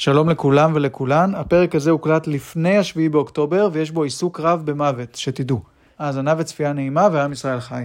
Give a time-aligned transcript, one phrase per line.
[0.00, 5.60] שלום לכולם ולכולן, הפרק הזה הוקלט לפני השביעי באוקטובר ויש בו עיסוק רב במוות, שתדעו.
[5.98, 7.84] האזנה וצפייה נעימה ועם ישראל חי.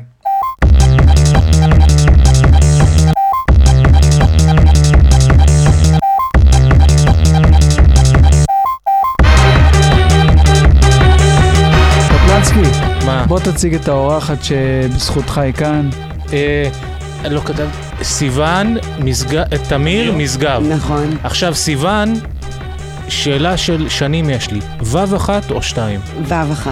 [12.10, 13.26] קפלנסקי, מה?
[13.28, 15.90] בוא תציג את האורחת שבזכותך היא כאן.
[17.32, 17.68] לא כתב...
[18.02, 19.44] סיוון, משג...
[19.70, 20.64] תמיר, משגב.
[20.70, 22.14] נכון, עכשיו סיוון,
[23.08, 26.00] שאלה של שנים יש לי, ו' אחת או שתיים?
[26.28, 26.72] ו' אחת.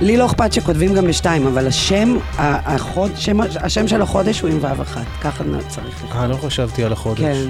[0.00, 4.58] לי לא אכפת שכותבים גם בשתיים, אבל השם, החוד, שם, השם של החודש הוא עם
[4.60, 6.20] ו' אחת, ככה צריך לכתוב.
[6.20, 7.20] אה, לא חשבתי על החודש.
[7.20, 7.46] כן,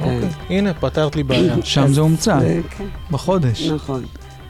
[0.00, 0.54] אוקיי, כן.
[0.54, 1.54] הנה, פתרת לי בעיה.
[1.64, 2.38] שם זה הומצא,
[2.78, 3.68] כן, בחודש.
[3.68, 4.02] נכון.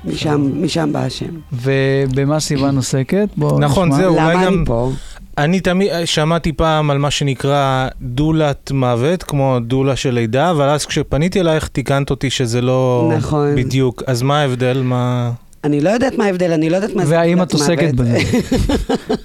[0.05, 1.27] משם, משם בא השם.
[1.53, 3.29] ובמה סיוון עוסקת?
[3.37, 4.01] בוא נכון, נשמע.
[4.01, 4.15] זהו.
[4.15, 4.91] אולי למה גם- אני פה?
[5.39, 10.87] אני תמיד שמעתי פעם על מה שנקרא דולת מוות, כמו דולה של לידה, אבל אז
[10.87, 13.55] כשפניתי אלייך תיקנת אותי שזה לא נכון.
[13.57, 14.03] בדיוק.
[14.07, 14.83] אז מה ההבדל?
[14.85, 15.33] מה...
[15.65, 18.07] אני לא יודעת מה ההבדל, אני לא יודעת מה זה והאם תעודת את עוסקת מוות.
[18.07, 18.19] בזה?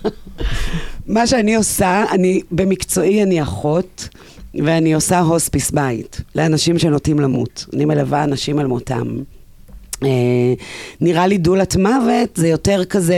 [1.15, 4.09] מה שאני עושה, אני, במקצועי אני אחות,
[4.55, 7.65] ואני עושה הוספיס בית לאנשים שנוטים למות.
[7.73, 9.07] אני מלווה אנשים על מותם.
[10.03, 10.09] אה,
[11.01, 13.15] נראה לי דולת מוות זה יותר כזה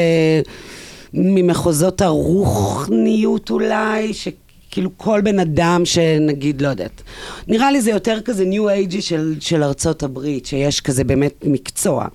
[1.13, 7.01] ממחוזות הרוחניות אולי, שכאילו כל בן אדם שנגיד, לא יודעת.
[7.47, 12.07] נראה לי זה יותר כזה ניו אייג'י של, של ארצות הברית, שיש כזה באמת מקצוע.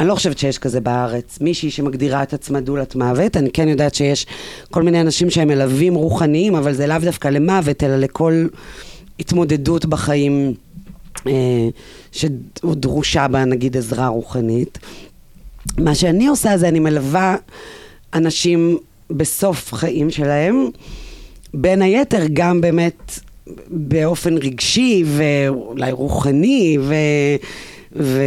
[0.00, 1.38] אני לא חושבת שיש כזה בארץ.
[1.40, 4.26] מישהי שמגדירה את עצמה דולת מוות, אני כן יודעת שיש
[4.70, 8.46] כל מיני אנשים שהם מלווים רוחניים, אבל זה לאו דווקא למוות, אלא לכל
[9.20, 10.54] התמודדות בחיים
[11.26, 11.32] אה,
[12.12, 14.78] שדרושה בה נגיד עזרה רוחנית.
[15.78, 17.36] מה שאני עושה זה אני מלווה
[18.14, 18.78] אנשים
[19.10, 20.66] בסוף חיים שלהם,
[21.54, 23.20] בין היתר גם באמת
[23.70, 26.94] באופן רגשי ואולי רוחני ו...
[27.96, 28.22] ו...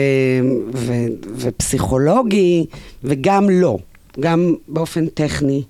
[0.74, 0.94] ו...
[1.36, 2.66] ופסיכולוגי,
[3.04, 3.78] וגם לא,
[4.20, 5.64] גם באופן טכני,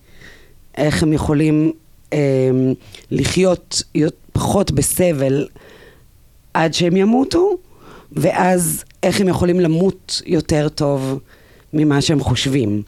[0.78, 1.72] איך הם יכולים
[2.14, 2.20] אה,
[3.12, 3.84] לחיות
[4.32, 5.48] פחות בסבל
[6.54, 7.58] עד שהם ימותו,
[8.12, 11.20] ואז איך הם יכולים למות יותר טוב
[11.74, 12.82] ממה שהם חושבים.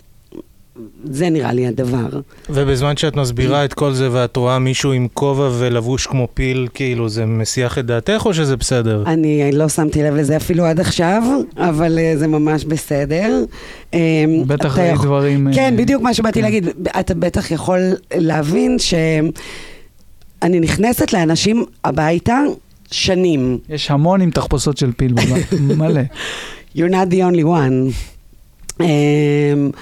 [1.04, 2.08] זה נראה לי הדבר.
[2.50, 7.10] ובזמן שאת מסבירה את כל זה ואת רואה מישהו עם כובע ולבוש כמו פיל, כאילו
[7.10, 9.04] זה מסיח את דעתך או שזה בסדר?
[9.08, 11.24] אני לא שמתי לב לזה אפילו עד עכשיו,
[11.58, 13.44] אבל אה, זה ממש בסדר.
[13.94, 14.00] אה,
[14.48, 15.48] בטח ראית יכול- דברים...
[15.48, 16.46] אה, כן, בדיוק מה שבאתי כן.
[16.46, 16.68] להגיד.
[17.00, 17.80] אתה בטח יכול
[18.16, 22.40] להבין שאני נכנסת לאנשים הביתה
[22.92, 23.58] שנים.
[23.70, 26.02] יש המון עם תחפושות של פיל בבית, מלא.
[26.78, 28.13] You're not the only one.
[28.82, 28.88] אה,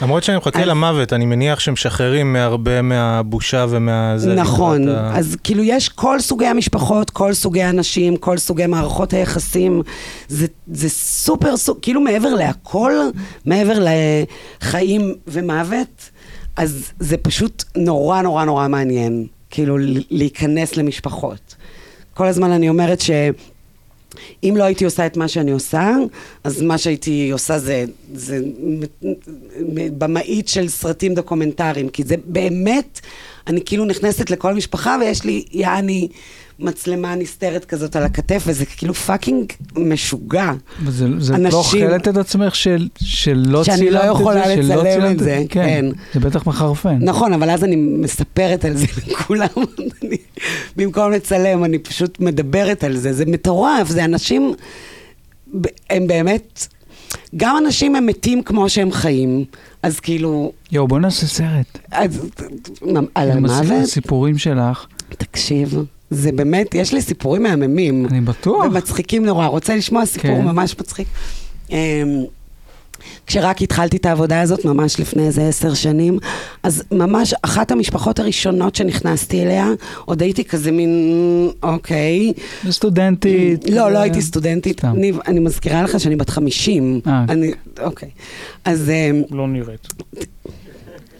[0.01, 4.35] למרות שאני מחכה למוות, אני מניח שמשחררים מהרבה מהבושה ומהזה.
[4.35, 9.81] נכון, אז כאילו יש כל סוגי המשפחות, כל סוגי האנשים, כל סוגי מערכות היחסים,
[10.27, 12.93] זה, זה סופר, סופר, כאילו מעבר להכל,
[13.45, 13.85] מעבר
[14.61, 16.09] לחיים ומוות,
[16.57, 19.77] אז זה פשוט נורא נורא נורא מעניין, כאילו
[20.09, 21.55] להיכנס למשפחות.
[22.13, 23.11] כל הזמן אני אומרת ש...
[24.43, 25.95] אם לא הייתי עושה את מה שאני עושה,
[26.43, 28.39] אז מה שהייתי עושה זה, זה
[29.97, 32.99] במאית של סרטים דוקומנטריים, כי זה באמת,
[33.47, 36.07] אני כאילו נכנסת לכל משפחה ויש לי יעני
[36.61, 39.45] מצלמה נסתרת כזאת על הכתף, וזה כאילו fucking
[39.77, 40.51] משוגע.
[40.85, 41.51] וזה זה את אנשים-
[41.81, 43.77] לא אוכלת את עצמך של- שלא צילמת את זה?
[43.77, 45.85] שאני לא יכולה לצלם את זה, כן.
[46.13, 46.97] זה בטח מחרפן.
[47.01, 49.47] נכון, אבל אז אני מספרת על זה לכולם,
[50.03, 50.17] אני,
[50.77, 54.53] במקום לצלם, אני פשוט מדברת על זה, זה מטורף, זה אנשים,
[55.89, 56.67] הם באמת,
[57.35, 59.45] גם אנשים הם מתים כמו שהם חיים,
[59.83, 61.77] אז כאילו, יואו, בוא נעשה סרט.
[61.91, 62.21] אז,
[63.15, 65.75] על המוות, הסיפורים שלך, תקשיב,
[66.11, 68.05] זה באמת, יש לי סיפורים מהממים.
[68.05, 68.65] אני בטוח.
[68.65, 69.45] ומצחיקים נורא.
[69.45, 70.45] רוצה לשמוע סיפור כן.
[70.45, 71.07] ממש מצחיק?
[71.69, 71.75] אמ,
[73.27, 76.19] כשרק התחלתי את העבודה הזאת, ממש לפני איזה עשר שנים,
[76.63, 79.67] אז ממש אחת המשפחות הראשונות שנכנסתי אליה,
[80.05, 82.33] עוד הייתי כזה מין, אוקיי.
[82.69, 83.69] סטודנטית.
[83.69, 84.79] לא, לא אה, הייתי סטודנטית.
[84.79, 84.93] סתם.
[84.97, 87.01] אני, אני מזכירה לך שאני בת 50.
[87.07, 87.25] אה.
[87.29, 88.09] אני, אוקיי.
[88.65, 89.87] אז אמ, לא נראית.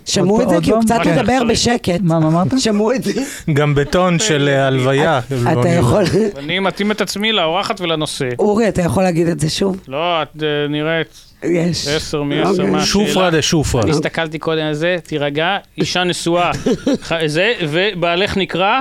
[0.06, 1.18] שמעו את זה כי הוא קצת פעם?
[1.18, 2.00] מדבר בשקט.
[2.01, 2.59] מה, מה אמרת?
[2.59, 3.12] שמעו את זה.
[3.53, 5.19] גם בטון של אה, הלוויה.
[5.31, 5.71] לא אתה נראה.
[5.74, 6.03] יכול...
[6.38, 8.30] אני מתאים את עצמי לאורחת ולנושא.
[8.39, 9.77] אורי, אתה יכול להגיד את זה שוב?
[9.88, 11.07] לא, את אה, נראית
[11.44, 11.88] יש.
[11.88, 12.65] עשר מעשר, אוקיי.
[12.65, 12.86] מה השאלה?
[13.07, 13.81] שופרה דה שופרה.
[13.81, 16.51] אני הסתכלתי קודם על זה, תירגע, אישה נשואה,
[17.25, 18.80] זה, ובעלך נקרא,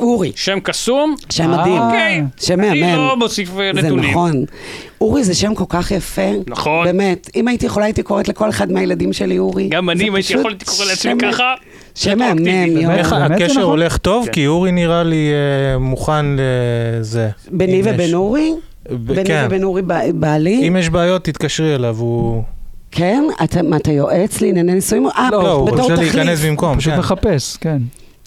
[0.00, 1.76] אורי, שם קסום, שם מדהים.
[1.76, 2.96] אה, אוקיי, שם אני מהמם.
[2.96, 4.10] לא מוסיף אה, זה נתונים.
[4.10, 4.44] נכון.
[5.00, 6.30] אורי זה שם כל כך יפה.
[6.46, 6.84] נכון.
[6.86, 7.30] באמת.
[7.36, 9.68] אם הייתי יכולה, הייתי קוראת לכל אחד מהילדים שלי אורי.
[9.68, 11.54] גם זה אני, אם הייתי יכול, הייתי קורא לעצמי שם- ככה.
[11.94, 12.46] שם מהמם.
[12.76, 13.04] יואו.
[13.08, 13.62] זה הקשר נכון?
[13.62, 14.26] הולך טוב?
[14.26, 14.32] כן.
[14.32, 16.26] כי אורי נראה לי אה, מוכן
[17.00, 17.28] לזה.
[17.50, 17.80] ביני.
[17.84, 18.52] ובין אורי?
[18.90, 19.42] ב- ביני כן.
[19.46, 19.82] ובין אורי
[20.14, 20.68] בעלי.
[20.68, 22.42] אם יש בעיות, תתקשרי אליו, הוא...
[22.90, 23.24] כן?
[23.44, 25.06] אתה, מה, אתה יועץ לענייני נישואים?
[25.06, 25.94] אה, לא, הוא רוצה.
[25.94, 26.98] להיכנס במקום, פשוט כן.
[26.98, 27.78] מחפש, כן.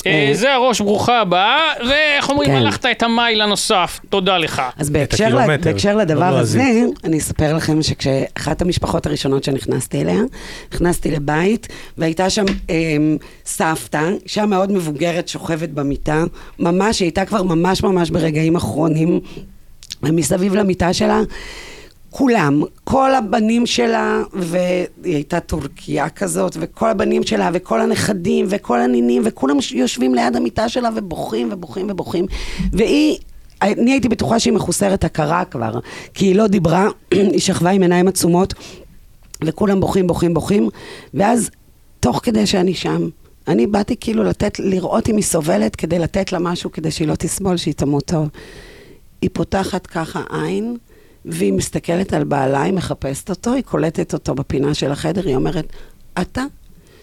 [0.07, 1.59] אה, זה הראש, ברוכה הבאה,
[1.89, 2.55] ואיך אומרים, כן.
[2.55, 4.61] הלכת את המייל הנוסף, תודה לך.
[4.77, 6.99] אז בהקשר, לא לדבר הזה, לועזית.
[7.03, 10.19] אני אספר לכם שכשאחת המשפחות הראשונות שנכנסתי אליה,
[10.73, 11.67] נכנסתי לבית,
[11.97, 12.75] והייתה שם אה,
[13.45, 16.23] סבתא, אישה מאוד מבוגרת שוכבת במיטה,
[16.59, 19.19] ממש, היא הייתה כבר ממש ממש ברגעים אחרונים,
[20.03, 21.21] ומסביב למיטה שלה,
[22.09, 29.21] כולם, כל הבנים שלה, והיא הייתה טורקיה כזאת, וכל הבנים שלה, וכל הנכדים, וכל הנינים,
[29.25, 32.25] וכולם יושבים ליד המיטה שלה ובוכים ובוכים ובוכים.
[32.73, 33.17] והיא,
[33.61, 35.79] אני הייתי בטוחה שהיא מחוסרת הכרה כבר,
[36.13, 38.53] כי היא לא דיברה, היא שכבה עם עיניים עצומות,
[39.43, 40.69] וכולם בוכים, בוכים, בוכים,
[41.13, 41.49] ואז,
[41.99, 43.09] תוך כדי שאני שם,
[43.47, 47.15] אני באתי כאילו לתת, לראות אם היא סובלת, כדי לתת לה משהו, כדי שהיא לא
[47.15, 48.27] תסבול, שהיא תמות טוב.
[49.21, 50.77] היא פותחת ככה עין,
[51.27, 55.65] והיא מסתכלת על בעלה, היא מחפשת אותו, היא קולטת אותו בפינה של החדר, היא אומרת,
[56.21, 56.43] אתה?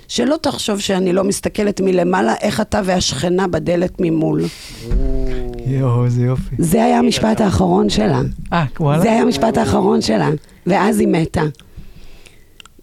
[0.08, 4.42] שלא תחשוב שאני לא מסתכלת מלמעלה, איך אתה והשכנה בדלת ממול.
[5.66, 6.54] יואו, איזה יופי.
[6.58, 8.20] זה היה המשפט האחרון שלה.
[8.52, 9.02] אה, וואלה?
[9.02, 10.30] זה היה המשפט האחרון שלה,
[10.66, 11.42] ואז היא מתה.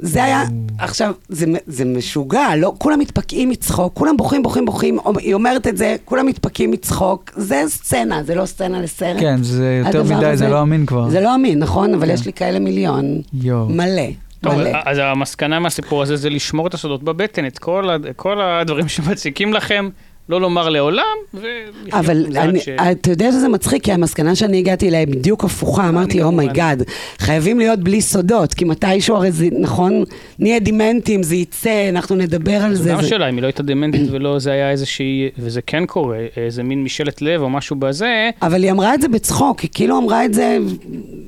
[0.04, 0.44] זה היה,
[0.78, 5.78] עכשיו, זה, זה משוגע, לא, כולם מתפקעים מצחוק, כולם בוכים, בוכים, בוכים, היא אומרת את
[5.78, 9.20] זה, כולם מתפקעים מצחוק, זה סצנה, זה לא סצנה לסרט.
[9.20, 11.10] כן, זה יותר מדי, הזה- זה לא אמין כבר.
[11.10, 11.94] זה לא אמין, נכון?
[11.94, 12.14] אבל כן.
[12.14, 13.22] יש לי כאלה מיליון.
[13.34, 13.70] יואו.
[13.70, 14.02] מלא,
[14.42, 14.70] טוב, מלא.
[14.86, 19.90] אז המסקנה מהסיפור הזה זה לשמור את הסודות בבטן, את כל, כל הדברים שמציקים לכם,
[20.30, 21.04] לא לומר לעולם,
[21.34, 25.44] ולחיות אבל אני, ש- אתה יודע שזה מצחיק, כי המסקנה שאני הגעתי אליה היא בדיוק
[25.44, 26.92] הפוכה, אמרתי, oh my god, כמובן.
[27.20, 30.04] חייבים להיות בלי סודות, כי מתישהו הרי זה, נכון,
[30.40, 32.90] נהיה דמנטים, זה יצא, אנחנו נדבר על זו זה.
[32.90, 36.18] גם זה- השאלה, אם היא לא הייתה דמנטית ולא זה היה איזושהי, וזה כן קורה,
[36.38, 39.98] איזה מין משאלת לב או משהו בזה, אבל היא אמרה את זה בצחוק, היא כאילו
[39.98, 40.58] אמרה את זה,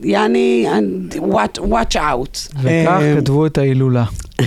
[0.03, 0.65] יעני,
[1.15, 2.53] watch, watch out.
[2.61, 2.67] וכך
[3.01, 4.03] אה, כתבו את ההילולה.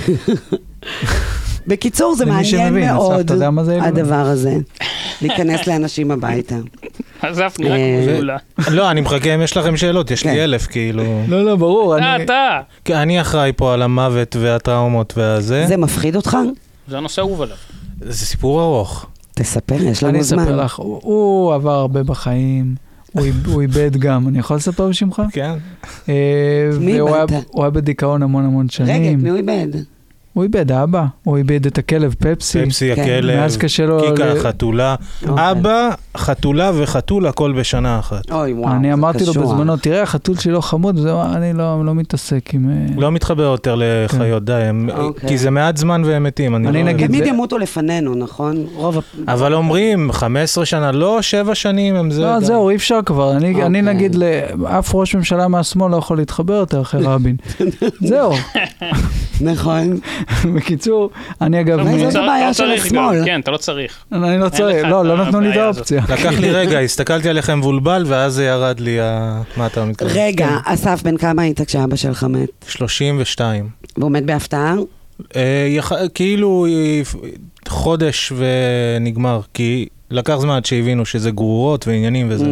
[1.67, 3.33] בקיצור, זה מעניין שמבין, מאוד,
[3.65, 3.83] זה?
[3.83, 4.57] הדבר הזה,
[5.23, 6.55] להיכנס לאנשים הביתה.
[7.23, 8.37] עזב נראה אה, כמו גאולה.
[8.71, 10.33] לא, אני מחכה אם יש לכם שאלות, יש כן.
[10.33, 11.03] לי אלף, כאילו.
[11.29, 11.97] לא, לא, ברור.
[11.99, 12.61] אתה, אני- אתה.
[12.85, 15.65] כי אני אחראי פה על המוות והטראומות והזה.
[15.69, 16.37] זה מפחיד אותך?
[16.89, 17.57] זה הנושא האהוב עליו.
[18.01, 19.07] זה סיפור ארוך.
[19.35, 20.39] תספר, יש אני לנו זמן.
[20.43, 22.75] אספר לך, הוא- עבר הרבה בחיים,
[23.13, 25.23] הוא איב- הוא איבד גם, אני יכול לספר בשמך?
[25.33, 25.55] כן.
[26.09, 26.15] אה,
[26.81, 27.45] מי איבדת?
[27.49, 29.19] הוא היה בדיכאון המון המון רגע, שנים.
[29.23, 29.69] מי הוא איבד?
[30.37, 32.65] הוא איבד אבא, הוא איבד את הכלב פפסי.
[32.67, 33.03] פפסי, כן.
[33.03, 34.01] הכלב, מאז קשה לו...
[34.01, 34.95] קיקה, ל- החתולה.
[35.29, 35.51] אוקיי.
[35.51, 38.31] אבא, חתולה וחתול, הכל בשנה אחת.
[38.33, 39.45] אוי, וואו, אני זה אמרתי לו קשוח.
[39.45, 42.71] בזמנו, תראה, החתול שלי לא חמוד, וזהו, אני לא לא מתעסק עם...
[42.71, 45.29] אה, לא מתחבר יותר לחיות, די, הם- אוקיי.
[45.29, 46.89] כי זה מעט זמן והם מתים, אני אני לא...
[46.89, 48.65] נגיד- תמיד זה- ימותו לפנינו, נכון?
[48.75, 48.99] רוב...
[49.29, 52.23] אבל אומרים, 15 שנה, לא 7 שנים, הם זה...
[52.23, 52.45] לא, די.
[52.45, 53.37] זהו, אי אפשר כבר.
[53.37, 53.67] אני, אוקיי.
[53.67, 57.37] אני נגיד, לאף ראש ממשלה מהשמאל לא יכול להתחבר יותר אחרי רבין.
[58.09, 58.33] זהו.
[59.41, 59.99] נכון.
[60.57, 63.25] בקיצור, אני אגב, אבל מ- זאת אתה- הבעיה לא של השמאל.
[63.25, 64.05] כן, אתה לא צריך.
[64.13, 65.57] אני לא צריך, לא, לא נתנו לי את.
[65.57, 66.03] האופציה.
[66.09, 69.43] לקח לי רגע, הסתכלתי עליכם מבולבל, ואז זה ירד לי ה...
[69.57, 70.13] מה אתה מתכוון?
[70.15, 72.49] רגע, אסף, בן כמה היית כשאבא שלך מת?
[72.69, 73.69] 32.
[73.99, 74.75] והוא מת בהפתעה?
[75.37, 75.79] אה.
[76.15, 76.67] כאילו
[77.69, 82.45] חודש ונגמר, כי לקח זמן עד שהבינו שזה גרורות ועניינים וזה.
[82.45, 82.49] Mm.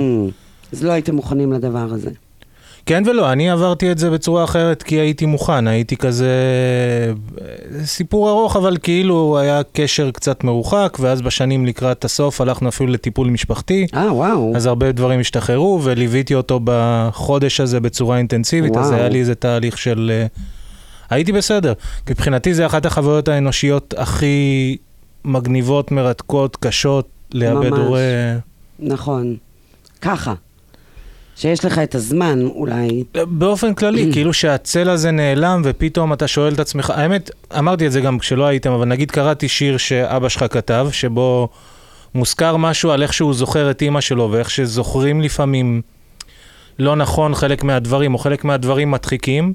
[0.73, 2.11] אז לא הייתם מוכנים לדבר הזה.
[2.87, 6.31] כן ולא, אני עברתי את זה בצורה אחרת כי הייתי מוכן, הייתי כזה...
[7.41, 12.93] אה, סיפור ארוך, אבל כאילו היה קשר קצת מרוחק, ואז בשנים לקראת הסוף הלכנו אפילו
[12.93, 13.87] לטיפול משפחתי.
[13.95, 14.53] אה, וואו.
[14.57, 18.99] אז הרבה דברים השתחררו, וליוויתי אותו בחודש הזה בצורה אינטנסיבית, אז וואו.
[18.99, 20.11] היה לי איזה תהליך של...
[20.15, 20.27] אה,
[21.11, 21.73] הייתי בסדר.
[22.11, 24.77] מבחינתי זה אחת החוויות האנושיות הכי
[25.25, 27.73] מגניבות, מרתקות, קשות, לאבד.
[27.73, 28.01] הורה.
[28.79, 29.37] נכון.
[30.01, 30.35] ככה.
[31.37, 33.05] שיש לך את הזמן, אולי.
[33.15, 38.01] באופן כללי, כאילו שהצל הזה נעלם, ופתאום אתה שואל את עצמך, האמת, אמרתי את זה
[38.01, 41.49] גם כשלא הייתם, אבל נגיד קראתי שיר שאבא שלך כתב, שבו
[42.15, 45.83] מוזכר משהו על איך שהוא זוכר את אימא שלו, ואיך שזוכרים לפעמים
[46.79, 49.53] לא נכון חלק מהדברים, או חלק מהדברים מדחיקים,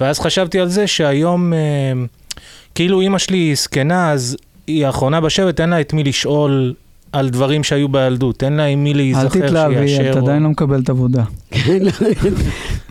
[0.00, 1.58] ואז חשבתי על זה שהיום, אה,
[2.74, 6.74] כאילו אימא שלי היא זקנה, אז היא האחרונה בשבט, אין לה את מי לשאול
[7.14, 10.10] על דברים שהיו בילדות, אין לה עם מי אל להיזכר תתלהבי, שיאשר.
[10.10, 11.22] את או- עדיין לא מקבלת עבודה.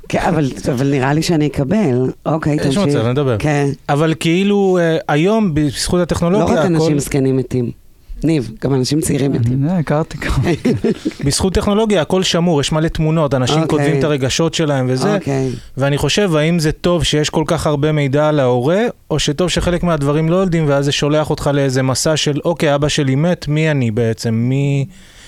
[0.09, 2.11] כן, אבל, אבל נראה לי שאני אקבל.
[2.25, 2.81] אוקיי, יש תמשיך.
[2.83, 3.35] מצב, נדבר.
[3.39, 3.69] כן.
[3.89, 7.82] אבל כאילו, אה, היום, בזכות לא הטכנולוגיה, רק הכל, אנשים זקנים מתים.
[8.23, 9.63] ניב, גם אנשים צעירים אני מתים.
[9.63, 10.49] יודע, הכרתי כמה.
[11.25, 13.67] בזכות טכנולוגיה הכל שמור, יש מלא תמונות, אנשים אוקיי.
[13.77, 15.49] כותבים את הרגשות שלהם וזה, אוקיי.
[15.77, 19.83] ואני חושב, האם זה טוב שיש כל כך הרבה מידע על ההורה, או שטוב שחלק
[19.83, 23.71] מהדברים לא יודעים, ואז זה שולח אותך לאיזה מסע של, אוקיי, אבא שלי מת, מי
[23.71, 24.33] אני בעצם?
[24.33, 24.85] מי...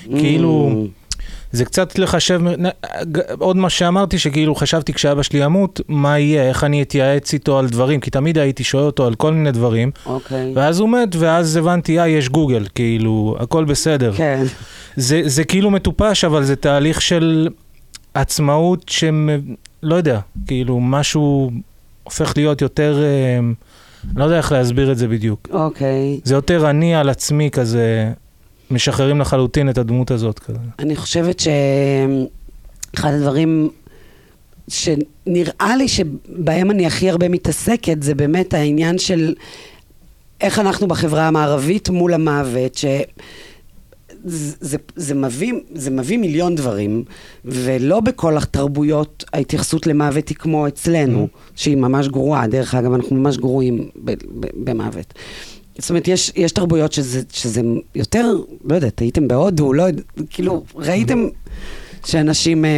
[0.10, 1.05] כאילו, Mm.
[1.56, 2.42] זה קצת לחשב,
[3.40, 7.70] עוד מה שאמרתי, שכאילו חשבתי כשאבא שלי ימות, מה יהיה, איך אני אתייעץ איתו על
[7.70, 10.52] דברים, כי תמיד הייתי שואל אותו על כל מיני דברים, אוקיי.
[10.56, 14.14] ואז הוא מת, ואז הבנתי, אה, יש גוגל, כאילו, הכל בסדר.
[14.18, 14.44] כן.
[14.96, 17.50] זה, זה כאילו מטופש, אבל זה תהליך של
[18.14, 19.28] עצמאות שמ...
[19.84, 21.52] לא יודע, כאילו, משהו
[22.04, 23.00] הופך להיות יותר...
[23.04, 23.40] אה,
[24.16, 25.48] לא יודע איך להסביר את זה בדיוק.
[25.52, 26.20] אוקיי.
[26.24, 28.12] זה יותר אני על עצמי כזה,
[28.72, 30.58] משחררים לחלוטין את הדמות הזאת כזה.
[30.80, 33.70] אני חושבת שאחד הדברים
[34.68, 39.34] שנראה לי שבהם אני הכי הרבה מתעסקת, זה באמת העניין של
[40.42, 42.86] איך אנחנו בחברה המערבית מול המוות, ש...
[44.28, 47.04] זה, זה, זה, מביא, זה מביא מיליון דברים,
[47.46, 52.48] ולא בכל התרבויות ההתייחסות למוות היא כמו אצלנו, שהיא ממש גרועה.
[52.48, 55.14] דרך אגב, אנחנו ממש גרועים ב, ב, במוות.
[55.78, 57.62] זאת אומרת, יש, יש תרבויות שזה, שזה
[57.96, 61.28] יותר, לא יודעת, הייתם בהודו, לא יודע, כאילו, ראיתם
[62.06, 62.66] שאנשים...
[62.66, 62.70] אה,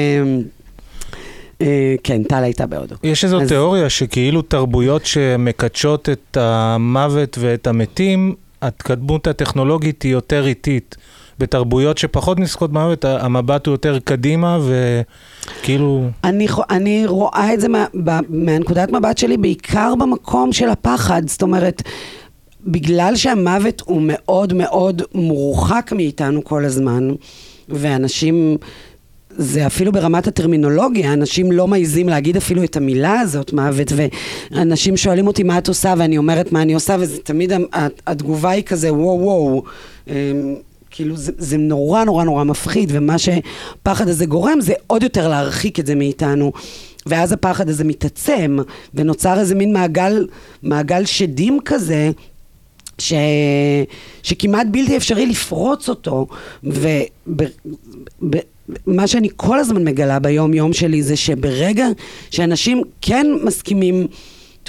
[1.62, 2.96] אה, כן, טל הייתה בהודו.
[3.04, 10.48] יש איזו אז- תיאוריה שכאילו תרבויות שמקדשות את המוות ואת המתים, ההתקדמות הטכנולוגית היא יותר
[10.48, 10.96] איטית.
[11.40, 16.08] בתרבויות שפחות נסקות במוות, ה- המבט הוא יותר קדימה וכאילו...
[16.24, 17.86] אני, אני רואה את זה מה,
[18.30, 21.82] מהנקודת מבט שלי בעיקר במקום של הפחד, זאת אומרת,
[22.68, 27.10] בגלל שהמוות הוא מאוד מאוד מורחק מאיתנו כל הזמן,
[27.70, 28.58] ואנשים,
[29.30, 33.92] זה אפילו ברמת הטרמינולוגיה, אנשים לא מעיזים להגיד אפילו את המילה הזאת, מוות,
[34.52, 37.52] ואנשים שואלים אותי מה את עושה, ואני אומרת מה אני עושה, וזה תמיד,
[38.08, 39.64] התגובה היא כזה, וואו וואו.
[40.08, 40.14] אמ,
[40.92, 45.80] כאילו זה, זה נורא נורא נורא מפחיד, ומה שפחד הזה גורם זה עוד יותר להרחיק
[45.80, 46.52] את זה מאיתנו.
[47.06, 48.58] ואז הפחד הזה מתעצם,
[48.94, 50.28] ונוצר איזה מין מעגל,
[50.64, 52.12] מעגל שדים כזה,
[53.00, 53.14] ש...
[54.24, 56.28] שכמעט בלתי אפשרי לפרוץ אותו,
[58.88, 61.88] ומה שאני כל הזמן מגלה ביום יום שלי זה שברגע
[62.32, 64.08] שאנשים כן מסכימים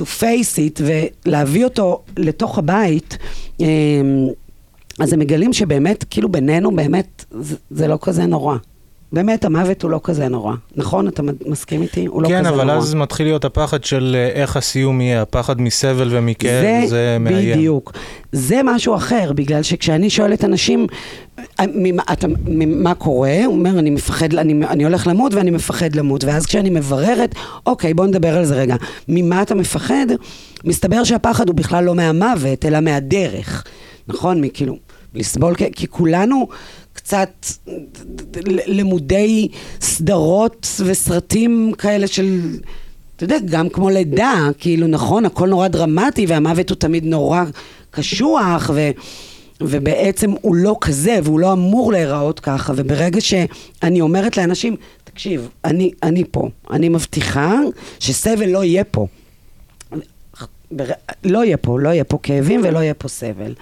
[0.00, 0.80] to face it
[1.26, 3.18] ולהביא אותו לתוך הבית,
[3.60, 3.66] אמ,
[4.98, 8.56] אז הם מגלים שבאמת, כאילו בינינו, באמת, זה, זה לא כזה נורא.
[9.12, 10.54] באמת, המוות הוא לא כזה נורא.
[10.76, 11.08] נכון?
[11.08, 12.06] אתה מסכים איתי?
[12.06, 12.76] הוא לא כן, כזה אבל נורא.
[12.76, 17.58] אז מתחיל להיות הפחד של אה, איך הסיום יהיה, הפחד מסבל ומכאב, זה מאיים.
[17.58, 17.92] בדיוק.
[18.32, 20.86] זה משהו אחר, בגלל שכשאני שואלת אנשים,
[21.60, 22.26] "אה, ממה, אתה,
[22.66, 23.44] מה קורה?
[23.44, 26.24] הוא אומר, אני מפחד, אני, אני הולך למות ואני מפחד למות.
[26.24, 27.34] ואז כשאני מבררת,
[27.66, 28.76] אוקיי, בוא נדבר על זה רגע.
[29.08, 30.06] ממה אתה מפחד?
[30.64, 33.64] מסתבר שהפחד הוא בכלל לא מהמוות, אלא מהדרך.
[34.08, 34.40] נכון?
[34.40, 34.76] מכאילו,
[35.14, 36.48] לסבול, כי כולנו
[36.98, 37.46] קצת
[38.66, 39.48] למודי
[39.80, 42.40] סדרות וסרטים כאלה של...
[43.16, 47.44] אתה יודע, גם כמו לידה, כאילו, נכון, הכל נורא דרמטי, והמוות הוא תמיד נורא
[47.90, 48.90] קשוח, ו,
[49.60, 55.90] ובעצם הוא לא כזה, והוא לא אמור להיראות ככה, וברגע שאני אומרת לאנשים, תקשיב, אני,
[56.02, 57.56] אני פה, אני מבטיחה
[57.98, 59.06] שסבל לא יהיה פה.
[60.70, 60.84] בר...
[61.24, 63.54] לא יהיה פה, לא יהיה פה כאבים ולא יהיה פה סבל.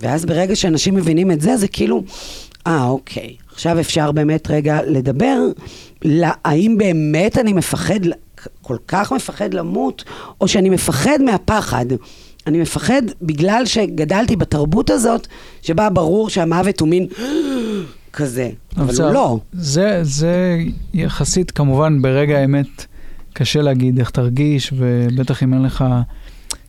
[0.00, 2.02] ואז ברגע שאנשים מבינים את זה, זה כאילו,
[2.66, 5.38] אה, אוקיי, עכשיו אפשר באמת רגע לדבר,
[6.02, 8.00] לה, האם באמת אני מפחד,
[8.62, 10.04] כל כך מפחד למות,
[10.40, 11.86] או שאני מפחד מהפחד.
[12.46, 15.26] אני מפחד בגלל שגדלתי בתרבות הזאת,
[15.62, 17.06] שבה ברור שהמוות הוא מין
[18.12, 19.02] כזה, אבל.
[19.02, 19.38] הוא לא.
[19.52, 20.58] זה, זה
[20.94, 22.86] יחסית, כמובן, ברגע האמת
[23.32, 25.84] קשה להגיד איך תרגיש, ובטח אם אין לך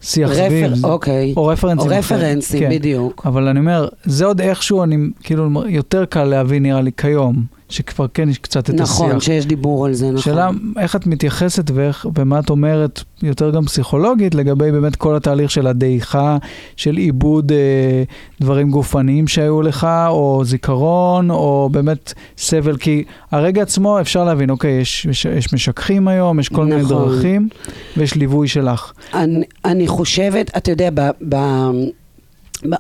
[0.02, 0.64] שיח סביב.
[0.66, 1.34] רפר, זה- אוקיי.
[1.38, 1.92] או רפרנסים.
[1.92, 1.98] או.
[1.98, 2.70] רפרנסים, כן.
[2.70, 3.22] בדיוק.
[3.26, 8.06] אבל אני אומר, זה עוד איכשהו, אני כאילו, יותר קל להבין, נראה לי, כיום, שכבר
[8.14, 9.24] כן יש קצת את נכון, השיח.
[9.24, 10.22] שיש דיבור על זה, נכון.
[10.22, 15.52] שאלה, איך את מתייחסת ואיך, ומה את אומרת, יותר גם פסיכולוגית, לגבי באמת כל התהליך
[15.52, 16.38] של הדעיכה,
[16.76, 18.04] של עיבוד אה,
[18.42, 24.72] דברים גופניים שהיו לך, או זיכרון, או באמת סבל, כי הרגע עצמו אפשר להבין, אוקיי,
[24.72, 27.14] יש, יש, יש משככים היום, יש כל מיני נכון.
[27.14, 27.50] דרכים,
[27.98, 28.92] ויש ליווי שלך.
[29.14, 31.36] אני, אני חושבת, אתה יודע, ב, ב,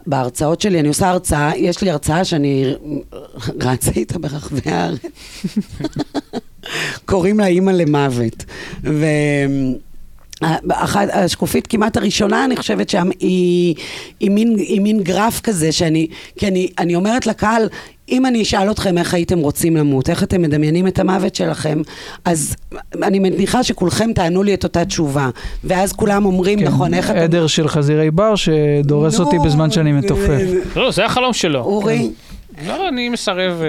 [0.07, 2.75] בהרצאות שלי, אני עושה הרצאה, יש לי הרצאה שאני
[3.61, 5.01] רצה איתה ברחבי הארץ.
[7.05, 8.45] קוראים לה אימא למוות.
[8.83, 9.05] ו...
[10.69, 13.75] אחת, השקופית כמעט הראשונה, אני חושבת שם, היא,
[14.19, 17.67] היא, מין, היא מין גרף כזה, שאני, כי אני, אני אומרת לקהל,
[18.09, 21.81] אם אני אשאל אתכם איך הייתם רוצים למות, איך אתם מדמיינים את המוות שלכם,
[22.25, 22.55] אז
[23.03, 25.29] אני מניחה שכולכם תענו לי את אותה תשובה.
[25.63, 27.19] ואז כולם אומרים, נכון, איך אתם...
[27.19, 30.41] עדר של חזירי בר שדורס נו, אותי בזמן שאני מתופף.
[30.75, 31.59] לא, זה החלום שלו.
[31.59, 32.11] אורי,
[32.67, 33.61] לא, אני מסרב...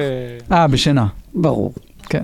[0.50, 1.72] אה, אה, בשינה, ברור.
[2.08, 2.22] כן.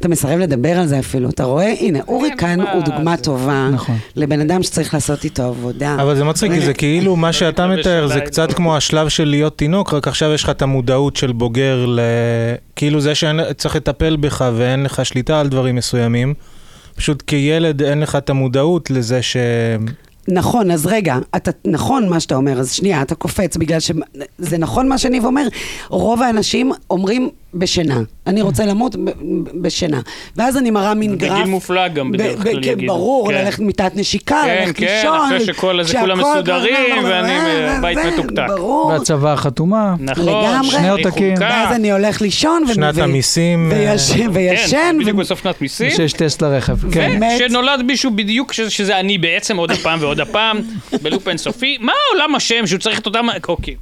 [0.00, 1.28] אתה מסרב לדבר על זה אפילו.
[1.28, 1.74] אתה רואה?
[1.80, 3.22] הנה, אורי כאן הוא דוגמה זה?
[3.22, 3.96] טובה נכון.
[4.16, 5.96] לבן אדם שצריך לעשות איתו עבודה.
[6.02, 9.58] אבל זה מצחיק, כי זה כאילו, מה שאתה מתאר, זה קצת כמו השלב של להיות
[9.58, 12.00] תינוק, רק עכשיו יש לך את המודעות של בוגר ל...
[12.76, 16.34] כאילו זה שצריך לטפל בך ואין לך שליטה על דברים מסוימים.
[16.96, 19.36] פשוט כילד אין לך את המודעות לזה ש...
[20.28, 24.88] נכון, אז רגע, אתה, נכון מה שאתה אומר, אז שנייה, אתה קופץ, בגלל שזה נכון
[24.88, 25.48] מה שניב אומר,
[25.88, 28.00] רוב האנשים אומרים בשינה.
[28.26, 28.96] אני רוצה למות
[29.60, 30.00] בשינה.
[30.36, 31.46] ואז אני מראה מין בגיל גרף.
[31.46, 32.92] מופלג גם ב- בדרך כלל כן, יגידו.
[32.92, 33.34] ברור, כן.
[33.34, 35.26] ללכת מיטת נשיקה, כן, ללכת כן, לישון.
[35.26, 37.32] אחרי שכל הזה, כולם מסודרים, ואני
[37.78, 38.46] בבית וזה, מתוקתק.
[38.48, 38.86] ברור.
[38.86, 39.94] והצבא חתומה.
[40.00, 40.64] נכון.
[40.64, 41.34] שני עותקים.
[41.34, 41.44] חוקה.
[41.50, 42.62] ואז אני הולך לישון.
[42.74, 43.94] שנת המיסים, אה,
[44.32, 44.70] וישן.
[44.70, 45.90] כן, בדיוק בסוף שנת מיסים.
[45.90, 46.92] שיש טסט לרכב.
[46.92, 47.20] כן.
[47.46, 50.60] ושנולד מישהו בדיוק שזה אני בעצם עוד הפעם ועוד הפעם,
[51.02, 51.78] בלופ אינסופי.
[51.80, 53.26] מה העולם השם שהוא צריך את אותם...
[53.48, 53.74] אוקיי.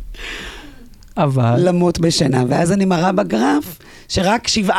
[1.18, 1.54] אבל...
[1.58, 4.72] למות בשינה, ואז אני מראה בגרף שרק 7%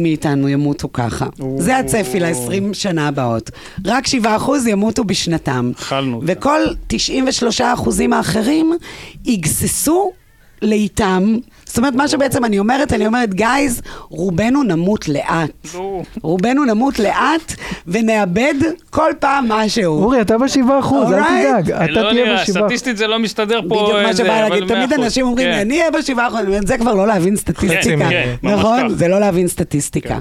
[0.00, 1.26] מאיתנו ימותו ככה.
[1.58, 3.50] זה הצפי ל-20 שנה הבאות.
[3.86, 4.08] רק 7%
[4.68, 5.72] ימותו בשנתם.
[5.78, 6.26] אכלנו אותה.
[6.28, 6.94] וכל 93%
[8.12, 8.72] האחרים
[9.24, 10.12] יגססו
[10.62, 11.36] לאיתם.
[11.68, 15.50] זאת אומרת, מה שבעצם אני אומרת, אני אומרת, גייז, רובנו נמות לאט.
[15.74, 16.04] נו.
[16.22, 17.54] רובנו נמות לאט
[17.86, 18.54] ונאבד
[18.90, 20.02] כל פעם משהו.
[20.02, 21.22] אורי, אתה בשבעה אחוז, אל.
[21.22, 21.70] תדאג.
[21.70, 22.56] אתה לא תהיה בשבעה אחוז.
[22.56, 23.74] סטטיסטית זה לא מסתדר פה.
[23.74, 25.04] בדיוק מה שבא להגיד, תמיד אחוז.
[25.04, 25.58] אנשים אומרים, כן.
[25.58, 28.88] אני אהיה בשבעה אחוזים, זה כבר לא להבין סטטיסטיקה, כן, נכון?
[28.88, 30.18] זה לא להבין סטטיסטיקה.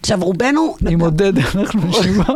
[0.00, 0.76] עכשיו, רובנו...
[0.88, 2.34] עם עודד אנחנו בשבעה.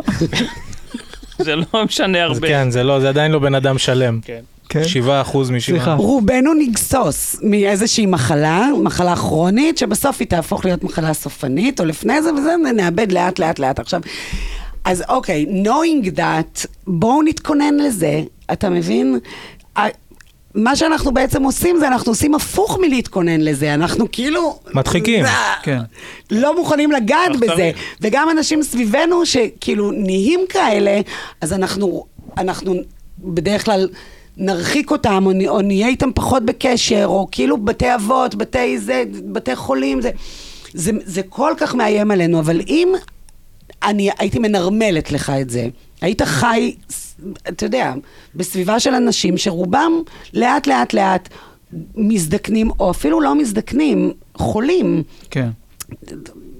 [1.45, 2.47] זה לא משנה הרבה.
[2.47, 4.19] כן, זה לא, זה עדיין לא בן אדם שלם.
[4.25, 4.39] כן.
[4.71, 4.83] כן.
[4.83, 5.67] 7 אחוז סליחה.
[5.67, 5.95] משבעה.
[5.95, 12.33] רובנו נגסוס מאיזושהי מחלה, מחלה כרונית, שבסוף היא תהפוך להיות מחלה סופנית, או לפני זה,
[12.33, 13.79] וזה נאבד לאט לאט לאט.
[13.79, 14.01] עכשיו,
[14.85, 19.19] אז אוקיי, knowing that, בואו נתכונן לזה, אתה מבין?
[20.55, 24.59] מה שאנחנו בעצם עושים זה אנחנו עושים הפוך מלהתכונן לזה, אנחנו כאילו...
[24.73, 25.25] מדחיקים.
[25.63, 25.79] כן.
[26.31, 27.47] לא מוכנים לגעת בזה.
[27.47, 27.77] צריך.
[28.01, 31.01] וגם אנשים סביבנו שכאילו נהיים כאלה,
[31.41, 32.05] אז אנחנו,
[32.37, 32.75] אנחנו
[33.19, 33.87] בדרך כלל
[34.41, 39.55] נרחיק אותם, או, או נהיה איתם פחות בקשר, או כאילו בתי אבות, בתי זה, בתי
[39.55, 40.11] חולים, זה,
[40.73, 42.93] זה, זה כל כך מאיים עלינו, אבל אם
[43.83, 45.67] אני הייתי מנרמלת לך את זה,
[46.01, 46.75] היית חי,
[47.47, 47.93] אתה יודע,
[48.35, 49.91] בסביבה של אנשים שרובם
[50.33, 51.29] לאט לאט לאט
[51.95, 55.03] מזדקנים, או אפילו לא מזדקנים, חולים.
[55.29, 55.49] כן.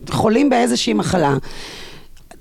[0.09, 1.37] חולים באיזושהי מחלה.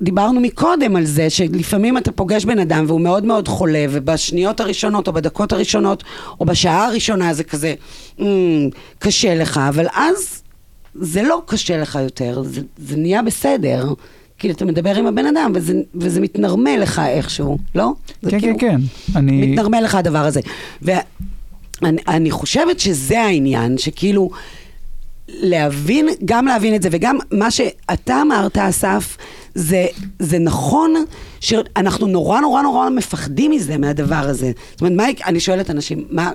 [0.02, 5.08] דיברנו מקודם על זה שלפעמים אתה פוגש בן אדם והוא מאוד מאוד חולה, ובשניות הראשונות
[5.08, 6.04] או בדקות הראשונות
[6.40, 7.74] או בשעה הראשונה זה כזה
[8.18, 10.42] "אמ, קשה לך, אבל אז
[10.94, 13.94] זה לא קשה לך יותר, זה, זה נהיה בסדר.
[14.38, 17.92] כאילו, אתה מדבר עם הבן אדם וזה, וזה מתנרמל לך איכשהו, לא?
[18.22, 18.76] זה כן, כאילו כן,
[19.12, 19.18] כן.
[19.18, 19.46] אני...
[19.46, 20.40] מתנרמל לך הדבר הזה.
[20.82, 24.30] ואני אני חושבת שזה העניין, שכאילו,
[25.28, 29.16] להבין, גם להבין את זה, וגם מה שאתה אמרת, אסף,
[29.54, 29.86] זה,
[30.18, 30.94] זה נכון
[31.40, 34.52] שאנחנו נורא נורא נורא מפחדים מזה, מהדבר הזה.
[34.70, 36.30] זאת אומרת, מה, אני שואלת אנשים, מה,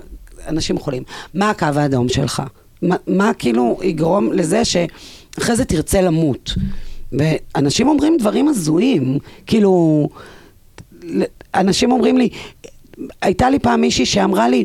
[0.47, 2.43] אנשים חולים, מה הקו האדום שלך?
[2.81, 6.53] מה, מה כאילו יגרום לזה שאחרי זה תרצה למות?
[7.11, 10.09] ואנשים אומרים דברים הזויים, כאילו,
[11.55, 12.29] אנשים אומרים לי,
[13.21, 14.63] הייתה לי פעם מישהי שאמרה לי,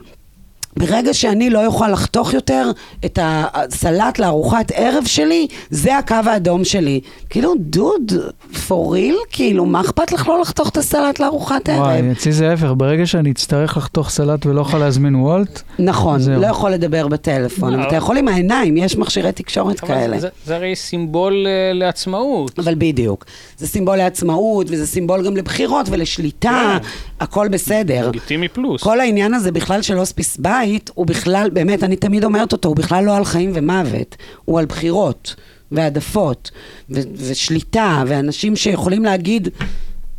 [0.76, 2.70] ברגע שאני לא אוכל לחתוך יותר
[3.04, 7.00] את הסלט לארוחת ערב שלי, זה הקו האדום שלי.
[7.30, 8.12] כאילו, דוד,
[8.54, 9.26] for real?
[9.30, 11.78] כאילו, מה אכפת לך לא לחתוך את הסלט לארוחת ערב?
[11.80, 16.40] וואי, אצלי זה ההפך, ברגע שאני אצטרך לחתוך סלט ולא יכול להזמין וולט, נכון, זהו.
[16.40, 17.88] לא יכול לדבר בטלפון, אבל.
[17.88, 20.18] אתה יכול עם העיניים, יש מכשירי תקשורת כאלה.
[20.20, 22.59] זה- זה הרי סימבול אה, לעצמאות.
[22.59, 23.24] אבל בדיוק.
[23.59, 26.88] זה סימבול לעצמאות, וזה סימבול גם לבחירות ולשליטה, כן.
[27.20, 28.09] הכל בסדר.
[28.09, 28.83] לגיטימי פלוס.
[28.83, 32.77] כל העניין הזה בכלל של הוספיס בית, הוא בכלל, באמת, אני תמיד אומרת אותו, הוא
[32.77, 35.35] בכלל לא על חיים ומוות, הוא על בחירות
[35.73, 36.51] והעדפות
[36.90, 39.49] ו- ושליטה, ואנשים שיכולים להגיד,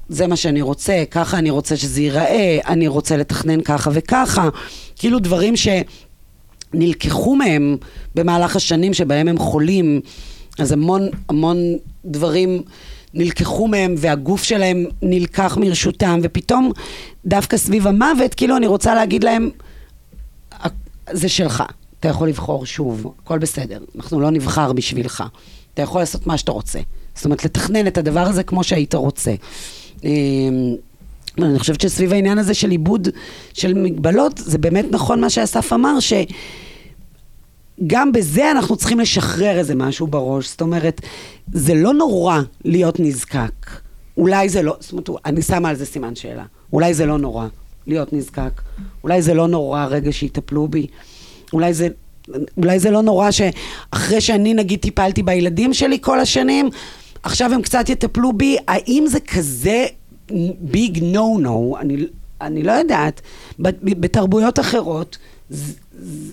[0.10, 4.50] זה מה שאני רוצה, ככה אני רוצה שזה ייראה, אני רוצה לתכנן ככה וככה,
[4.96, 5.54] כאילו דברים
[6.74, 7.78] שנלקחו מהם
[8.16, 10.02] במהלך השנים שבהם הם חולים,
[10.60, 11.58] אז המון המון
[12.06, 12.62] דברים
[13.14, 16.72] נלקחו מהם והגוף שלהם נלקח מרשותם, ופתאום
[17.26, 19.50] דווקא סביב המוות, כאילו אני רוצה להגיד להם,
[21.12, 21.64] זה שלך,
[22.00, 25.24] אתה יכול לבחור שוב, הכל בסדר, אנחנו לא נבחר בשבילך,
[25.74, 26.80] אתה יכול לעשות מה שאתה רוצה.
[27.16, 29.34] זאת אומרת, לתכנן את הדבר הזה כמו שהיית רוצה.
[30.04, 30.76] אמ,
[31.38, 33.08] אני חושבת שסביב העניין הזה של עיבוד
[33.54, 35.98] של מגבלות, זה באמת נכון מה שאסף אמר,
[37.82, 40.50] שגם בזה אנחנו צריכים לשחרר איזה משהו בראש.
[40.50, 41.02] זאת אומרת,
[41.54, 43.70] זה לא נורא להיות נזקק.
[44.18, 46.46] אולי זה לא, זאת אומרת, אני שמה על זה סימן שאלה.
[46.74, 47.48] אולי זה לא נורא
[47.88, 48.62] להיות נזקק.
[49.04, 50.88] אולי זה לא נורא רגע שיטפלו בי.
[51.54, 51.88] אולי זה,
[52.58, 56.70] אולי זה לא נורא שאחרי שאני נגיד טיפלתי בילדים שלי כל השנים,
[57.24, 59.86] עכשיו הם קצת יטפלו בי, האם זה כזה
[60.60, 61.76] ביג נו נו?
[61.80, 62.06] אני,
[62.42, 63.22] אני לא יודעת.
[63.60, 65.18] בתרבויות אחרות
[65.50, 65.74] זה,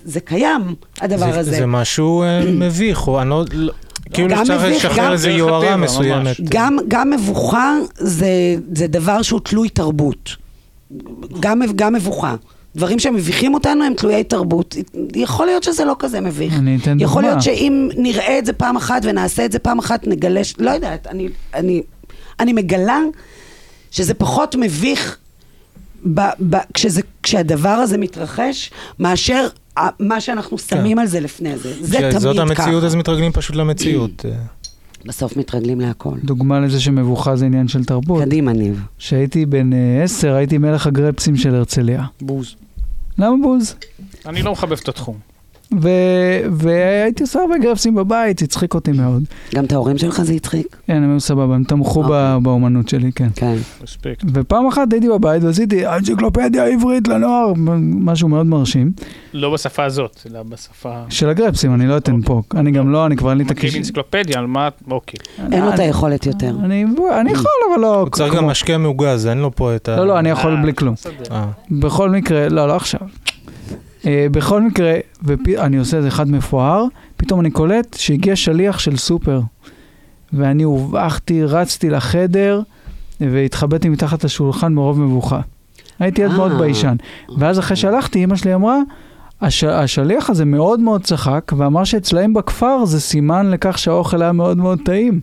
[0.05, 0.61] זה קיים,
[1.01, 1.51] הדבר זה, הזה.
[1.51, 3.45] זה משהו אה, מביך, או אני לא...
[3.51, 3.73] לא-
[4.13, 6.35] כאילו מביך, לשחרר איזו דרך יוהרה מסוימת.
[6.43, 10.35] גם, גם מבוכה זה, זה דבר שהוא תלוי תרבות.
[11.39, 12.35] גם, גם מבוכה.
[12.75, 14.75] דברים שמביכים אותנו הם תלויי תרבות.
[15.15, 16.53] יכול להיות שזה לא כזה מביך.
[16.53, 17.03] אני אתן דוגמה.
[17.03, 20.53] יכול להיות שאם נראה את זה פעם אחת ונעשה את זה פעם אחת, נגלה, ש-
[20.59, 21.81] לא יודעת, אני, אני,
[22.39, 22.99] אני מגלה
[23.91, 25.17] שזה פחות מביך
[26.13, 29.47] ב, ב, כשזה, כשהדבר הזה מתרחש, מאשר
[29.99, 31.73] מה שאנחנו שמים על זה לפני זה.
[31.81, 32.17] זה תמיד ככה.
[32.17, 34.25] כשזאת המציאות, אז מתרגלים פשוט למציאות.
[35.05, 36.17] בסוף מתרגלים להכל.
[36.23, 38.23] דוגמה לזה שמבוכה זה עניין של תרבות.
[38.23, 38.83] קדימה, ניב.
[38.97, 42.03] כשהייתי בן אה, עשר, הייתי מלך הגרפסים של הרצליה.
[42.21, 42.55] בוז.
[43.17, 43.75] למה בוז?
[44.25, 45.28] אני לא מחבב את התחום.
[45.81, 45.89] ו-
[46.51, 49.23] והייתי עושה הרבה גרפסים בבית, זה הצחיק אותי מאוד.
[49.55, 50.77] גם את ההורים שלך זה הצחיק?
[50.87, 52.39] כן, הם היו סבבה, הם תמכו אוקיי.
[52.41, 53.27] באומנות שלי, כן.
[53.35, 53.55] כן.
[53.83, 54.23] רספקט.
[54.33, 58.91] ופעם אחת הייתי בבית ועשיתי אנציקלופדיה עברית לנוער, משהו מאוד מרשים.
[59.33, 60.93] לא בשפה הזאת, אלא בשפה...
[61.09, 62.41] של הגרפסים, אני לא אתן פה.
[62.55, 63.77] אני גם לא, אני כבר אין לי את מקריא הקיש...
[63.77, 64.69] אנציקלופדיה, על מה...
[64.91, 65.19] אוקיי.
[65.51, 66.55] אין לו את היכולת יותר.
[66.63, 66.85] אני
[67.19, 67.99] אני יכול, אבל לא...
[67.99, 69.95] הוא צריך כמו- גם משקה מעוגז, אין לו פה את ה...
[69.97, 70.95] לא, לא, אני יכול אה, בלי כלום.
[71.31, 71.45] אה.
[71.71, 72.99] בכל מקרה, לא, לא עכשיו.
[74.05, 76.85] אה, בכל מקרה, ואני עושה איזה אחד מפואר,
[77.17, 79.41] פתאום אני קולט שהגיע שליח של סופר.
[80.33, 82.61] ואני הובכתי, רצתי לחדר,
[83.21, 85.41] והתחבאתי מתחת לשולחן מרוב מבוכה.
[85.99, 86.57] הייתי עד מאוד אה.
[86.57, 86.95] ביישן.
[87.37, 88.77] ואז אחרי שהלכתי, אמא שלי אמרה,
[89.41, 94.57] הש, השליח הזה מאוד מאוד צחק, ואמר שאצלהם בכפר זה סימן לכך שהאוכל היה מאוד
[94.57, 95.19] מאוד טעים.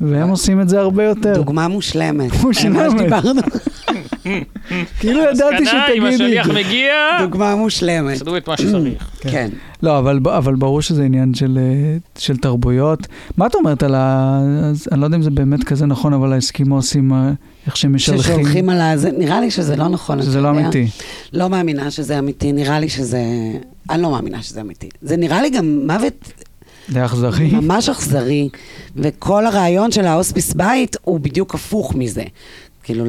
[0.00, 1.34] והם עושים את זה הרבה יותר.
[1.34, 2.30] דוגמה מושלמת.
[2.44, 2.90] מושלמת.
[2.98, 3.40] שדיברנו.
[5.00, 6.52] כאילו ידעתי מסקנה, אם שתגידי את השליח זה.
[6.52, 8.18] מגיע, דוגמה מושלמת.
[8.18, 9.10] תעשו את מה שצריך.
[9.32, 9.48] כן.
[9.82, 13.06] לא, אבל, אבל ברור שזה עניין של, אה, של תרבויות.
[13.36, 14.40] מה את אומרת על ה...
[14.92, 17.30] אני לא יודע אם זה באמת כזה נכון, אבל האסקימוסים, אה,
[17.66, 18.96] איך שהם משלחים, ששולחים על ה...
[18.96, 20.22] זה- נראה לי שזה לא נכון.
[20.22, 20.60] שזה לא יודע.
[20.60, 20.86] אמיתי.
[21.32, 23.18] לא מאמינה שזה אמיתי, נראה לי שזה...
[23.90, 24.88] אני לא מאמינה שזה אמיתי.
[25.02, 26.32] זה נראה לי גם מוות
[26.88, 27.50] זה אכזרי.
[27.50, 28.48] ממש אכזרי,
[28.96, 32.24] וכל הרעיון של ההוספיס בית הוא בדיוק הפוך מזה.
[32.82, 33.04] כאילו,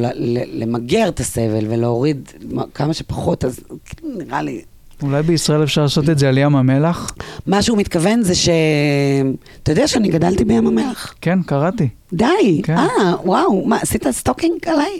[0.53, 2.31] למגר את הסבל ולהוריד
[2.73, 4.61] כמה שפחות, אז כאילו, נראה לי...
[5.01, 7.11] אולי בישראל אפשר לעשות את זה על ים המלח?
[7.47, 8.49] מה שהוא מתכוון זה ש...
[9.63, 11.13] אתה יודע שאני גדלתי בים המלח?
[11.21, 11.87] כן, קראתי.
[12.13, 12.77] די, כן.
[12.77, 14.99] אה, וואו, מה, עשית stalking עליי?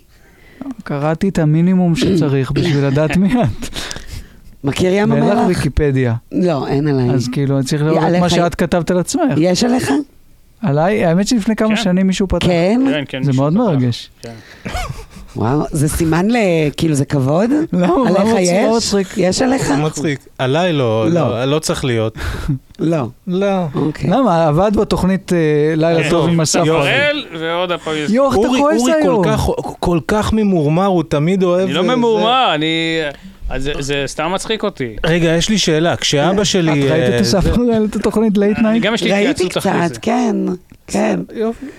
[0.83, 3.69] קראתי את המינימום שצריך בשביל לדעת מי את.
[4.65, 5.47] מכיר ים ואין לך המלח?
[5.47, 6.13] ויקיפדיה.
[6.31, 7.09] לא, אין עליי.
[7.09, 9.21] אז כאילו, אני צריך לראות עליך- מה שאת כתבת על עצמך.
[9.37, 9.91] יש עליך?
[10.61, 11.75] עליי, האמת שלפני כמה כן.
[11.83, 12.47] שנים מישהו פתח.
[12.47, 12.81] כן?
[12.91, 13.23] כן, כן.
[13.23, 13.53] זה מאוד.
[13.53, 14.09] מרגש.
[14.21, 14.31] כן.
[15.35, 16.37] וואו, זה סימן ל...
[16.77, 17.49] כאילו, זה כבוד?
[17.71, 18.75] מה עליך יש?
[18.77, 19.07] מצחיק?
[19.17, 19.67] יש עליך?
[19.67, 20.19] זה מצחיק.
[20.37, 21.29] עליי לא, לא.
[21.29, 22.17] לא, לא צריך להיות.
[22.79, 23.07] לא.
[23.27, 23.65] לא.
[23.75, 24.09] אוקיי.
[24.09, 24.47] למה?
[24.47, 25.37] עבד בתוכנית אה,
[25.75, 26.09] לילה כן.
[26.09, 26.61] טוב עם אסף.
[26.65, 27.93] יורל, ועוד הפעם...
[28.09, 29.23] יואו, איך אתה אורי, כועס אורי כל היום?
[29.25, 29.47] כך,
[29.79, 31.63] כל כך ממורמר, הוא תמיד אוהב...
[31.65, 32.99] אני לא ממורמר, אני...
[33.49, 34.95] אז זה- זה סתם מצחיק אותי.
[35.05, 35.95] רגע, יש לי שאלה.
[35.95, 36.71] כשאבא שלי...
[36.87, 37.43] את ראית אה, את אסף
[37.89, 38.83] את התוכנית late אני night?
[38.83, 39.93] גם יש לי ראיתי התייעצות אחרי זה.
[39.93, 40.35] קצת, כן,
[40.87, 41.19] כן.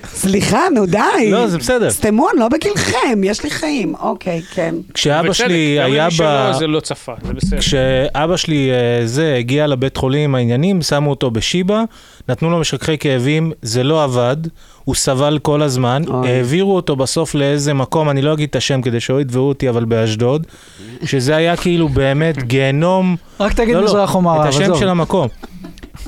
[0.05, 0.99] סליחה, נו די.
[1.31, 1.89] לא, זה בסדר.
[2.05, 3.95] אני לא בגילכם, יש לי חיים.
[3.95, 4.75] אוקיי, כן.
[4.95, 6.51] כשאבא שלי היה ב...
[6.59, 7.59] זה לא צפה, זה בסדר.
[7.59, 11.85] כשאבא שלי אה, זה הגיע לבית חולים העניינים, שמו אותו בשיבא,
[12.29, 14.37] נתנו לו משככי כאבים, זה לא עבד,
[14.85, 16.29] הוא סבל כל הזמן, אוי.
[16.31, 19.85] העבירו אותו בסוף לאיזה מקום, אני לא אגיד את השם כדי שלא יתבעו אותי, אבל
[19.85, 20.47] באשדוד,
[21.11, 24.79] שזה היה כאילו באמת גיהנום, רק תגיד לא, לא, מזרח או מערב, את השם עזוב.
[24.79, 25.29] של המקום.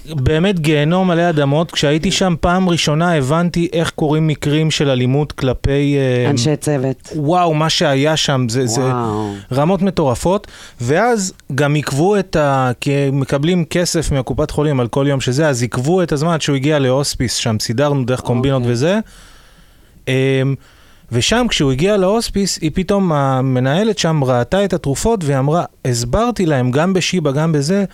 [0.06, 5.96] באמת גיהנום מלא אדמות, כשהייתי שם פעם ראשונה הבנתי איך קורים מקרים של אלימות כלפי...
[5.96, 7.12] אה, אנשי צוות.
[7.16, 8.90] וואו, מה שהיה שם, זה, זה.
[9.52, 10.46] רמות מטורפות,
[10.80, 12.70] ואז גם עיכבו את ה...
[12.80, 16.56] כי מקבלים כסף מהקופת חולים על כל יום שזה, אז עיכבו את הזמן עד שהוא
[16.56, 18.72] הגיע להוספיס, שם סידרנו דרך קומבינות אוקיי.
[18.72, 18.98] וזה.
[20.08, 20.54] אמ,
[21.12, 26.70] ושם כשהוא הגיע להוספיס, היא פתאום, המנהלת שם ראתה את התרופות והיא אמרה, הסברתי להם,
[26.70, 27.84] גם בשיבא, גם בזה,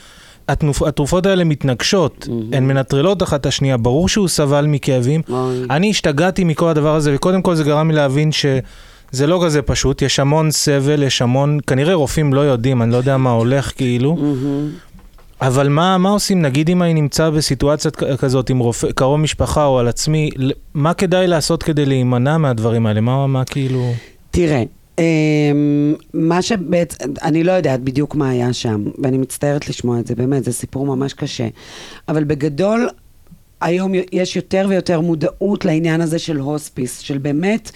[0.48, 5.22] התנופ, התרופות האלה מתנגשות, הן מנטרלות אחת את השנייה, ברור שהוא סבל מכאבים.
[5.28, 5.62] אוי.
[5.70, 10.02] אני השתגעתי מכל הדבר הזה, וקודם כל זה גרם לי להבין שזה לא כזה פשוט,
[10.02, 14.14] יש המון סבל, יש המון, כנראה רופאים לא יודעים, אני לא יודע מה הולך כאילו,
[14.14, 14.70] מהמם.
[15.40, 19.78] אבל מה, מה עושים, נגיד אם אני נמצא בסיטואציה כזאת עם רופא, קרוב משפחה או
[19.78, 20.30] על עצמי,
[20.74, 23.00] מה כדאי לעשות כדי להימנע מהדברים האלה?
[23.00, 23.92] מה, מה כאילו...
[24.30, 24.62] תראה,
[26.14, 30.44] מה שבעצם, אני לא יודעת בדיוק מה היה שם, ואני מצטערת לשמוע את זה, באמת,
[30.44, 31.48] זה סיפור ממש קשה.
[32.08, 32.88] אבל בגדול,
[33.60, 37.70] היום יש יותר ויותר מודעות לעניין הזה של הוספיס, של באמת,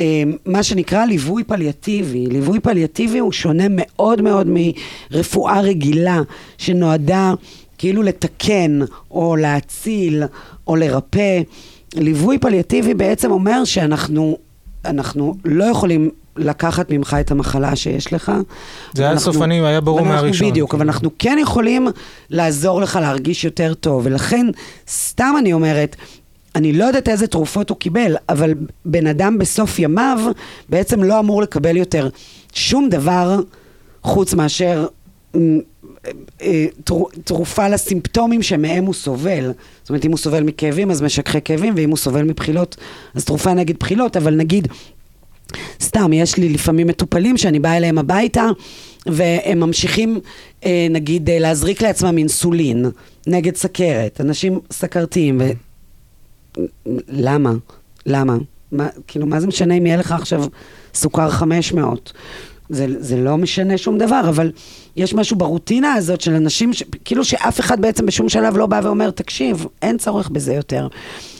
[0.00, 2.26] אמ, מה שנקרא ליווי פליאטיבי.
[2.26, 4.46] ליווי פליאטיבי הוא שונה מאוד מאוד
[5.10, 6.20] מרפואה רגילה,
[6.58, 7.34] שנועדה...
[7.82, 10.22] כאילו לתקן, או להציל,
[10.66, 11.40] או לרפא.
[11.94, 14.38] ליווי פליאטיבי בעצם אומר שאנחנו
[14.84, 18.32] אנחנו לא יכולים לקחת ממך את המחלה שיש לך.
[18.94, 20.50] זה היה סופני, היה ברור מהראשון.
[20.50, 21.88] בדיוק, אבל אנחנו כן יכולים
[22.30, 24.46] לעזור לך להרגיש יותר טוב, ולכן,
[24.88, 25.96] סתם אני אומרת,
[26.54, 30.18] אני לא יודעת איזה תרופות הוא קיבל, אבל בן אדם בסוף ימיו
[30.68, 32.08] בעצם לא אמור לקבל יותר
[32.52, 33.40] שום דבר
[34.02, 34.86] חוץ מאשר
[36.42, 39.52] אה, תרו- תרופה לסימפטומים שמהם הוא סובל.
[39.82, 42.76] זאת אומרת, אם הוא סובל מכאבים, אז משככי כאבים, ואם הוא סובל מבחילות,
[43.14, 44.68] אז תרופה נגד בחילות, אבל נגיד...
[45.80, 48.46] סתם, יש לי לפעמים מטופלים שאני באה אליהם הביתה,
[49.06, 50.20] והם ממשיכים,
[50.64, 52.86] אה, נגיד, אה, להזריק לעצמם אינסולין
[53.26, 54.20] נגד סכרת.
[54.20, 55.50] אנשים סכרתיים, ו...
[57.08, 57.52] למה?
[58.06, 58.36] למה?
[58.72, 60.44] מה, כאילו, מה זה משנה אם יהיה לך עכשיו
[60.94, 62.12] סוכר 500?
[62.68, 64.52] זה, זה לא משנה שום דבר, אבל
[64.96, 66.82] יש משהו ברוטינה הזאת של אנשים, ש...
[67.04, 70.88] כאילו שאף אחד בעצם בשום שלב לא בא ואומר, תקשיב, אין צורך בזה יותר.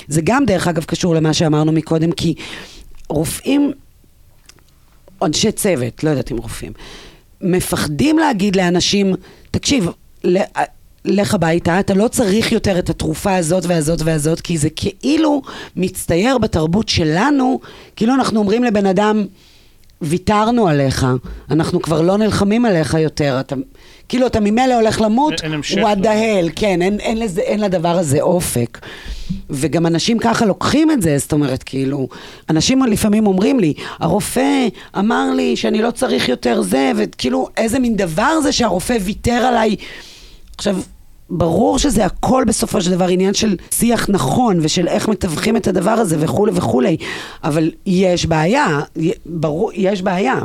[0.08, 2.34] זה גם, דרך אגב, קשור למה שאמרנו מקודם, כי
[3.08, 3.72] רופאים
[5.26, 6.72] אנשי צוות, לא יודעת אם רופאים,
[7.40, 9.14] מפחדים להגיד לאנשים,
[9.50, 9.88] תקשיב,
[11.04, 15.42] לך הביתה, אתה לא צריך יותר את התרופה הזאת והזאת והזאת, כי זה כאילו
[15.76, 17.60] מצטייר בתרבות שלנו,
[17.96, 19.26] כאילו אנחנו אומרים לבן אדם,
[20.02, 21.06] ויתרנו עליך,
[21.50, 23.56] אנחנו כבר לא נלחמים עליך יותר, אתה,
[24.12, 25.32] כאילו אתה ממילא הולך למות,
[25.98, 26.46] the לזה.
[26.46, 28.78] hell, כן, אין, אין, לזה, אין לדבר הזה אופק.
[29.50, 32.08] וגם אנשים ככה לוקחים את זה, זאת אומרת, כאילו,
[32.50, 37.96] אנשים לפעמים אומרים לי, הרופא אמר לי שאני לא צריך יותר זה, וכאילו, איזה מין
[37.96, 39.76] דבר זה שהרופא ויתר עליי.
[40.56, 40.76] עכשיו,
[41.30, 45.90] ברור שזה הכל בסופו של דבר עניין של שיח נכון ושל איך מתווכים את הדבר
[45.90, 46.96] הזה וכולי וכולי,
[47.44, 48.80] אבל יש בעיה,
[49.26, 50.36] ברור, יש בעיה.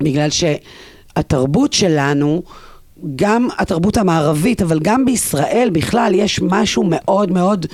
[0.00, 2.42] בגלל שהתרבות שלנו,
[3.16, 7.66] גם התרבות המערבית, אבל גם בישראל בכלל, יש משהו מאוד מאוד,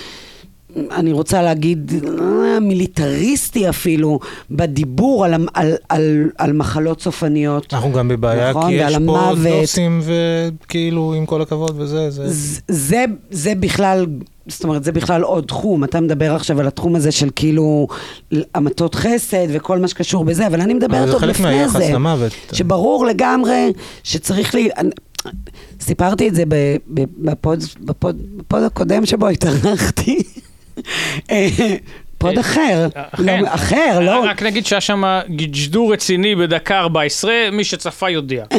[0.90, 4.18] אני רוצה להגיד, אה, מיליטריסטי אפילו,
[4.50, 7.74] בדיבור על, על, על, על מחלות סופניות.
[7.74, 9.60] אנחנו גם בבעיה, נכון, כי יש פה המוות.
[9.60, 12.28] דוסים וכאילו, עם כל הכבוד וזה, זה...
[12.28, 14.06] ז- זה, זה בכלל,
[14.46, 15.84] זאת אומרת, זה בכלל עוד תחום.
[15.84, 17.86] אתה מדבר עכשיו על התחום הזה של כאילו
[18.54, 21.90] המתות חסד וכל מה שקשור בזה, אבל אני מדברת זה עוד חלק לפני מהיחס זה.
[21.92, 22.32] למוות.
[22.52, 24.68] שברור לגמרי שצריך לי...
[25.80, 26.44] סיפרתי את זה
[27.18, 30.22] בפוד, בפוד, בפוד הקודם שבו התארחתי.
[31.30, 31.48] אה,
[32.18, 32.88] פוד אה, אחר.
[32.94, 33.22] אחר.
[33.22, 34.24] לא, אחר, לא.
[34.24, 38.44] רק נגיד שהיה שם גידג'דור רציני בדקה 14, מי שצפה יודע.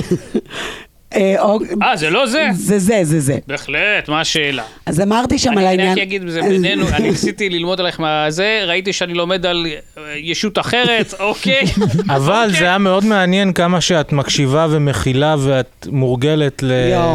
[1.16, 2.48] אה, או- אה, זה לא זה?
[2.54, 3.38] זה זה, זה זה.
[3.48, 4.64] בהחלט, מה השאלה?
[4.86, 5.92] אז אמרתי שם על אני העניין...
[5.92, 9.68] רק אגיד בזה בינינו, אני ניסיתי ללמוד עליך מהזה, ראיתי שאני לומד על
[9.98, 11.64] אה, ישות אחרת, אוקיי?
[12.10, 12.60] אבל אוקיי.
[12.60, 16.64] זה היה מאוד מעניין כמה שאת מקשיבה ומכילה ואת מורגלת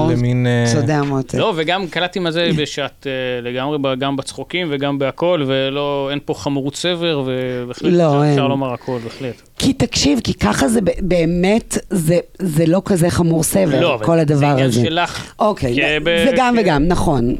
[0.08, 0.46] למין...
[0.46, 1.36] אה, תודה מוטי.
[1.38, 6.34] לא, וגם קלטתי מה זה שאת אה, לגמרי, גם בצחוקים וגם בהכל, ולא, אין פה
[6.34, 8.46] חמורות סבר, ובהחלט לא, אפשר.
[8.48, 9.42] לומר הכל, בהחלט.
[9.58, 14.18] כי תקשיב, כי ככה זה באמת, זה, זה לא כזה חמור סבל, לא, אבל כל
[14.18, 14.84] הדבר זה עניין הזה.
[14.84, 15.32] שלך.
[15.38, 17.34] אוקיי, כב- זה גם כ- וגם, נכון.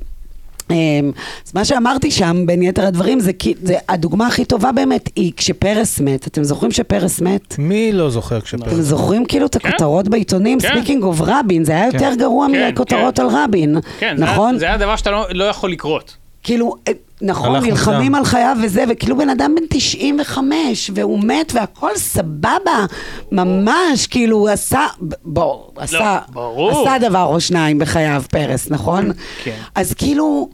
[0.71, 1.11] אמ,
[1.47, 5.33] אז מה שאמרתי שם, בין יתר הדברים, זה כי, זה, הדוגמה הכי טובה באמת היא
[5.37, 6.27] כשפרס מת.
[6.27, 7.59] אתם זוכרים שפרס מת?
[7.59, 8.63] מי לא זוכר כשפרס?
[8.73, 9.69] אתם זוכרים כאילו את כן.
[9.69, 10.61] הכותרות בעיתונים?
[10.61, 10.69] כן.
[10.69, 11.99] speaking of רבין, זה היה כן.
[11.99, 13.23] יותר גרוע כן, מכותרות כן.
[13.23, 14.59] על רבין, כן, זה היה- נכון?
[14.59, 16.17] זה היה דבר שאתה לא- לא יכול לקרות.
[16.45, 18.15] כאילו, אה, נכון, נלחמים.
[18.15, 22.87] על חייו וזה, וכאילו בן אדם בן 95, והוא מת והכל סבבה,
[23.33, 24.87] ממש, כאילו הוא עשה,
[25.25, 26.71] בוא, עשה, ברור.
[26.71, 29.11] עשה דבר או שניים בחייו, פרס, נכון?
[29.45, 29.57] כן.
[29.75, 30.49] אז כאילו,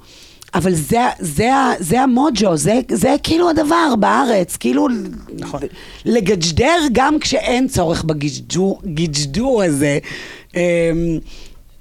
[0.55, 4.89] אבל זה, זה, זה המוג'ו, זה, זה כאילו הדבר בארץ, כאילו,
[5.39, 5.61] נכון.
[6.05, 9.99] לגג'דר גם כשאין צורך בגג'דור הזה.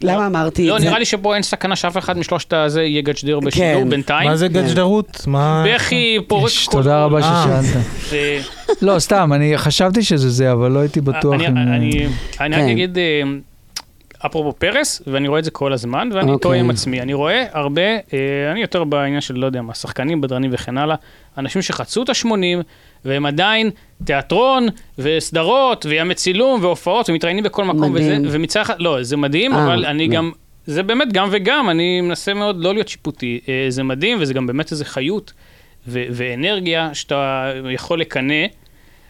[0.04, 0.88] למה אמרתי לא, את זה?
[0.88, 3.90] נראה לי שפה אין סכנה שאף אחד משלושת הזה יהיה גג'דיר בשידור כן.
[3.90, 4.30] בינתיים.
[4.30, 5.24] מה זה גג'דרות?
[5.28, 5.66] מה...
[5.68, 6.72] בכי פורק כל...
[6.72, 7.44] תודה רבה אה.
[7.64, 7.84] ששאלת.
[8.10, 8.40] זה-
[8.88, 11.58] לא, סתם, אני חשבתי שזה זה, אבל לא הייתי בטוח אני- אם...
[11.58, 12.08] אני
[12.40, 12.70] אני רק כן.
[12.70, 13.22] אגיד, אה,
[14.26, 16.42] אפרופו פרס, ואני רואה את זה כל הזמן, ואני אוקיי.
[16.42, 17.02] טועה עם עצמי.
[17.02, 20.96] אני רואה הרבה, אה, אני יותר בעניין של, לא יודע מה, שחקנים, בדרנים וכן הלאה,
[21.38, 22.64] אנשים שחצו את ה-80,
[23.06, 23.70] והם עדיין
[24.04, 24.68] תיאטרון,
[25.00, 28.26] וסדרות, וימי צילום, והופעות, ומתראיינים בכל מקום, וזה, מדהים.
[28.32, 30.16] ומצד אחד, לא, זה מדהים, אה, אבל אני לא.
[30.16, 30.32] גם,
[30.66, 33.40] זה באמת גם וגם, אני מנסה מאוד לא להיות שיפוטי.
[33.50, 35.34] אה, זה מדהים, וזה גם באמת איזה חיות
[35.88, 38.46] ו- ואנרגיה שאתה יכול לקנא.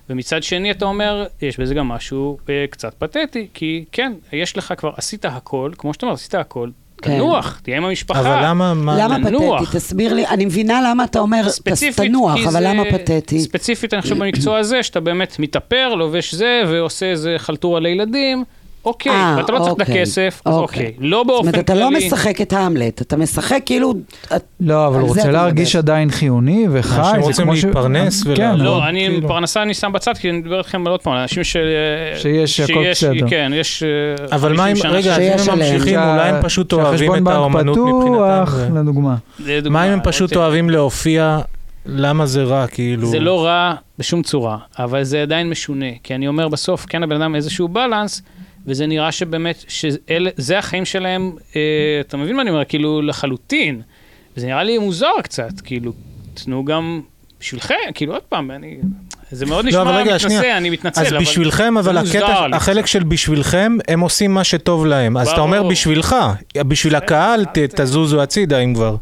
[0.10, 4.74] ומצד שני אתה אומר, יש בזה גם משהו אה, קצת פתטי, כי כן, יש לך
[4.78, 6.70] כבר, עשית הכל, כמו שאתה אומר, עשית הכל,
[7.02, 7.16] כן.
[7.16, 8.20] תנוח, תהיה עם המשפחה.
[8.20, 8.74] אבל למה...
[8.74, 9.62] מה- למה לנוח.
[9.64, 9.78] פתטי?
[9.78, 10.28] תסביר לי.
[10.28, 13.40] אני מבינה למה אתה אומר, ספציפית, תנוח, כי אבל זה- למה פתטי?
[13.40, 18.44] ספציפית, אני חושב במקצוע הזה, שאתה באמת מתאפר, לובש זה, ועושה איזה חלטורה לילדים,
[18.90, 20.86] אוקיי, אה, ואתה לא צריך את אוקיי, הכסף, אז אוקיי.
[20.88, 20.94] אוקיי.
[21.08, 21.82] לא באופן זאת כללי.
[21.84, 23.94] אומרת, אתה לא משחק את המלט, אתה משחק כאילו...
[24.36, 25.92] את- לא, אבל הוא רוצה להרגיש מדבר.
[25.94, 27.00] עדיין חיוני וחי.
[27.00, 28.60] אנשים זה רוצים כמו ש- להתפרנס כן, ולעבוד.
[28.60, 29.28] לא, מאוד, אני, כאילו.
[29.28, 31.58] פרנסה אני שם בצד, כי אני מדבר איתכם עוד פעם, אנשים ש...
[32.18, 33.28] שיש הכל בסדר.
[33.30, 33.84] כן, יש...
[33.84, 35.74] אה, אבל מה אם, 50 שנה רגע, אם הם עליהם.
[35.74, 38.78] ממשיכים, אולי הם פשוט אוהבים את האומנות מבחינתם.
[38.78, 39.16] לדוגמה.
[39.70, 41.40] מה אם הם פשוט רוצה- אוהבים להופיע,
[41.86, 43.08] למה זה רע, כאילו?
[43.08, 45.86] זה לא רע בשום צורה, אבל זה עדיין משונה.
[46.04, 48.22] כי אני אומר בסוף, כן הבן אדם איזשהו בלנס,
[48.66, 51.62] וזה נראה שבאמת, שזה החיים שלהם, אה,
[52.02, 52.66] אתה מבין מה אני אומר?
[52.66, 53.82] כאילו, לחלוטין.
[54.38, 55.92] וזה נראה לי מוזר קצת, כאילו,
[56.34, 57.02] תנו גם
[57.40, 58.78] בשבילכם, כאילו, עוד פעם, אני...
[59.32, 60.58] זה מאוד לא, נשמע אבל רגע, מתנשא, שנייה.
[60.58, 61.18] אני מתנצל, אז אבל...
[61.20, 62.86] בשבילכם, אבל זה הקטע, החלק.
[62.86, 65.18] של בשבילכם, הם עושים מה שטוב להם.
[65.18, 65.64] אז אתה אומר.
[65.64, 66.16] בשבילך,
[66.58, 68.96] בשביל הקהל, ת- תזוזו הצידה אם כבר.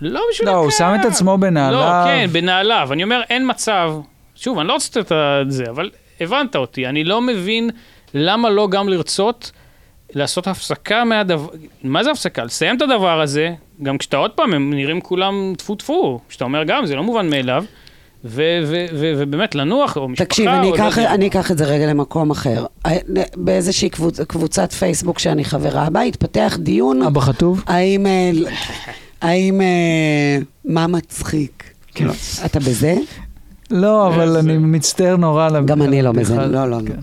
[0.00, 1.80] לא בשביל לא, הוא שם את עצמו בנעליו.
[1.80, 2.88] לא, כן, בנעליו.
[2.92, 3.92] אני אומר, אין מצב,
[4.34, 5.12] שוב, אני לא רוצה את
[5.50, 6.86] זה, אבל הבנת אותי.
[6.86, 7.70] אני לא מבין
[8.14, 9.50] למה לא גם לרצות
[10.14, 11.46] לעשות הפסקה מהדבר...
[11.84, 12.44] מה זה הפסקה?
[12.44, 16.20] לסיים את הדבר הזה, גם כשאתה עוד פעם, הם נראים כולם טפו טפו.
[16.28, 17.64] כשאתה אומר גם, זה לא מובן מאליו.
[18.24, 21.14] ו- ו- ו- ובאמת לנוח, או משפחה, תקשיב, או אני לא אקח, יודע.
[21.14, 22.64] אני אקח את זה רגע למקום אחר.
[22.86, 22.96] אה,
[23.36, 27.62] באיזושהי קבוצ, קבוצת פייסבוק שאני חברה בה, התפתח דיון אבא חטוב?
[27.66, 28.06] האם...
[28.06, 28.30] אה,
[29.22, 29.60] האם...
[29.60, 31.64] אה, מה מצחיק?
[31.94, 32.06] כן.
[32.44, 32.94] אתה בזה?
[33.70, 36.36] לא, אבל אני מצטער נורא על גם אני לא בזה.
[36.36, 36.78] לא, לא, לא.
[36.86, 37.00] כן,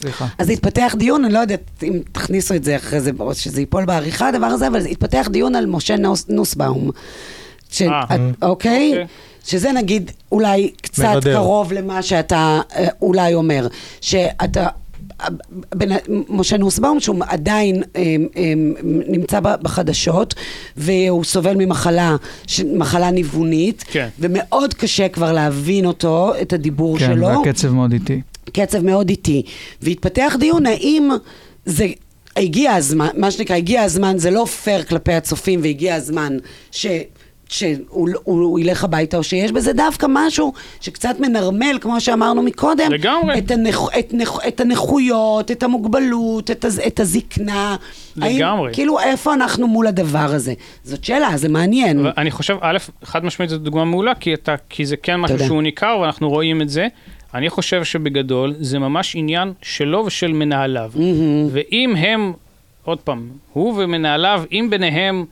[0.00, 0.26] סליחה.
[0.38, 3.84] אז התפתח דיון, אני לא יודעת אם תכניסו את זה אחרי זה, או שזה ייפול
[3.84, 6.90] בעריכה, הדבר הזה, אבל התפתח דיון על משה נוס, נוסבאום.
[7.70, 7.82] ש...
[7.82, 8.02] אה.
[8.04, 8.90] את- אוקיי?
[8.90, 9.06] אוקיי.
[9.44, 11.34] שזה נגיד אולי קצת מבדר.
[11.34, 13.66] קרוב למה שאתה אה, אולי אומר.
[14.00, 14.66] שאתה...
[15.74, 15.88] בן,
[16.28, 18.02] משה נוסבאום, שהוא עדיין אה,
[18.36, 18.52] אה,
[19.08, 20.34] נמצא ב- בחדשות,
[20.76, 24.08] והוא סובל ממחלה, ש- מחלה ניוונית, כן.
[24.18, 27.26] ומאוד קשה כבר להבין אותו, את הדיבור כן, שלו.
[27.26, 28.20] והקצב מאוד איטי.
[28.52, 29.42] קצב מאוד איטי.
[29.82, 31.10] והתפתח דיון האם
[31.66, 31.86] זה...
[32.36, 36.36] הגיע הזמן, מה שנקרא, הגיע הזמן, זה לא פייר כלפי הצופים, והגיע הזמן
[36.70, 36.86] ש...
[37.52, 42.92] שהוא הוא, הוא ילך הביתה, או שיש בזה דווקא משהו שקצת מנרמל, כמו שאמרנו מקודם,
[42.92, 43.38] לגמרי.
[43.38, 47.76] את, הנכ, את, נכ, את הנכויות, את המוגבלות, את, הז, את הזקנה.
[48.16, 48.66] לגמרי.
[48.66, 50.54] האם, כאילו, איפה אנחנו מול הדבר הזה?
[50.84, 52.06] זאת שאלה, זה מעניין.
[52.16, 55.46] אני חושב, א', חד משמעית זו דוגמה מעולה, כי, אתה, כי זה כן משהו תודה.
[55.46, 56.88] שהוא ניכר ואנחנו רואים את זה.
[57.34, 60.90] אני חושב שבגדול זה ממש עניין שלו ושל מנהליו.
[60.94, 61.48] מהמם.
[61.52, 62.32] ואם הם,
[62.84, 65.24] עוד פעם, הוא ומנהליו, אם ביניהם,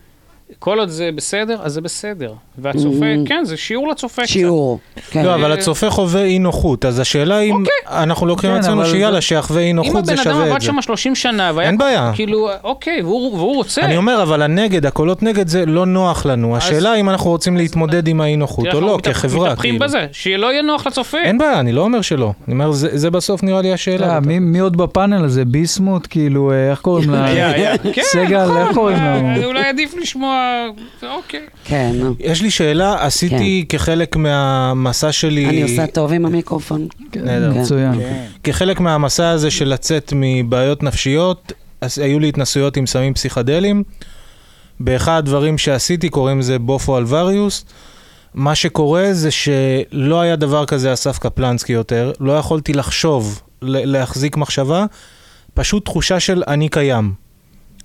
[0.58, 2.34] כל עוד זה בסדר, אז זה בסדר.
[2.62, 2.88] והצופה,
[3.24, 3.28] Mhm.
[3.28, 4.30] כן, זה שיעור לצופה קצת.
[4.32, 4.78] שיעור.
[5.10, 5.24] כן.
[5.24, 7.72] לא, אבל הצופה חווה אי נוחות, אז השאלה אם אוקיי.
[8.02, 10.54] אנחנו לוקחים כן, עצמנו שיאללה, זה- שיחווה אי אם נוחות זה הבן אדם שווה עבד
[10.54, 10.66] את זה.
[10.66, 12.12] שם 30 שנה, והיה אין בעיה.
[12.14, 13.82] כאילו, אוקיי, והוא, והוא רוצה.
[13.82, 16.56] אני אומר, אבל הנגד, הקולות נגד זה לא נוח לנו.
[16.56, 19.84] השאלה אם אנחנו רוצים להתמודד עם האי נוחות או לא, מת- כחברה, מתהפכים כאילו.
[19.84, 21.18] בזה, שלא יהיה נוח לצופה.
[21.24, 22.32] אין בעיה, אני לא אומר שלא.
[22.48, 24.14] אני אומר, זה זה בסוף נראה לי השאלה.
[24.14, 25.44] אה, מי- מי עוד בפאנל הזה?
[25.44, 26.06] ביסמוט?
[26.10, 27.24] כאילו, אה, איך קוראים לה?
[27.26, 27.78] היה.
[27.92, 28.56] כן, סגל, נכון.
[28.56, 29.44] איך קוראים אה, לו?
[29.44, 30.66] אולי עדיף לשמוע,
[31.16, 31.40] אוקיי.
[31.64, 31.92] כן.
[32.20, 35.48] יש לי שאלה, עשיתי כחלק מהמסע שלי...
[35.48, 36.86] אני עושה טוב עם המיקרופון.
[37.12, 37.52] כן, נהדר.
[37.52, 38.00] מצוין.
[38.44, 43.82] כחלק מהמסע הזה של לצאת מבעיות נפשיות, אז היו לי התנסויות עם סמים פסיכדליים.
[44.80, 47.64] באחד הדברים שעשיתי, קוראים לזה בופו אלווריוס.
[48.34, 54.84] מה שקורה זה שלא היה דבר כזה אסף קפלנסקי יותר, לא יכולתי לחשוב, להחזיק מחשבה,
[55.54, 57.12] פשוט תחושה של אני קיים.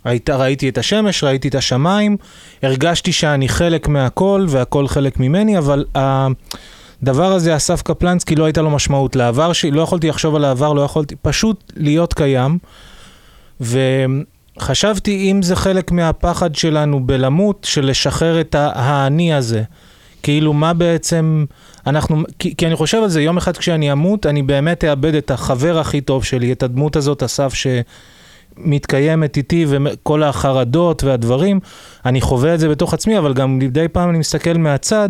[0.06, 2.18] היית, ראיתי את השמש, ראיתי את השמיים,
[2.64, 8.70] הרגשתי שאני חלק מהכל והכל חלק ממני, אבל הדבר הזה, אסף קפלנסקי, לא הייתה לו
[8.70, 12.58] משמעות לעבר שלי, לא יכולתי לחשוב על העבר, לא יכולתי, פשוט להיות קיים.
[13.62, 19.64] וחשבתי אם זה חלק מהפחד שלנו בלמות, של לשחרר את האני הזה.
[20.24, 21.46] כאילו, מה בעצם
[21.88, 22.24] אנחנו...
[22.40, 25.80] כי, כי אני חושב על זה, יום אחד כשאני אמות, אני באמת אאבד את החבר
[25.80, 27.54] הכי טוב שלי, את הדמות הזאת, אסף,
[28.64, 31.60] שמתקיימת איתי, וכל החרדות והדברים.
[32.06, 35.10] אני חווה את זה בתוך עצמי, אבל גם מדי פעם אני מסתכל מהצד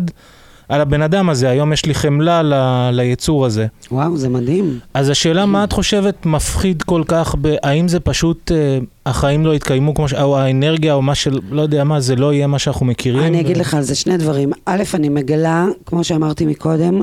[0.68, 1.48] על הבן אדם הזה.
[1.48, 2.54] היום יש לי חמלה ל,
[2.92, 3.66] ליצור הזה.
[3.90, 4.78] וואו, זה מדהים.
[4.94, 9.54] אז השאלה, מה את חושבת מפחיד כל כך, ב- האם זה פשוט, אה, החיים לא
[9.54, 10.14] יתקיימו כמו ש...
[10.14, 11.38] או האנרגיה, או מה של...
[11.50, 13.22] לא יודע מה, זה לא יהיה מה שאנחנו מכירים?
[13.24, 14.52] אני אגיד ו- לך על זה שני דברים.
[14.66, 17.02] א', אני מגלה, כמו שאמרתי מקודם,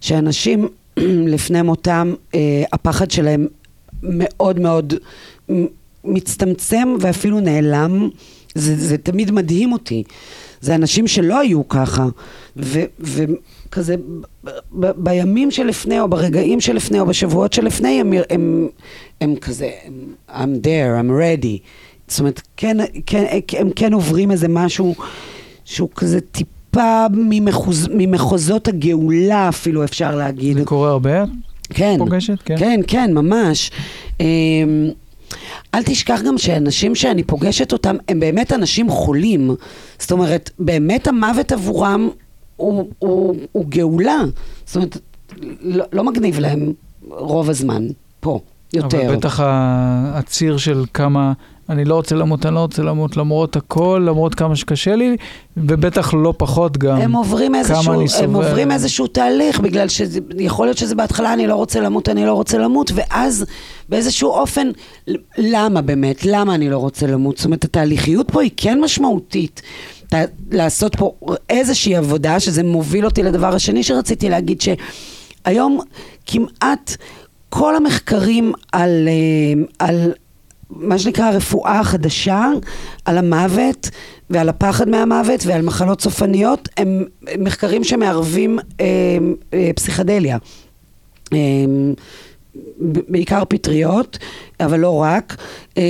[0.00, 0.68] שאנשים
[1.34, 3.46] לפני מותם, אה, הפחד שלהם
[4.02, 4.94] מאוד מאוד
[6.04, 8.08] מצטמצם ואפילו נעלם.
[8.54, 10.02] זה, זה תמיד מדהים אותי.
[10.60, 12.06] זה אנשים שלא היו ככה,
[12.56, 13.96] ו- וכזה
[14.44, 18.68] ב- ב- בימים שלפני, או ברגעים שלפני, או בשבועות שלפני, הם, הם,
[19.20, 19.92] הם כזה, הם,
[20.28, 21.58] I'm there, I'm ready.
[22.08, 22.76] זאת אומרת, כן,
[23.06, 23.24] כן,
[23.58, 24.94] הם כן עוברים איזה משהו
[25.64, 30.56] שהוא כזה טיפה ממחוז, ממחוזות הגאולה אפילו, אפשר להגיד.
[30.58, 31.24] זה קורה הרבה?
[31.70, 31.96] כן.
[31.98, 32.38] פוגשת?
[32.44, 32.56] כן.
[32.58, 33.70] כן, כן, ממש.
[35.74, 39.50] אל תשכח גם שאנשים שאני פוגשת אותם, הם באמת אנשים חולים.
[39.98, 42.08] זאת אומרת, באמת המוות עבורם
[42.56, 44.20] הוא, הוא, הוא גאולה.
[44.66, 44.98] זאת אומרת,
[45.60, 46.72] לא, לא מגניב להם
[47.08, 47.86] רוב הזמן,
[48.20, 48.40] פה,
[48.72, 49.06] יותר.
[49.06, 51.32] אבל בטח הציר של כמה,
[51.68, 55.16] אני לא רוצה למות, אני לא רוצה למות, למרות הכל, למרות כמה שקשה לי,
[55.56, 56.96] ובטח לא פחות גם.
[57.00, 57.58] הם עוברים כמה
[57.94, 58.34] איזשהו, הם.
[58.34, 62.58] עוברים איזשהו תהליך, בגלל שיכול להיות שזה בהתחלה אני לא רוצה למות, אני לא רוצה
[62.58, 63.44] למות, ואז
[63.88, 64.70] באיזשהו אופן,
[65.38, 66.24] למה באמת?
[66.24, 67.36] למה אני לא רוצה למות?
[67.36, 69.62] זאת אומרת, התהליכיות פה היא כן משמעותית.
[70.14, 70.14] ת-
[70.50, 71.12] לעשות פה
[71.50, 75.80] איזושהי עבודה, שזה מוביל אותי לדבר השני שרציתי להגיד, שהיום
[76.26, 76.96] כמעט
[77.48, 80.12] כל המחקרים על, אה, על
[80.70, 82.48] מה שנקרא הרפואה החדשה,
[83.04, 83.90] על המוות
[84.30, 87.04] ועל הפחד מהמוות ועל מחלות סופניות, הם
[87.38, 88.86] מחקרים שמערבים אה,
[89.54, 90.38] אה, פסיכדליה.
[91.32, 91.38] אה,
[93.08, 94.18] בעיקר פטריות,
[94.60, 95.36] אבל לא רק,
[95.78, 95.82] אה,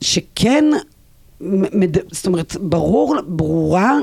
[0.00, 0.64] שכן,
[1.72, 3.98] מד- זאת אומרת, ברור, ברורה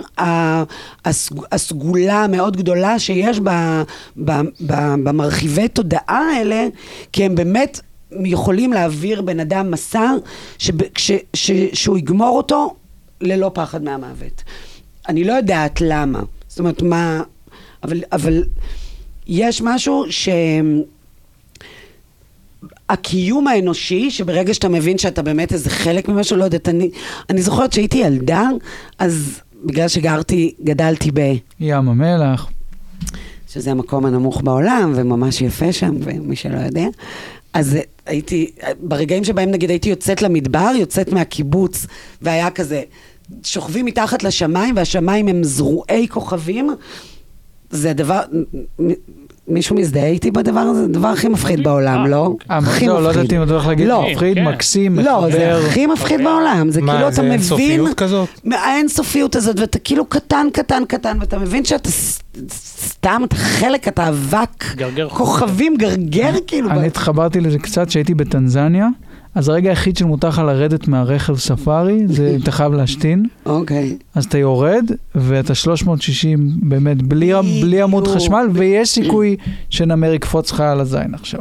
[1.06, 3.40] הסג- הסגולה המאוד גדולה שיש
[5.04, 6.68] במרחיבי תודעה האלה,
[7.12, 7.80] כי הם באמת
[8.12, 10.12] יכולים להעביר בן אדם מסע
[10.58, 12.76] שב, כש, ש, שהוא יגמור אותו
[13.22, 14.44] ללא פחד מהמוות.
[15.10, 17.22] אני לא יודעת למה, זאת אומרת, מה...
[17.84, 18.44] אבל, אבל
[19.28, 20.30] יש משהו ש...
[22.90, 26.90] הקיום האנושי, שברגע שאתה מבין שאתה באמת איזה חלק ממשהו, לא יודעת, אני,
[27.30, 28.50] אני זוכרת שהייתי ילדה,
[29.00, 31.20] אז בגלל שגרתי, גדלתי ב...
[31.60, 32.50] ים המלח.
[33.48, 36.88] שזה המקום הנמוך בעולם, וממש יפה שם, ומי שלא יודע.
[37.58, 41.86] אז הייתי, ברגעים שבהם נגיד הייתי יוצאת למדבר, יוצאת מהקיבוץ,
[42.22, 42.84] והיה כזה,
[43.44, 46.70] שוכבים מתחת לשמיים, והשמיים הם זרועי כוכבים,
[47.70, 48.22] זה דבר,
[48.82, 48.92] מ-
[49.48, 50.80] מישהו מזדהה איתי בדבר הזה?
[50.80, 52.26] זה הדבר הכי מפחיד בעולם, אה, לא?
[52.26, 52.48] אוקיי.
[52.52, 53.20] אה, הכי לא, לא מפחיד.
[53.20, 54.06] ידעתי אם אתה הולך להגיד לא.
[54.12, 54.46] מפחיד, כן.
[54.48, 55.68] מקסים, לא, זה מחבר.
[55.68, 58.30] הכי מפחיד בעולם, זה כאילו מה, אתה זה מבין, אינסופיות כזאת?
[58.52, 61.90] האינסופיות הזאת, ואתה כאילו קטן, קטן, קטן, ואתה מבין שאתה
[62.50, 66.70] סתם, אתה חלק, אתה אבק, גרגר כוכבים, גרגר כאילו.
[66.70, 68.88] אני התחברתי לזה קצת כשהייתי בטנזניה,
[69.36, 73.26] אז הרגע היחיד שמותר לך לרדת מהרכב ספארי, זה אם אתה חייב להשתין.
[73.50, 73.98] אוקיי.
[74.16, 74.86] אז אתה יורד,
[75.16, 77.32] ואתה 360 באמת בלי,
[77.62, 78.08] בלי עמוד.
[78.08, 79.36] חשמל, ויש סיכוי
[79.70, 81.40] שנמר יקפוץ לך על הזין עכשיו.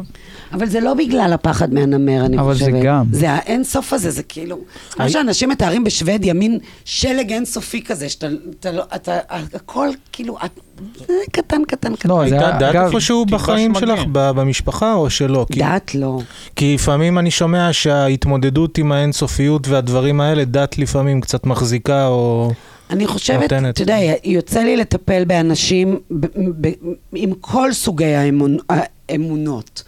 [0.52, 2.82] אבל זה לא בגלל הפחד מהנמר, אני אבל זה חושבת.
[2.82, 3.04] גם.
[3.11, 4.59] זה האינסוף הזה, זה כאילו...
[4.90, 8.26] כמו הי- שאנשים מתארים בשוודיה, מין שלג אינסופי כזה, שאתה...
[8.61, 9.18] אתה, לא- אתה,
[9.54, 10.36] הכל כאילו...
[10.44, 10.61] את-
[10.98, 12.09] זה קטן, קטן, קטן.
[12.09, 13.74] לא, זה הייתה דת אגב, איפשהו בחיים.
[13.74, 15.46] שלך, ב- במשפחה, או שלא?
[15.52, 16.20] כי- דת לא.
[16.57, 22.51] כי לפעמים אני שומע שההתמודדות עם האינסופיות והדברים האלה, דת לפעמים קצת מחזיקה, או...
[22.90, 23.53] אני חושבת.
[23.53, 26.26] אתה יודע, יוצא לי לטפל באנשים ב,
[26.61, 26.70] ב,
[27.14, 28.57] עם כל סוגי האמונ,
[29.09, 29.82] האמונות.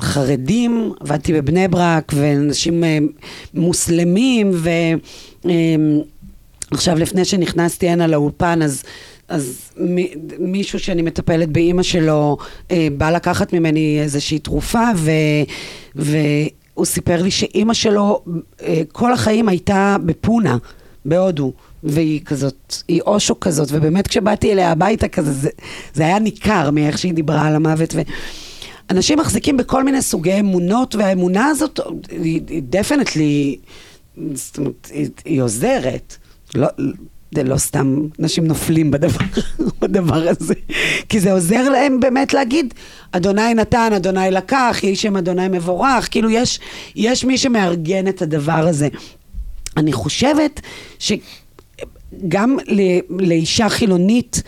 [0.00, 2.98] חרדים, עבדתי בבני ברק, ואנשים אה,
[3.54, 4.50] מוסלמים,
[6.70, 8.82] ועכשיו לפני שנכנסתי הנה לאולפן, אז,
[9.28, 12.36] אז מי, מישהו שאני מטפלת באימא שלו,
[12.70, 15.10] אה, בא לקחת ממני איזושהי תרופה, ו,
[15.94, 18.22] והוא סיפר לי שאימא שלו
[18.62, 20.56] אה, כל החיים הייתה בפונה,
[21.08, 21.52] בהודו.
[21.82, 25.50] והיא כזאת, היא אושו כזאת, ובאמת כשבאתי אליה הביתה כזה, זה,
[25.94, 27.94] זה היה ניכר מאיך שהיא דיברה על המוות.
[27.94, 28.00] ו...
[28.90, 31.80] אנשים מחזיקים בכל מיני סוגי אמונות, והאמונה הזאת
[32.10, 33.56] היא דפנטלי,
[34.34, 34.90] זאת אומרת,
[35.24, 36.16] היא עוזרת.
[36.54, 36.68] לא,
[37.34, 39.24] זה לא סתם אנשים נופלים בדבר,
[39.80, 40.54] בדבר הזה,
[41.08, 42.74] כי זה עוזר להם באמת להגיד,
[43.12, 46.60] אדוני נתן, אדוני לקח, יהי שם אדוני מבורך, כאילו יש,
[46.96, 48.88] יש מי שמארגן את הדבר הזה.
[49.76, 50.60] אני חושבת
[50.98, 52.56] שגם
[53.08, 54.42] לאישה חילונית,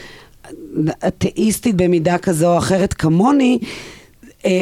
[1.09, 3.59] אתאיסטית במידה כזו או אחרת כמוני,
[4.45, 4.61] אה,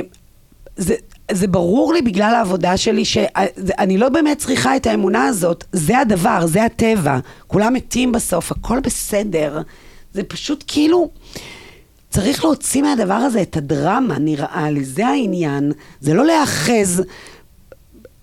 [0.76, 0.94] זה,
[1.32, 6.46] זה ברור לי בגלל העבודה שלי שאני לא באמת צריכה את האמונה הזאת, זה הדבר,
[6.46, 9.62] זה הטבע, כולם מתים בסוף, הכל בסדר,
[10.12, 11.10] זה פשוט כאילו,
[12.10, 17.02] צריך להוציא מהדבר הזה את הדרמה, נראה לי, זה העניין, זה לא להאחז.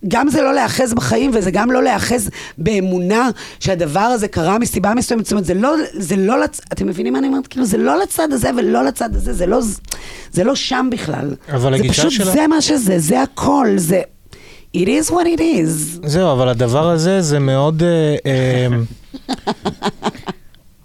[0.07, 3.29] גם זה לא להאחז בחיים, וזה גם לא להאחז באמונה
[3.59, 5.25] שהדבר הזה קרה מסיבה מסוימת.
[5.25, 6.61] זאת אומרת, זה לא, זה לא לצ...
[6.73, 7.47] אתם מבינים מה אני אומרת?
[7.47, 9.59] כאילו, זה לא לצד הזה ולא לצד הזה, זה לא,
[10.31, 11.35] זה לא שם בכלל.
[11.53, 14.01] אבל זה הגישה פשוט, שלה- זה מה שזה, זה הכל, זה...
[14.77, 15.99] It is what it is.
[16.07, 17.83] זהו, אבל הדבר הזה זה מאוד...
[17.83, 18.67] אה, אה,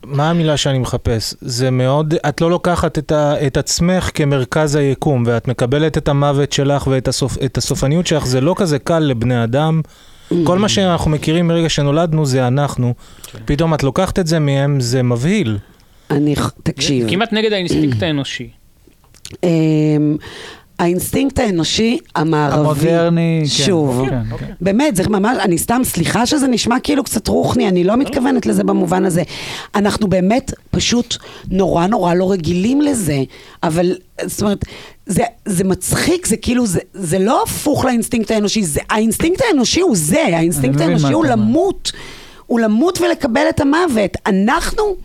[0.09, 1.34] מה המילה שאני מחפש?
[1.40, 6.52] זה מאוד, את לא לוקחת את, ה, את עצמך כמרכז היקום, ואת מקבלת את המוות
[6.52, 9.80] שלך ואת הסופ, את הסופניות שלך, זה לא כזה קל לבני אדם.
[10.44, 12.94] כל מה שאנחנו מכירים מרגע שנולדנו זה אנחנו.
[13.44, 15.59] פתאום את לוקחת את זה מהם, זה מבהיל.
[16.11, 17.11] אני, תקשיב.
[17.11, 18.50] כמעט נגד האינסטינקט האנושי.
[20.78, 22.90] האינסטינקט האנושי המערבי.
[22.90, 23.64] המודרני, כן.
[23.64, 24.06] שוב.
[24.08, 24.48] כן, אוקיי.
[24.48, 24.54] כן.
[24.60, 28.64] באמת, זה ממש, אני סתם, סליחה שזה נשמע כאילו קצת רוחני, אני לא מתכוונת לזה
[28.64, 29.22] במובן הזה.
[29.74, 31.16] אנחנו באמת פשוט
[31.50, 33.22] נורא נורא לא רגילים לזה,
[33.62, 34.64] אבל זאת אומרת,
[35.06, 39.96] זה, זה מצחיק, זה כאילו, זה, זה לא הפוך לאינסטינקט האנושי, זה, האינסטינקט האנושי הוא
[39.96, 41.24] זה, האינסטינקט האנושי הוא.
[41.24, 41.92] למות,
[42.46, 44.16] הוא למות ולקבל את המוות.
[44.26, 44.96] אנחנו...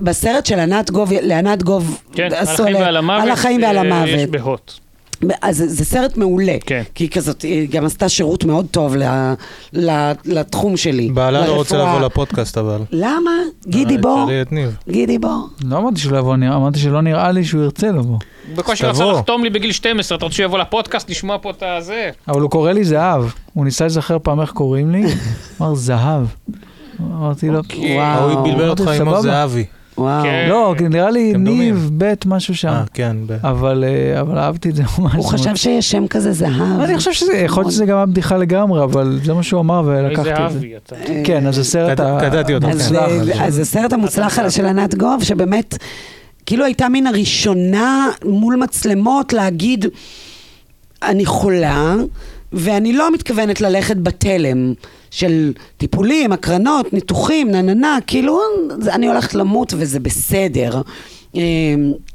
[0.00, 3.22] בסרט של ענת גוב, לענת גוב, כן, על עשו החיים עליה- ועל המוות.
[3.22, 4.08] על החיים ועל אה, המוות.
[4.08, 4.72] יש בהוט.
[5.42, 6.56] אז זה, זה סרט מעולה.
[6.66, 6.82] כן.
[6.94, 9.02] כי היא כזאת, היא גם עשתה שירות מאוד טוב ל,
[9.72, 9.90] ל,
[10.24, 11.08] לתחום שלי.
[11.08, 11.76] בעלה לא רוצה.
[11.78, 12.80] לבוא לפודקאסט אבל.
[12.92, 13.30] למה?
[13.66, 13.96] גידי
[14.30, 14.76] אה, את ניב.
[14.88, 15.28] גידי בוא.
[15.64, 18.18] לא אמרתי שלא יבוא, נראה- אמרתי שלא נראה לי שהוא ירצה לבוא.
[18.54, 19.12] בקושי אז רצה.
[19.12, 22.10] לחתום לי בגיל 12, אתה רוצה שהוא יבוא לפודקאסט לשמוע פה את הזה?
[22.28, 23.24] אבל הוא קורא לי זהב.
[23.54, 25.02] הוא ניסה לזכר פעם איך קוראים לי,
[25.60, 26.26] אמר זהב.
[27.00, 27.96] אמרתי לו, אוקיי.
[27.96, 28.30] וואו.
[28.30, 29.20] הוא בלבל אותך סבבה.
[29.22, 29.64] זהבי.
[29.98, 30.22] וואו.
[30.22, 30.46] כן.
[30.48, 31.32] לא, נראה לי.
[31.36, 32.68] ניב, ב', משהו שם.
[32.68, 33.16] אה, כן.
[33.26, 35.14] ב- אבל אה, אבל אהבתי את זה ממש.
[35.14, 36.80] הוא חשב שיש שם כזה זהב.
[36.80, 39.82] אני חושב שזה, יכול להיות שזה גם היה בדיחה לגמרי, אבל זה מה שהוא אמר
[39.86, 40.96] ולקחתי את זה.
[40.96, 43.44] אה, כן, אז הסרט המוצלח אה, הזה.
[43.44, 45.78] אז הסרט המוצלח של ענת גוב, שבאמת,
[46.46, 49.86] כאילו הייתה מן הראשונה מול מצלמות להגיד,
[51.02, 51.94] אני חולה,
[52.54, 54.74] ואני לא מתכוונת ללכת בתלם
[55.10, 58.40] של טיפולים, הקרנות, ניתוחים, נה נה נה, כאילו,
[58.88, 60.82] אני הולכת למות וזה בסדר.
[61.36, 61.40] אה,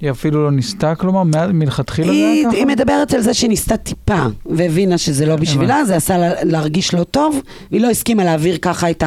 [0.02, 1.24] היא אפילו לא ניסתה, כלומר,
[1.54, 2.58] מלכתחילה זה היה ככה?
[2.58, 6.94] היא מדברת על זה שהיא ניסתה טיפה, והבינה שזה לא בשבילה, זה עשה לה להרגיש
[6.94, 9.04] לא טוב, והיא לא הסכימה להעביר ככה את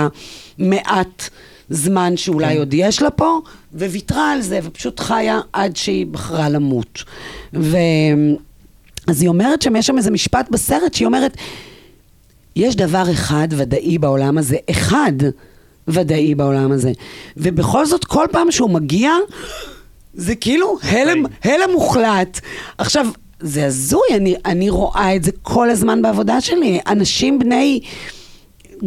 [0.58, 1.28] המעט
[1.70, 3.40] זמן שאולי עוד יש לה פה,
[3.74, 7.04] וויתרה על זה, ופשוט חיה עד שהיא בחרה למות.
[7.54, 7.76] ו...
[9.06, 11.36] אז היא אומרת שם, יש שם איזה משפט בסרט שהיא אומרת,
[12.56, 15.12] יש דבר אחד ודאי בעולם הזה, אחד
[15.88, 16.92] ודאי בעולם הזה.
[17.36, 19.10] ובכל זאת, כל פעם שהוא מגיע,
[20.14, 22.40] זה כאילו הלם, הלם מוחלט.
[22.78, 23.06] עכשיו,
[23.40, 26.80] זה הזוי, אני, אני רואה את זה כל הזמן בעבודה שלי.
[26.86, 27.80] אנשים בני,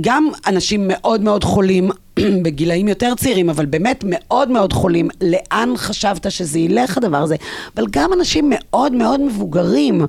[0.01, 1.89] גם אנשים מאוד מאוד חולים,
[2.43, 7.35] בגילאים יותר צעירים, אבל באמת מאוד מאוד חולים, לאן חשבת שזה ילך הדבר הזה?
[7.77, 10.01] אבל גם אנשים מאוד מאוד מבוגרים,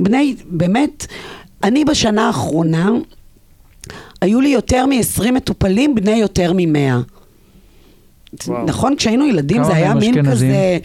[0.00, 1.06] בני, באמת,
[1.64, 2.90] אני בשנה האחרונה,
[4.20, 7.02] היו לי יותר מ-20 מטופלים, בני יותר מ-100.
[8.46, 8.64] וואו.
[8.64, 10.50] נכון, כשהיינו ילדים זה היה מין אשכנזים?
[10.50, 10.78] כזה...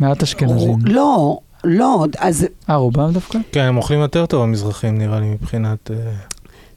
[0.00, 0.76] מעט אשכנזים.
[0.84, 3.38] לא, לא, אז אה, רובם דווקא?
[3.52, 5.90] כן, הם אוכלים יותר טוב המזרחים נראה לי מבחינת...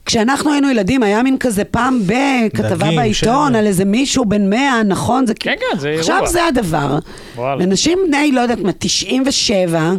[0.01, 3.55] אה, כשאנחנו היינו ילדים היה מין כזה פעם בכתבה דגים, בעיתון שמן.
[3.55, 5.25] על איזה מישהו בן 100, נכון?
[5.25, 6.01] זה כן, כן, זה אירוע.
[6.01, 6.99] עכשיו זה הדבר.
[7.35, 7.63] וואלה.
[7.63, 9.93] אנשים בני, לא יודעת מה, 97,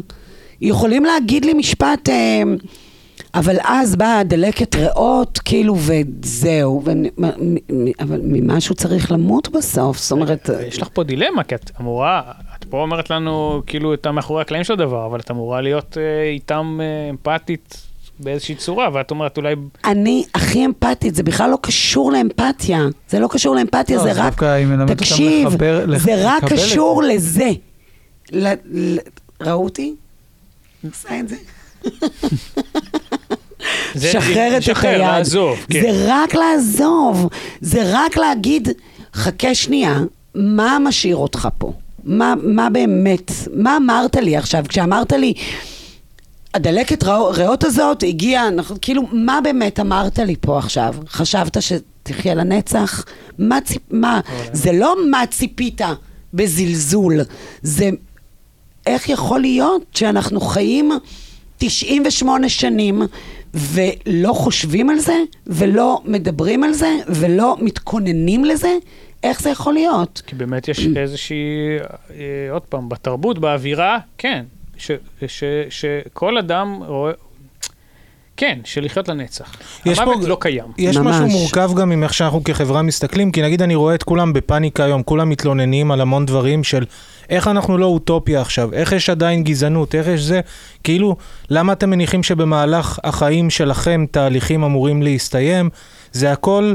[0.61, 2.43] יכולים להגיד לי משפט, אה,
[3.35, 6.83] אבל אז באה דלקת ריאות, כאילו, וזהו.
[8.01, 10.51] אבל ממשהו צריך למות בסוף, זאת אומרת...
[10.67, 12.23] יש לך פה דילמה, כי את אמורה,
[12.59, 16.23] את פה אומרת לנו כאילו את המאחורי הקלעים של הדבר, אבל את אמורה להיות אה,
[16.31, 17.92] איתם אה, אמפתית
[18.25, 19.55] באיזושהי צורה, ואת אומרת אולי...
[19.85, 22.81] אני הכי אמפתית, זה בכלל לא קשור לאמפתיה.
[23.09, 24.43] זה לא קשור לאמפתיה, לא, זה זה רק...
[24.97, 27.51] תקשיב, לחבר- לח- זה רק לקבל את קשור לזה.
[28.33, 28.99] ל- ל-
[29.43, 29.95] ראו אותי?
[30.91, 31.37] עושה את זה?
[33.95, 34.99] זה- שחררת את היד.
[35.01, 35.81] לעזוב, כן.
[35.81, 37.29] זה רק לעזוב.
[37.61, 38.69] זה רק להגיד,
[39.15, 40.01] חכה שנייה,
[40.35, 41.73] מה משאיר אותך פה?
[42.05, 43.31] מה, מה באמת?
[43.55, 44.65] מה אמרת לי עכשיו?
[44.69, 45.35] כשאמרת לי,
[46.55, 50.95] הדלקת ריאות הזאת הגיעה, אנחנו- כאילו, מה באמת אמרת לי פה עכשיו?
[51.09, 53.05] חשבת שתחיה לנצח?
[53.39, 53.83] מה ציפ...
[53.91, 54.21] מה?
[54.53, 55.81] זה לא מה ציפית
[56.35, 57.21] בזלזול,
[57.63, 57.91] זה
[58.87, 60.93] איך יכול להיות שאנחנו חיים
[61.59, 63.03] 98 שנים
[63.55, 68.77] ולא חושבים על זה, ולא מדברים על זה, ולא מתכוננים לזה?
[69.23, 70.23] איך זה יכול להיות?
[70.27, 71.37] כי באמת יש איזושהי,
[72.11, 72.17] אה,
[72.53, 74.45] עוד פעם, בתרבות, באווירה, כן,
[74.87, 74.91] ש-
[75.27, 77.13] ש- שכל אדם רואה...
[78.37, 79.53] כן, של לחיות לנצח.
[79.87, 80.65] יש פה- המוות לא קיים.
[80.79, 81.07] יש ממש.
[81.17, 84.85] משהו מורכב גם עם איך שאנחנו כחברה מסתכלים, כי נגיד אני רואה את כולם בפאניקה
[84.85, 86.85] היום, כולם מתלוננים על המון דברים של
[87.31, 90.41] איך אנחנו לא אוטופיה עכשיו, איך יש עדיין גזענות, איך יש זה,
[90.85, 91.17] כאילו,
[91.51, 95.71] למה אתם מניחים שבמהלך החיים שלכם תהליכים אמורים להסתיים?
[96.13, 96.75] זה הכל...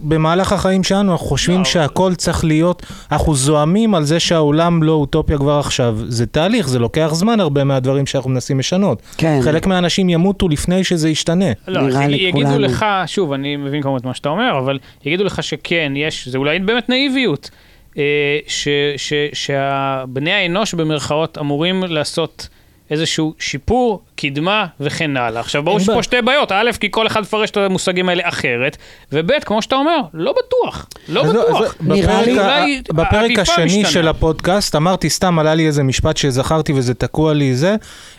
[0.00, 1.64] במהלך החיים שלנו אנחנו חושבים לא.
[1.64, 2.82] שהכל צריך להיות,
[3.12, 5.98] אנחנו זועמים על זה שהעולם לא אוטופיה כבר עכשיו.
[6.08, 9.02] זה תהליך, זה לוקח זמן הרבה מהדברים שאנחנו מנסים לשנות.
[9.16, 9.38] כן.
[9.42, 11.44] חלק מהאנשים ימותו לפני שזה ישתנה.
[11.68, 12.58] לא, נראה לי יגידו כולנו.
[12.58, 16.38] לך, שוב, אני מבין כמובן את מה שאתה אומר, אבל יגידו לך שכן, יש, זה
[16.38, 17.50] אולי באמת נאיביות,
[17.98, 18.02] אה,
[18.46, 22.48] ש- ש- שהבני האנוש במרכאות אמורים לעשות
[22.92, 25.40] איזשהו שיפור, קדמה וכן הלאה.
[25.40, 26.02] עכשיו, ברור שיש פה.
[26.02, 26.52] שתי בעיות.
[26.52, 28.76] א', כי כל אחד מפרש את המושגים האלה אחרת,
[29.12, 30.86] וב', כמו שאתה אומר, לא בטוח.
[31.08, 31.74] לא אז בטוח.
[31.80, 33.84] נראה בפרק השני.
[33.84, 37.76] של הפודקאסט, אמרתי סתם, עלה לי איזה משפט שזכרתי וזה תקוע לי זה,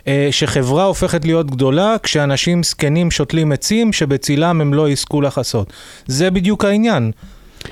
[0.07, 5.73] אה, שחברה הופכת להיות גדולה כשאנשים זקנים שותלים עצים שבצילם הם לא יזכו לחסות.
[6.07, 7.11] זה בדיוק העניין.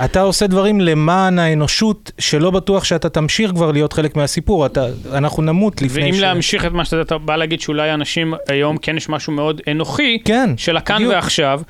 [0.05, 5.43] אתה עושה דברים למען האנושות, שלא בטוח שאתה תמשיך כבר להיות חלק מהסיפור, אתה, אנחנו
[5.43, 6.19] נמות לפני ואם ש...
[6.19, 10.49] להמשיך את מה שאתה בא להגיד שאולי אנשים היום כן יש משהו מאוד אנוכי, כן,
[10.57, 11.13] של הכאן בדיוק.
[11.13, 11.61] ועכשיו,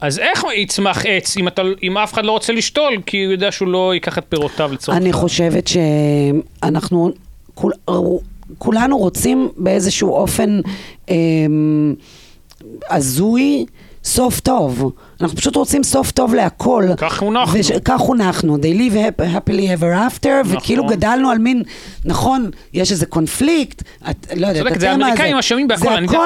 [0.00, 3.52] אז איך יצמח עץ אם, אתה, אם אף אחד לא רוצה לשתול, כי הוא יודע
[3.52, 5.12] שהוא לא ייקח את פירותיו לצורך אני?
[5.12, 7.12] חושבת שאנחנו
[7.54, 7.72] כול,
[8.58, 10.60] כולנו רוצים באיזשהו אופן
[11.08, 11.94] אמ,
[12.90, 13.66] הזוי
[14.04, 14.92] סוף טוב.
[15.20, 16.84] אנחנו פשוט רוצים סוף טוב להכל.
[16.96, 17.58] כך חונכנו.
[17.58, 18.56] וש- כך חונכנו.
[18.56, 20.96] They live hap- happily ever after, וכאילו נכון.
[20.96, 21.62] גדלנו על מין,
[22.04, 26.18] נכון, יש איזה קונפליקט, את לא יודעת, צודק, זה האמריקאים אשמים בהכל, אני הכל-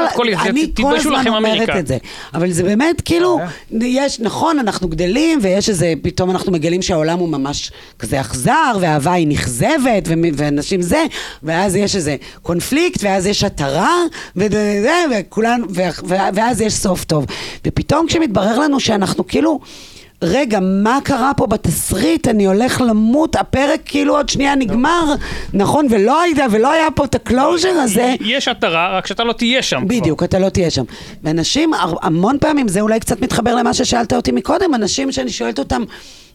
[0.43, 1.69] זה- אני כל הזמן אומרת.
[1.79, 1.99] את זה,
[2.35, 3.39] אבל זה באמת כאילו,
[3.81, 9.13] יש, נכון, אנחנו גדלים, ויש איזה, פתאום אנחנו מגלים שהעולם הוא ממש כזה אכזר, והאהבה
[9.13, 11.05] היא נכזבת, ואנשים זה,
[11.43, 13.97] ואז יש איזה קונפליקט, ואז יש התרה,
[14.37, 15.67] וכולנו,
[16.35, 17.27] ואז יש סוף טוב.
[17.67, 19.61] ופתאום כשמתברר לנו שאנחנו כאילו...
[20.23, 22.29] רגע, מה קרה פה בתסריט?
[22.29, 25.15] אני הולך למות, הפרק כאילו עוד שנייה נגמר,
[25.55, 25.87] נכון?
[25.91, 28.15] ולא הייתה, ולא היה פה את ה closure הזה.
[28.21, 29.87] יש התרה, רק שאתה לא תהיה שם כבר.
[29.87, 30.85] בדיוק, אתה לא תהיה שם.
[31.23, 31.71] ואנשים,
[32.03, 35.83] המון פעמים, זה אולי קצת מתחבר למה ששאלת אותי מקודם, אנשים שאני שואלת אותם,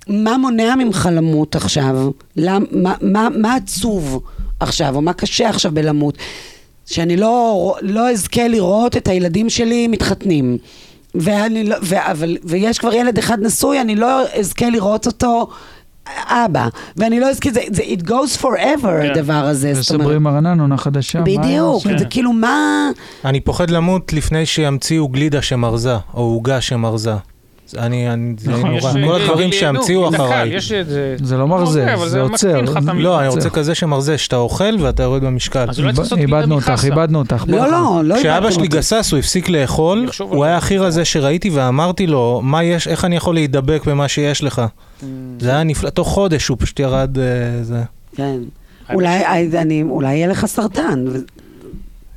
[0.08, 2.10] מה מונע ממך למות עכשיו?
[2.36, 4.24] למ, מה, מה, מה עצוב
[4.60, 6.18] עכשיו, או מה קשה עכשיו בלמות?
[6.86, 10.58] שאני לא, לא אזכה לראות את הילדים שלי מתחתנים.
[11.20, 15.48] ואני לא, ו, אבל, ויש כבר ילד אחד נשוי, אני לא אזכה לראות אותו
[16.28, 16.68] אבא.
[16.98, 19.12] ואני לא אזכה, זה, זה it goes forever, כן.
[19.12, 19.74] הדבר הזה.
[19.74, 20.02] זאת אומרת.
[20.02, 21.20] וסברי מרנן, עונה חדשה.
[21.20, 21.98] מה בדיוק, נעשה?
[21.98, 22.90] זה כאילו מה...
[23.26, 27.14] אני פוחד למות לפני שימציאו גלידה שמרזה, או עוגה שמרזה.
[27.68, 28.78] זה- אני, אני, זה נכון, נורא.
[28.78, 30.50] יש, כל אה, הדברים נו, שימציאו דקה, אחריי.
[30.56, 31.16] יש את זה...
[31.24, 32.62] זה לא מרזה, אוקיי, זה עוצר.
[32.94, 33.28] לא, אני.
[33.28, 35.66] רוצה כזה שמרזה, שאתה אוכל ואתה יורד במשקל.
[36.18, 36.82] איבדנו אותך.
[36.84, 37.44] איבדנו אותך.
[37.48, 38.68] לא, לא, לא כשאבא שלי.
[38.68, 40.58] גסס, הוא הפסיק לאכול, הוא היה זה.
[40.58, 44.62] הכי רזה שראיתי, ואמרתי לו, מה יש, איך אני יכול להידבק במה שיש לך?
[45.02, 45.04] Mm.
[45.40, 47.24] זה היה נפלא, תוך חודש הוא פשוט ירד, אה,
[47.64, 47.84] זה.
[48.16, 48.36] כן.
[48.94, 49.24] אולי,
[49.58, 51.06] אני, אולי יהיה לך סרטן,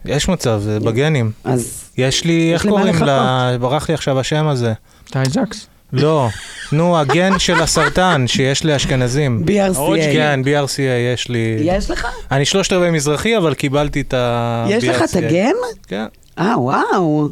[0.05, 1.31] יש מצב, זה בגנים.
[1.45, 2.95] אז יש לי, איך קוראים.
[3.03, 4.73] לה, ברח לי עכשיו השם הזה.
[5.11, 5.67] טיי-זקס.
[5.93, 6.29] לא,
[6.73, 9.45] נו, הגן של הסרטן שיש לאשכנזים.
[9.47, 10.13] BRCA.
[10.13, 10.81] כן, BRCA
[11.15, 11.57] יש לי.
[11.61, 12.07] יש לך?
[12.31, 14.73] אני שלושת רבעי מזרחי, אבל קיבלתי את ה-BRCA.
[14.73, 15.55] יש לך את הגן?
[15.87, 16.07] כן.
[16.39, 17.29] אה, וואו.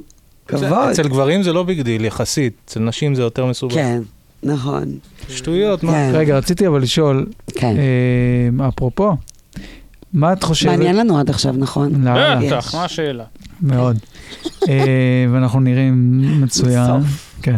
[0.48, 0.88] כבוד.
[0.90, 2.52] אצל גברים זה לא big deal, יחסית.
[2.64, 3.74] אצל נשים זה יותר מסובך.
[3.74, 4.00] כן,
[4.42, 4.84] נכון.
[5.28, 5.92] שטויות, מה?
[5.92, 6.10] כן.
[6.14, 7.74] רגע, רציתי אבל לשאול, כן.
[8.58, 9.16] אה, אפרופו,
[10.12, 10.70] מה את חושבת?
[10.70, 12.04] מעניין לנו עד עכשיו, נכון?
[12.04, 13.24] לאללה, בטח, מה השאלה?
[13.62, 13.98] מאוד.
[14.68, 16.90] אה, ואנחנו נראים מצוין.
[17.42, 17.56] כן.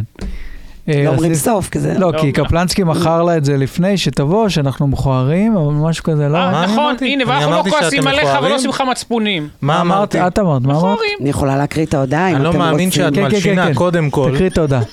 [0.89, 1.95] אה, לא אומרים סוף, כי זה...
[1.99, 2.45] לא, לא, כי לא.
[2.45, 6.39] קפלנסקי מכר לה את זה לפני שתבוא, שאנחנו מכוערים, אבל משהו כזה, לא?
[6.39, 6.97] אה, מה אני נכון?
[7.01, 8.51] הנה, אני ואנחנו לא כועסים עליך, אבל מכוערים?
[8.51, 9.49] לא עושים לך מצפונים.
[9.63, 10.27] מה אמרתי?
[10.27, 10.85] את אמרת, מה אמרת?
[10.85, 11.19] מכוערים.
[11.21, 12.61] אני יכולה להקריא את ההודעה אם אני אתם לא רוצים.
[12.61, 13.75] מאמין שאת כן, כן, מלשינה, כן.
[13.75, 14.31] קודם כל.
[14.35, 14.81] תקריא תודה.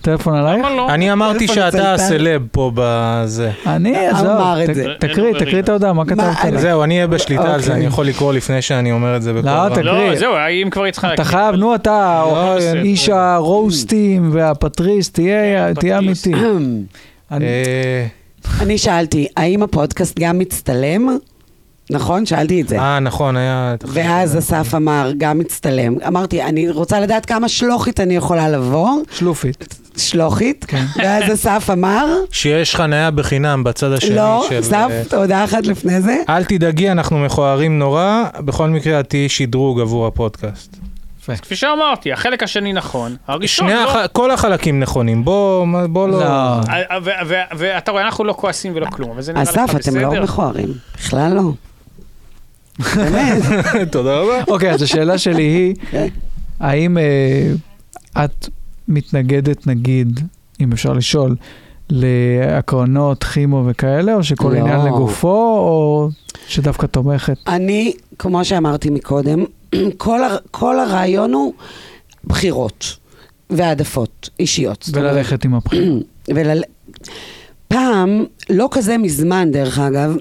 [0.00, 0.58] טלפון עלייך?
[0.58, 0.88] למה לא?
[0.90, 1.94] אני אמרתי שאתה.
[1.94, 3.50] הסלב פה בזה.
[3.66, 4.86] אני, הוא עזוב, אמר את ת- זה.
[5.00, 6.26] תקריא, תקריא את ההודעה, מה כתבת?
[6.58, 7.74] זהו, אני אהיה בשליטה על זה, אוקיי.
[7.74, 9.68] אני יכול לקרוא לפני שאני אומר את זה בקול לא.
[9.68, 9.82] תקריא.
[10.10, 10.32] לא, זהו,
[10.62, 11.14] אם כבר צריכה...
[11.14, 16.26] אתה חייב, נו אתה, לא, איש הרוסטים והפטריסט, תהיה פטריסט.
[16.26, 16.44] אמיתי.
[17.32, 18.06] אני- אה,
[18.60, 21.16] אני שאלתי, האם הפודקאסט גם מצטלם?
[21.90, 22.26] נכון?
[22.26, 22.78] שאלתי את זה.
[22.78, 23.74] אה, נכון, היה...
[23.86, 25.94] ואז אסף אמר, גם מצטלם.
[26.06, 29.78] אמרתי, אני רוצה לדעת כמה שלוחית אני יכולה לבוא, שלופית.
[29.96, 30.84] שלוחית, כן.
[30.96, 34.60] ואז אסף אמר, שיש חניה בחינם בצד השני לא, של...
[34.60, 36.16] אסף, אה, הודעה אחת לפני זה.
[36.28, 38.24] אל תדאגי, אנחנו מכוערים נורא.
[38.38, 40.76] בכל מקרה, את תהיי שדרוג עבור הפודקאסט.
[41.42, 43.90] כפי שאמרתי, החלק השני נכון, הראשון לא.
[43.90, 44.06] הח...
[44.12, 46.20] כל החלקים נכונים, בוא, בוא לא...
[46.20, 46.60] לא.
[47.56, 50.08] ואתה רואה, אנחנו לא כועסים ולא כלום, אבל זה נראה לך אסף, בסדר?
[50.08, 50.68] אתם לא מכוערים.
[50.94, 51.52] בכלל לא.
[52.96, 53.42] באמת.
[53.92, 54.44] תודה רבה.
[54.54, 56.06] אוקיי, אז השאלה שלי היא, כן.
[56.60, 58.48] האם אה, את
[58.88, 60.20] מתנגדת, נגיד,
[60.60, 61.36] אם אפשר לשאול,
[61.90, 64.58] להקרנות, כימו וכאלה, או שכל לא.
[64.58, 66.08] עניין לגופו, או
[66.48, 67.36] שדווקא תומכת?
[67.48, 69.44] אני, כמו שאמרתי מקודם,
[69.96, 71.52] כל, הר, כל הרעיון הוא
[72.24, 72.96] בחירות
[73.50, 74.88] והעדפות אישיות.
[74.92, 75.96] וללכת עם הבחירה.
[76.34, 76.62] ולל...
[77.68, 80.16] פעם, לא כזה מזמן דרך אגב,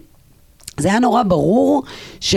[0.79, 1.83] זה היה נורא ברור
[2.19, 2.35] ש...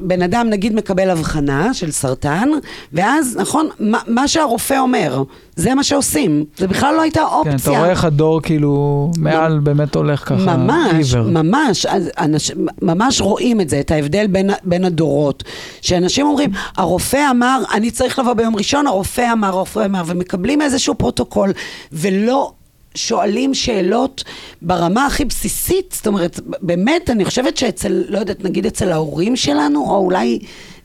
[0.00, 2.48] בן אדם נגיד מקבל הבחנה של סרטן,
[2.92, 5.22] ואז, נכון, מה, מה שהרופא אומר,
[5.56, 6.44] זה מה שעושים.
[6.56, 7.52] זה בכלל לא הייתה אופציה.
[7.52, 11.30] כן, אתה רואה איך הדור כאילו מעל באמת הולך ככה ממש, עיוור.
[11.30, 11.86] ממש,
[12.18, 12.50] אנש,
[12.82, 15.44] ממש רואים את זה, את ההבדל בין, בין הדורות.
[15.80, 20.94] שאנשים אומרים, הרופא אמר, אני צריך לבוא ביום ראשון, הרופא אמר, הרופא אמר, ומקבלים איזשהו
[20.94, 21.52] פרוטוקול,
[21.92, 22.52] ולא
[22.98, 24.24] שואלים שאלות
[24.62, 29.80] ברמה הכי בסיסית, זאת אומרת, באמת, אני חושבת שאצל, לא יודעת, נגיד אצל ההורים שלנו,
[29.90, 30.38] או אולי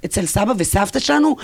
[0.05, 1.35] אצל סבא וסבתא שלנו,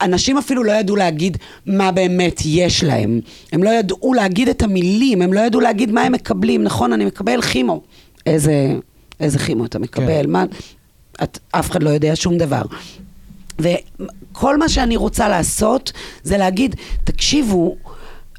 [0.00, 3.20] אנשים אפילו לא ידעו להגיד מה באמת יש להם.
[3.52, 6.62] הם לא ידעו להגיד את המילים, הם לא ידעו להגיד מה הם מקבלים.
[6.62, 7.80] נכון, אני מקבל כימו.
[8.26, 8.74] איזה,
[9.20, 10.22] איזה כימו אתה מקבל?
[10.22, 10.30] כן.
[10.30, 10.44] מה...
[11.22, 12.62] את, אף אחד לא יודע שום דבר.
[13.58, 15.92] וכל מה שאני רוצה לעשות
[16.22, 17.76] זה להגיד, תקשיבו,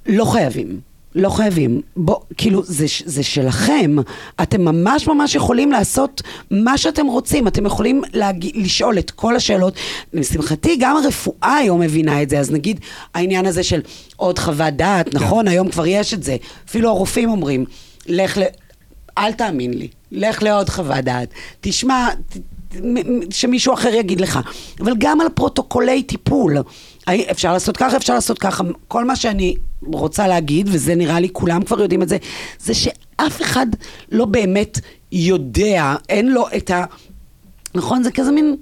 [0.06, 0.91] לא חייבים.
[1.16, 1.82] לא חייבים.
[1.98, 3.96] בוא, כאילו, זה, זה שלכם.
[4.42, 7.48] אתם ממש ממש יכולים לעשות מה שאתם רוצים.
[7.48, 8.48] אתם יכולים להג...
[8.54, 9.74] לשאול את כל השאלות.
[10.14, 12.40] לשמחתי, גם הרפואה היום מבינה את זה.
[12.40, 12.80] אז נגיד,
[13.14, 13.82] העניין הזה של
[14.16, 15.48] עוד חוות דעת, נכון?
[15.48, 16.36] היום כבר יש את זה.
[16.70, 17.66] אפילו הרופאים אומרים,
[18.08, 18.42] לך ל...
[19.18, 21.30] אל תאמין לי, לך לעוד חוות דעת.
[21.62, 22.38] תשמע, ת-
[23.30, 24.40] שמישהו אחר יגיד לך.
[24.80, 26.58] אבל גם על פרוטוקולי טיפול.
[27.10, 28.64] אפשר לעשות ככה, אפשר לעשות ככה.
[28.88, 32.18] כל מה שאני רוצה להגיד, וזה נראה לי כולם כבר יודעים את זה,
[32.60, 33.68] זה שאף אחד
[34.12, 34.80] לא באמת
[35.12, 36.86] יודע, אין לו את ה...
[37.76, 38.04] נכון?
[38.04, 38.56] זה כזה מין...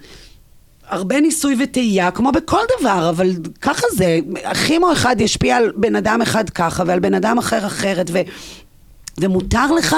[0.89, 3.31] הרבה ניסוי וטעייה, כמו בכל דבר, אבל
[3.61, 4.19] ככה זה.
[4.67, 8.19] כימו אחד ישפיע על בן אדם אחד ככה, ועל בן אדם אחר אחרת, ו...
[9.17, 9.95] ומותר לך,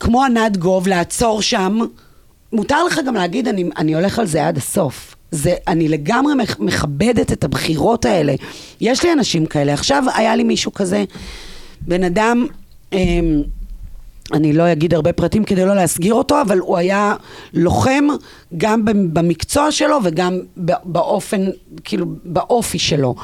[0.00, 1.78] כמו ענת גוב, לעצור שם.
[2.52, 5.14] מותר לך גם להגיד, אני, אני הולך על זה עד הסוף.
[5.34, 8.34] זה, אני לגמרי מכ- מכבדת את הבחירות האלה.
[8.80, 9.74] יש לי אנשים כאלה.
[9.74, 11.04] עכשיו היה לי מישהו כזה,
[11.80, 12.46] בן אדם,
[12.92, 13.42] אמ,
[14.32, 17.14] אני לא אגיד הרבה פרטים כדי לא להסגיר אותו, אבל הוא היה
[17.54, 18.04] לוחם
[18.56, 20.38] גם במקצוע שלו וגם
[20.84, 21.46] באופן,
[21.84, 23.14] כאילו, באופי שלו.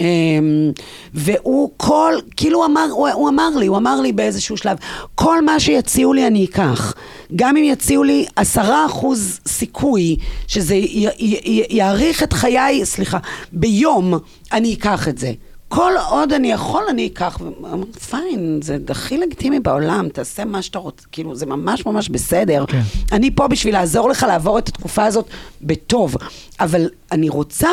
[0.00, 0.72] אמ,
[1.14, 4.76] והוא כל, כאילו אמר, הוא, הוא אמר לי, הוא אמר לי באיזשהו שלב,
[5.14, 6.94] כל מה שיציעו לי אני אקח.
[7.36, 13.18] גם אם יציעו לי עשרה אחוז סיכוי שזה י, י, י, יאריך את חיי, סליחה,
[13.52, 14.14] ביום,
[14.52, 15.32] אני אקח את זה.
[15.68, 17.38] כל עוד אני יכול, אני אקח.
[17.62, 22.64] ואמרתי, פיין, זה הכי לגיטימי בעולם, תעשה מה שאתה רוצה, כאילו, זה ממש ממש בסדר.
[22.68, 22.80] כן.
[23.12, 25.26] אני פה בשביל לעזור לך לעבור את התקופה הזאת
[25.62, 26.16] בטוב,
[26.60, 27.68] אבל אני רוצה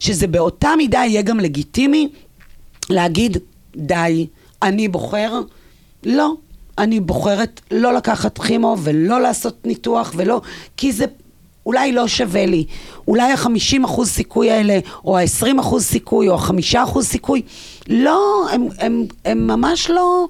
[0.00, 2.08] שזה באותה מידה יהיה גם לגיטימי
[2.90, 3.36] להגיד,
[3.76, 4.26] די,
[4.62, 5.40] אני בוחר,
[6.04, 6.34] לא.
[6.78, 10.40] אני בוחרת לא לקחת כימו ולא לעשות ניתוח ולא,
[10.76, 11.04] כי זה
[11.68, 12.64] אולי לא שווה לי.
[13.08, 17.42] אולי ה-50% אחוז סיכוי האלה, או ה-20% אחוז סיכוי, או ה-5% אחוז סיכוי,
[17.88, 20.26] לא, הם, הם, הם ממש לא...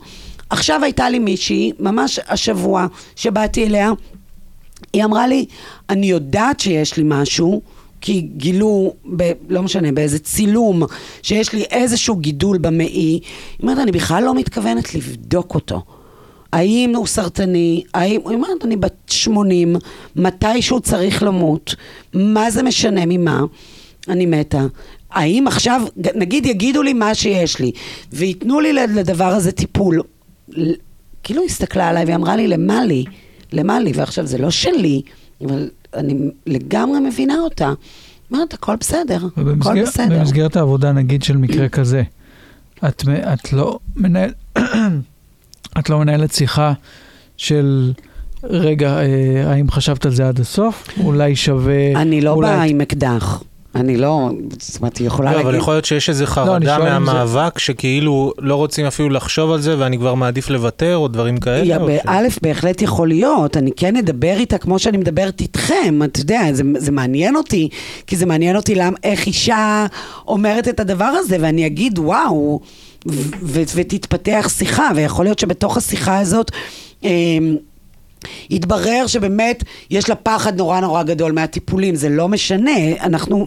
[0.51, 2.87] עכשיו הייתה לי מישהי, ממש השבוע,
[3.17, 3.93] שבאתי אליה,
[4.93, 5.47] היא אמרה לי,
[5.91, 7.63] אני יודעת שיש לי משהו,
[8.01, 10.83] כי גילו, ב, לא משנה, באיזה צילום,
[11.23, 12.89] שיש לי איזשהו גידול במעי.
[12.89, 13.21] היא
[13.63, 15.83] אומרת, אני בכלל לא מתכוונת לבדוק אותו.
[16.53, 19.77] האם הוא סרטני, האם, היא אומרת, אני בת 80,
[20.17, 21.75] מתי שהוא צריך למות,
[22.15, 23.41] מה זה משנה ממה,
[24.09, 24.67] אני מתה.
[25.11, 25.83] האם עכשיו,
[26.15, 27.73] נגיד יגידו לי מה שיש לי,
[28.13, 30.03] וייתנו לי לדבר הזה טיפול,
[31.23, 33.05] כאילו הסתכלה עליי ואמרה לי, למה לי?
[33.53, 33.93] למה לי?
[33.95, 35.03] ועכשיו זה לא שלי,
[35.45, 36.15] אבל אני
[36.47, 37.73] לגמרי מבינה אותה.
[38.33, 39.27] אומרת, הכל בסדר,
[39.61, 40.19] הכל בסדר.
[40.19, 42.03] במסגרת העבודה, נגיד, של מקרה כזה,
[42.89, 44.31] את, את לא מנהל...
[45.79, 46.73] את לא מנהלת שיחה
[47.37, 47.93] של,
[48.45, 49.05] רגע, אה,
[49.53, 50.89] האם חשבת על זה עד הסוף?
[51.05, 51.93] אולי שווה...
[51.97, 52.49] אני לא אולי...
[52.49, 53.43] באה עם אקדח.
[53.75, 55.49] אני לא, זאת אומרת, היא יכולה לא, להגיד...
[55.49, 59.09] אבל יכול להיות שיש איזו אני חרדה שואל אם זה- מהמאבק, שכאילו לא רוצים אפילו
[59.11, 61.65] לחשוב על זה, ואני כבר מעדיף לוותר, או דברים כאלה.
[61.67, 66.01] יא, או ש- באלף בהחלט יכול להיות, אני כן אדבר איתה כמו שאני מדברת איתכם,
[66.05, 67.69] אתה יודע, זה, זה מעניין אותי,
[68.07, 69.87] כי זה מעניין אותי למ, איך אישה
[70.29, 72.61] אומרת את הדבר הזה, ואני אגיד, וואו,
[73.07, 76.51] ו- ותתפתח שיחה, ויכול להיות שבתוך השיחה הזאת...
[77.03, 77.57] אמ,
[78.51, 83.47] יתברר שבאמת יש לה פחד נורא נורא גדול מהטיפולים, זה לא משנה, אנחנו...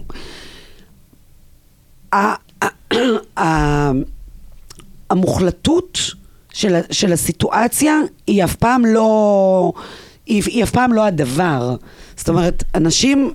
[5.10, 5.98] המוחלטות
[6.52, 9.72] של, הסיטואציה היא אף פעם לא,
[10.26, 11.76] היא אף פעם לא הדבר.
[12.16, 13.32] זאת אומרת, אנשים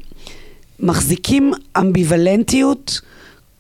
[0.80, 3.02] מחזיקים אמביוולנטיות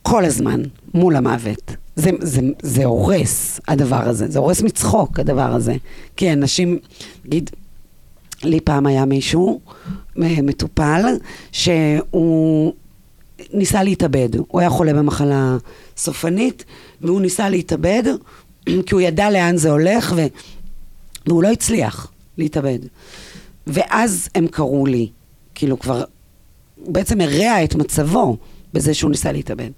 [0.01, 0.62] כל הזמן
[0.93, 1.72] מול המוות.
[1.98, 4.28] זה, זה, זה הורס, הדבר הזה.
[4.28, 5.76] זה הורס מצחוק, הדבר הזה.
[6.16, 6.80] כי אנשים,
[7.26, 7.50] נגיד,
[8.43, 9.60] לי פעם היה מישהו,
[10.16, 11.04] מטופל,
[11.52, 12.74] שהוא
[13.54, 14.30] ניסה להתאבד.
[14.48, 15.58] הוא היה חולה במחלה
[15.98, 16.66] סופנית,
[17.02, 18.04] והוא ניסה להתאבד,
[18.86, 20.26] כי הוא ידע לאן זה הולך, ו...
[21.28, 22.80] והוא לא הצליח להתאבד.
[23.68, 25.10] ואז הם קראו לי,
[25.56, 26.04] כאילו כבר
[26.76, 28.38] הוא בעצם הרע את מצבו
[28.74, 29.70] בזה שהוא ניסה להתאבד.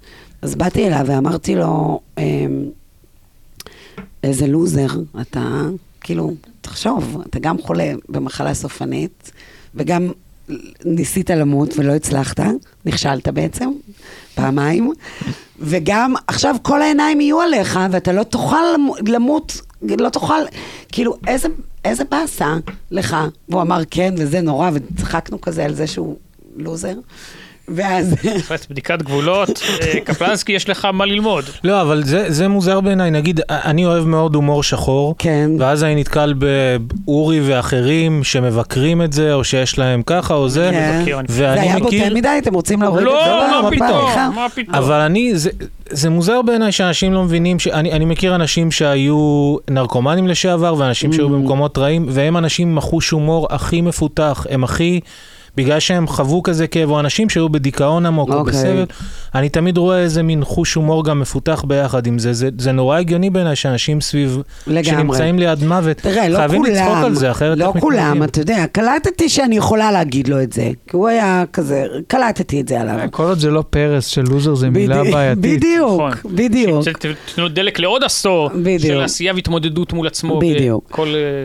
[0.42, 2.64] אז באתי אליו ואמרתי לו, אמ,
[4.22, 4.86] איזה לוזר
[5.20, 5.62] אתה,
[6.00, 9.32] כאילו, תחשוב, אתה גם חולה במחלה סופנית,
[9.74, 10.10] וגם
[10.84, 12.40] ניסית למות ולא הצלחת,
[12.86, 13.70] נכשלת בעצם,
[14.34, 14.92] פעמיים,
[15.58, 20.42] וגם עכשיו כל העיניים יהיו עליך, ואתה לא תוכל למו- למות, לא תוכל,
[20.92, 21.48] כאילו, איזה,
[21.84, 22.56] איזה באסה
[22.90, 23.16] לך.
[23.48, 26.16] והוא אמר כן, וזה נורא, וצחקנו כזה על זה שהוא
[26.56, 26.94] לוזר.
[27.74, 28.14] ואז...
[28.24, 31.44] בהחלט, בדיקת גבולות, אה, קפלנסקי, יש לך מה ללמוד.
[31.64, 33.10] לא, אבל זה, זה מוזר בעיניי.
[33.10, 35.50] נגיד, אני אוהב מאוד הומור שחור, כן.
[35.58, 36.34] ואז אני נתקל
[37.04, 40.98] באורי ואחרים שמבקרים את זה, או שיש להם ככה או זה, כן.
[41.00, 42.02] מבקר, אני- זה ואני היה מכיר...
[42.04, 43.30] בוטה מדי, אתם רוצים להוריד את זה?
[43.30, 44.34] לא, מה פתאום?
[44.34, 44.74] מה פתאום.
[44.74, 45.50] אבל אני, זה,
[45.90, 51.28] זה מוזר בעיניי שאנשים לא מבינים, שאני אני מכיר אנשים שהיו נרקומנים לשעבר, ואנשים שהיו
[51.28, 51.32] Mm.
[51.32, 55.00] במקומות רעים, והם אנשים עם החוש הומור הכי מפותח, הם הכי...
[55.56, 58.52] בגלל שהם חוו כזה כאב, או אנשים שהיו בדיכאון עמוק או אוקיי.
[58.52, 58.84] בסבל,
[59.34, 62.32] אני תמיד רואה איזה מין חוש הומור גם מפותח ביחד עם זה.
[62.32, 64.84] זה, זה נורא הגיוני בעיניי שאנשים סביב, לגמרי.
[64.84, 68.22] שנמצאים ליד מוות, תראה, לא חייבים כולם, לצחוק על זה, אחרת לא כולם, מתמודדים?
[68.24, 72.68] אתה יודע, קלטתי שאני יכולה להגיד לו את זה, כי הוא היה כזה, קלטתי את
[72.68, 72.98] זה עליו.
[73.10, 75.42] כל עוד זה לא פרס של לוזר, זה מילה בדי- בעייתית.
[75.56, 76.12] בדיוק, נכון.
[76.34, 76.84] בדיוק.
[77.34, 78.80] תנו דלק לעוד עשור בדיוק.
[78.82, 80.38] של עשייה והתמודדות מול עצמו.
[80.38, 80.98] בדיוק.
[80.98, 81.04] אה,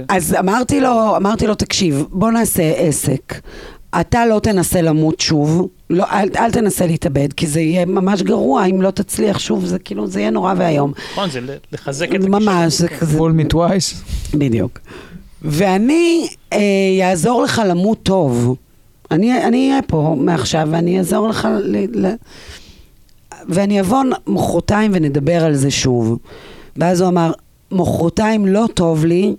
[0.10, 3.34] אז אמרתי לו, אמרתי לו, תקשיב, בוא נעשה עסק.
[4.02, 8.66] אתה לא תנסה למות שוב, לא, אל, אל תנסה להתאבד, כי זה יהיה ממש גרוע
[8.66, 10.94] אם לא תצליח שוב, זה כאילו, זה יהיה נורא ואיום.
[11.12, 11.40] נכון, זה
[11.72, 14.04] לחזק את ממש, זה כזה, fool me twice.
[14.34, 14.80] בדיוק.
[15.42, 16.60] ואני אה,
[17.00, 18.56] יעזור לך למות טוב.
[19.12, 22.06] אני אני אהיה פה מעכשיו, ואני אעזור לך ל...
[22.06, 22.14] ל...
[23.50, 26.18] ואני אבוא מחרתיים ונדבר על זה שוב.
[26.78, 27.32] ואז הוא אמר,
[27.72, 29.36] מחרתיים לא טוב לי,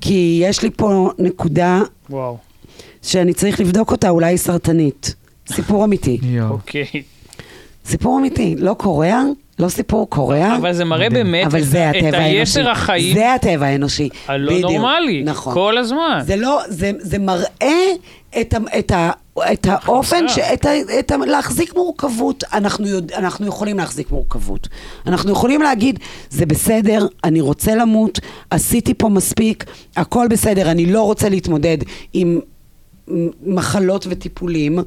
[0.00, 1.80] כי יש לי פה נקודה
[2.10, 2.36] וואו,
[3.02, 5.14] שאני צריך לבדוק אותה, אולי היא סרטנית.
[5.52, 6.18] סיפור אמיתי.
[6.50, 6.84] אוקיי.
[7.86, 9.22] סיפור אמיתי, לא קורע,
[9.58, 10.56] לא סיפור קורע.
[10.56, 11.10] אבל זה מראה.
[11.10, 11.94] באמת אבל את- זה את.
[12.12, 14.08] היצר החיים זה הטבע האנושי.
[14.28, 14.70] הלא בדיוק.
[14.72, 15.22] נורמלי.
[15.24, 15.54] נכון.
[15.54, 16.20] כל הזמן.
[16.26, 17.92] זה לא, זה, זה מראה
[18.40, 19.10] את, ה, את, ה,
[19.52, 22.44] את האופן, ש, את ה, את ה, להחזיק מורכבות.
[22.52, 24.68] אנחנו, יודע, אנחנו יכולים להחזיק מורכבות.
[25.06, 25.98] אנחנו יכולים להגיד,
[26.30, 28.18] זה בסדר, אני רוצה למות,
[28.50, 29.64] עשיתי פה מספיק,
[29.96, 31.78] הכל בסדר, אני לא רוצה להתמודד
[32.12, 32.40] עם...
[33.42, 34.78] מחלות וטיפולים,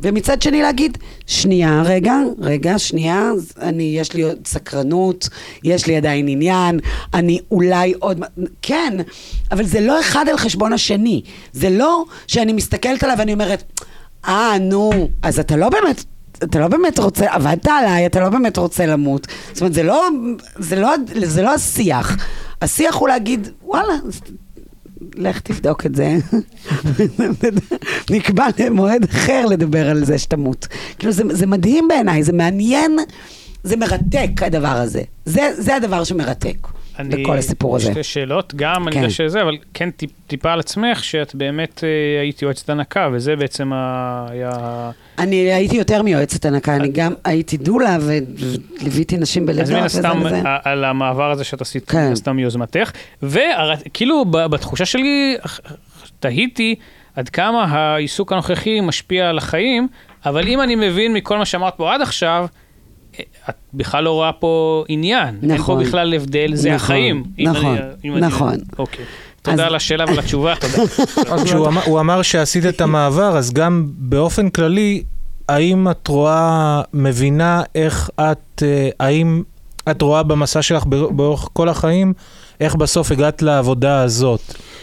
[0.00, 5.28] ומצד שני להגיד, שנייה, רגע, רגע, שנייה, אני, יש לי עוד סקרנות,
[5.64, 6.80] יש לי עדיין עניין,
[7.14, 8.20] אני אולי עוד...
[8.62, 8.96] כן,
[9.52, 11.22] אבל זה לא אחד על חשבון השני.
[11.52, 13.82] זה לא שאני מסתכלת עליו ואני אומרת,
[14.28, 16.04] אה, נו, אז אתה לא באמת...
[16.44, 19.26] אתה לא באמת רוצה, עבדת עליי, אתה לא באמת רוצה למות.
[19.52, 20.08] זאת אומרת, זה לא,
[20.58, 22.16] זה לא, זה לא השיח.
[22.62, 23.94] השיח הוא להגיד, וואלה,
[25.14, 26.16] לך תבדוק את זה.
[28.10, 30.66] נקבע למועד אחר לדבר על זה שתמות.
[30.98, 32.96] כאילו, זה, זה מדהים בעיניי, זה מעניין,
[33.62, 35.02] זה מרתק הדבר הזה.
[35.24, 36.68] זה, זה הדבר שמרתק
[36.98, 37.90] אני- בכל הסיפור הזה.
[37.92, 39.02] שתי שאלות, גם אני כן.
[39.02, 41.88] יודע שזה, אבל כן טיפ, טיפה על עצמך, שאת באמת אה,
[42.20, 44.50] היית יועצת הנקה, וזה בעצם ה- היה...
[45.18, 49.86] אני הייתי יותר מיועצת הנקה, אני גם הייתי דולה וליוויתי נשים בלידות אז מן וזה
[49.86, 50.42] הסתם, וזה.
[50.44, 52.06] ה- על המעבר הזה שאת עשית, כן.
[52.06, 52.90] מן הסתם מיוזמתך,
[53.22, 55.36] וכאילו בתחושה שלי,
[56.20, 56.74] תהיתי
[57.16, 59.88] עד כמה העיסוק הנוכחי משפיע על החיים,
[60.26, 62.46] אבל אם אני מבין מכל מה שאמרת פה עד עכשיו,
[63.48, 65.38] את בכלל לא רואה פה עניין.
[65.42, 65.82] אין נכון.
[65.82, 67.24] פה בכלל הבדל, זה נכון, החיים.
[67.38, 68.54] אם נכון, אני- אם אני- נכון.
[68.78, 69.04] אוקיי.
[69.42, 70.82] תודה אז- על השאלה ועל התשובה, תודה.
[71.44, 75.02] כשהוא אמר, הוא אמר שעשית את המעבר, אז גם באופן כללי,
[75.48, 79.42] האם את רואה, מבינה איך את, אה, האם
[79.90, 82.12] את רואה במסע שלך באורך כל החיים,
[82.60, 84.40] איך בסוף הגעת לעבודה הזאת?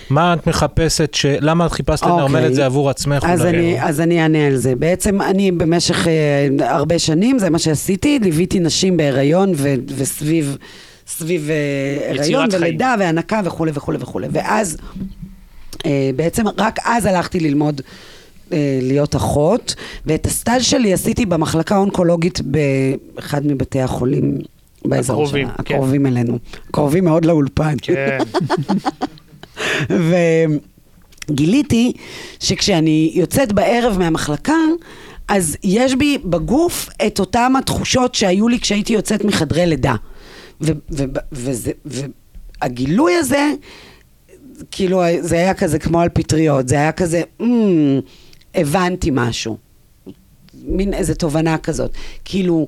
[0.09, 1.25] מה את מחפשת, ש...
[1.25, 2.47] למה את חיפשת לנרמל אוקיי.
[2.47, 3.23] את זה עבור עצמך?
[3.27, 3.49] אז אולי?
[3.49, 4.75] אני, אז אני אענה על זה.
[4.75, 10.57] בעצם אני במשך אה, הרבה שנים, זה מה שעשיתי, ליוויתי נשים בהיריון ו, וסביב
[11.07, 12.63] סביב אה, הריון חיים.
[12.63, 14.27] ולידה והנקה וכולי וכולי וכולי.
[14.31, 14.77] ואז,
[15.85, 17.81] אה, בעצם רק אז הלכתי ללמוד
[18.53, 24.37] אה, להיות אחות, ואת הסטאז' שלי עשיתי במחלקה האונקולוגית באחד מבתי החולים.
[24.89, 25.75] באזור הקרובים, שלה, כן.
[25.75, 26.39] הקרובים אלינו.
[26.71, 27.75] קרובים מאוד לאולפן.
[27.81, 28.17] כן.
[31.29, 31.93] וגיליתי
[32.39, 34.57] שכשאני יוצאת בערב מהמחלקה,
[35.27, 39.95] אז יש בי בגוף את אותן התחושות שהיו לי כשהייתי יוצאת מחדרי לידה.
[42.61, 43.51] והגילוי הזה,
[44.71, 47.99] כאילו זה היה כזה כמו על פטריות, זה היה כזה, "מ,
[48.55, 49.57] הבנתי משהו.
[50.63, 51.91] מין איזה תובנה כזאת.
[52.25, 52.67] כאילו,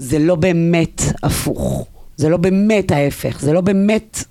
[0.00, 1.86] זה לא באמת הפוך.
[2.16, 4.24] זה לא באמת ההפך, זה לא באמת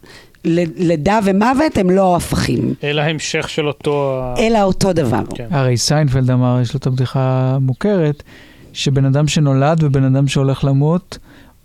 [0.45, 4.23] לידה ומוות הם לא הפכים, אלא המשך של אותו...
[4.37, 5.21] אלא אותו דבר.
[5.35, 5.47] כן.
[5.51, 8.23] הרי סיינפלד אמר, יש לו את הבדיחה המוכרת,
[8.73, 11.17] שבן אדם שנולד ובן אדם שהולך למות,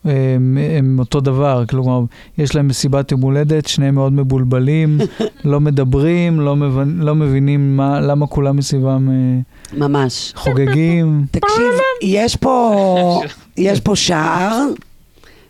[0.04, 2.00] הם, הם אותו דבר, כלומר,
[2.38, 4.98] יש להם מסיבת יום הולדת, שניהם מאוד מבולבלים,
[5.44, 10.32] לא מדברים, לא, מבין, לא מבינים מה, למה כולם מסביבם אה, ממש.
[10.36, 11.24] חוגגים.
[11.30, 13.22] תקשיב, יש פה,
[13.56, 14.60] יש פה שער,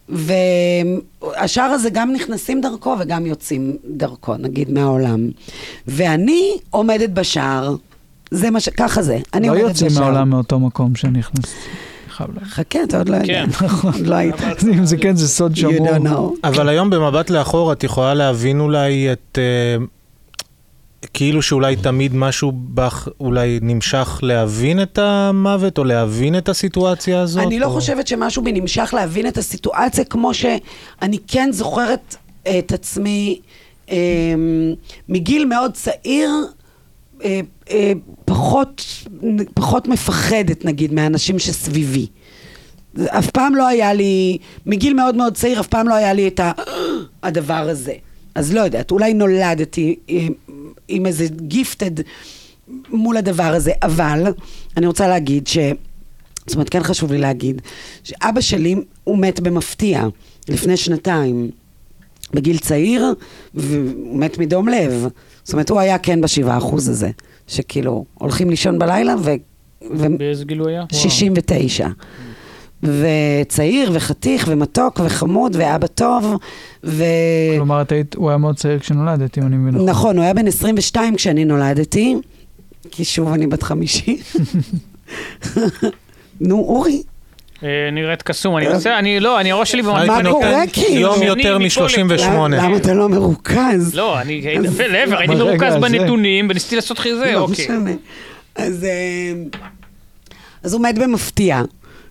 [0.09, 5.28] והשער הזה גם נכנסים דרכו וגם יוצאים דרכו, נגיד, מהעולם.
[5.86, 7.76] ואני עומדת בשער,
[8.30, 8.68] זה מה ש...
[8.68, 10.02] ככה זה, אני לא עומדת יוצאים בשער.
[10.02, 11.55] מהעולם מאותו מקום שנכנס.
[12.14, 12.48] חייב להגיד.
[12.48, 13.26] חכה, אתה עוד לא יודע.
[13.26, 13.66] כן.
[13.82, 14.34] עוד לא היית.
[14.72, 16.36] אם זה כן, זה סוד שמור.
[16.44, 19.38] אבל היום במבט לאחור את יכולה להבין אולי את...
[19.38, 19.84] אה,
[21.14, 27.46] כאילו שאולי תמיד משהו בך אולי נמשך להבין את המוות או להבין את הסיטואציה הזאת?
[27.46, 27.70] אני לא או...
[27.70, 32.16] חושבת שמשהו בי נמשך להבין את הסיטואציה, כמו שאני כן זוכרת
[32.58, 33.40] את עצמי
[33.90, 33.96] אה,
[35.08, 36.30] מגיל מאוד צעיר,
[37.24, 37.40] אה,
[37.70, 37.92] אה,
[38.24, 38.84] פחות,
[39.54, 42.06] פחות מפחדת, נגיד, מהאנשים שסביבי.
[43.06, 46.40] אף פעם לא היה לי, מגיל מאוד מאוד צעיר, אף פעם לא היה לי את
[46.40, 46.52] ה,
[47.22, 47.92] הדבר הזה.
[48.34, 50.26] אז לא יודעת, אולי נולדתי אה,
[50.88, 51.90] עם איזה גיפטד
[52.88, 54.24] מול הדבר הזה, אבל
[54.76, 55.58] אני רוצה להגיד ש...
[56.46, 57.62] זאת אומרת, כן חשוב לי להגיד,
[58.04, 60.06] שאבא שלי, הוא מת במפתיע,
[60.48, 61.50] לפני שנתיים,
[62.32, 63.14] בגיל צעיר,
[63.54, 65.08] והוא מת מדום לב.
[65.45, 67.11] זאת אומרת, הוא היה כן בשבעה אחוז הזה,
[67.47, 69.30] שכאילו, הולכים לישון בלילה ו...
[69.95, 70.18] ו...
[70.18, 70.84] באיזה גיל הוא היה?
[70.92, 71.88] 69.
[72.82, 76.34] וצעיר וחתיך ומתוק וחמוד ואבא טוב,
[76.84, 77.05] ו...
[77.57, 79.88] כלומר, את היית, הוא היה מאוד צעיר כשנולדת, אם אני מבין נכון.
[79.88, 82.16] נכון, הוא היה בן 22 כשאני נולדתי,
[82.90, 84.16] כי שוב אני בת 50.
[86.40, 87.03] נו, אורי,
[87.92, 90.32] נראית קסום, אני רוצה, אני לא, אני הראש שלי מה הייתי במקום.
[90.32, 91.00] קורה, נותן כאילו?
[91.00, 92.05] יום יותר מפה לפה.
[92.05, 92.28] מ-38.
[92.57, 93.94] למה אתה לא מרוכז?
[93.94, 95.74] לא, אני הייתי, להפך, הייתי מרוכז.
[95.80, 97.64] בנתונים וניסיתי לעשות חיזה, לא אוקיי.
[97.64, 97.90] משנה.
[98.57, 99.32] אז, אה,
[100.62, 101.62] אז הוא מת במפתיע.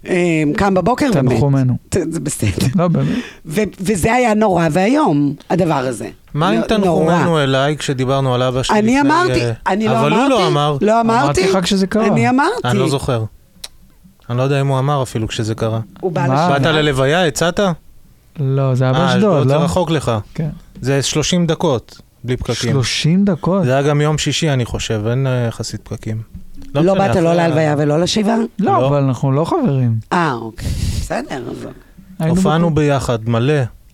[0.08, 0.16] אה,
[0.56, 1.32] קם בבוקר ומת.
[1.32, 1.74] תנחומינו.
[1.90, 2.68] ת- זה בסדר.
[2.76, 3.18] לא, באמת.
[3.80, 6.08] וזה היה נורא ואיום, הדבר הזה.
[6.34, 6.68] מה עם נורא.
[6.68, 9.02] תנחומינו אליי כשדיברנו על אבא שלי אני.
[9.02, 10.22] אמרתי, אה, אני לא אבל אמרתי.
[10.22, 10.78] הוא לא אמר.
[10.82, 11.24] לא אמרתי.
[11.24, 12.08] אמרתי לך כשזה קרה.
[12.08, 12.52] אני אמרתי.
[12.68, 13.24] אני לא זוכר.
[14.30, 15.80] אני לא יודע אם הוא אמר אפילו כשזה קרה.
[16.02, 16.26] הוא בא?
[16.26, 16.50] לשם.
[16.50, 17.60] באת ללוויה, הצעת?
[18.40, 19.60] לא, זה היה אה, באשדוד, זה לא?
[19.60, 20.12] רחוק לך.
[20.34, 20.50] כן.
[20.82, 22.72] זה 30 דקות, בלי פקקים.
[22.72, 23.64] 30 דקות?
[23.66, 26.22] זה היה גם יום שישי, אני חושב, אין אה, יחסית פקקים.
[26.76, 28.38] לא משנה, באת לא להלוויה ולא לשבעה?
[28.60, 28.88] לא, לא.
[28.88, 29.96] אבל אנחנו לא חברים.
[30.14, 30.68] אה, אוקיי.
[31.02, 31.44] בסדר.
[31.52, 31.68] אז-
[32.20, 33.54] היינו הופענו ביחד, מלא.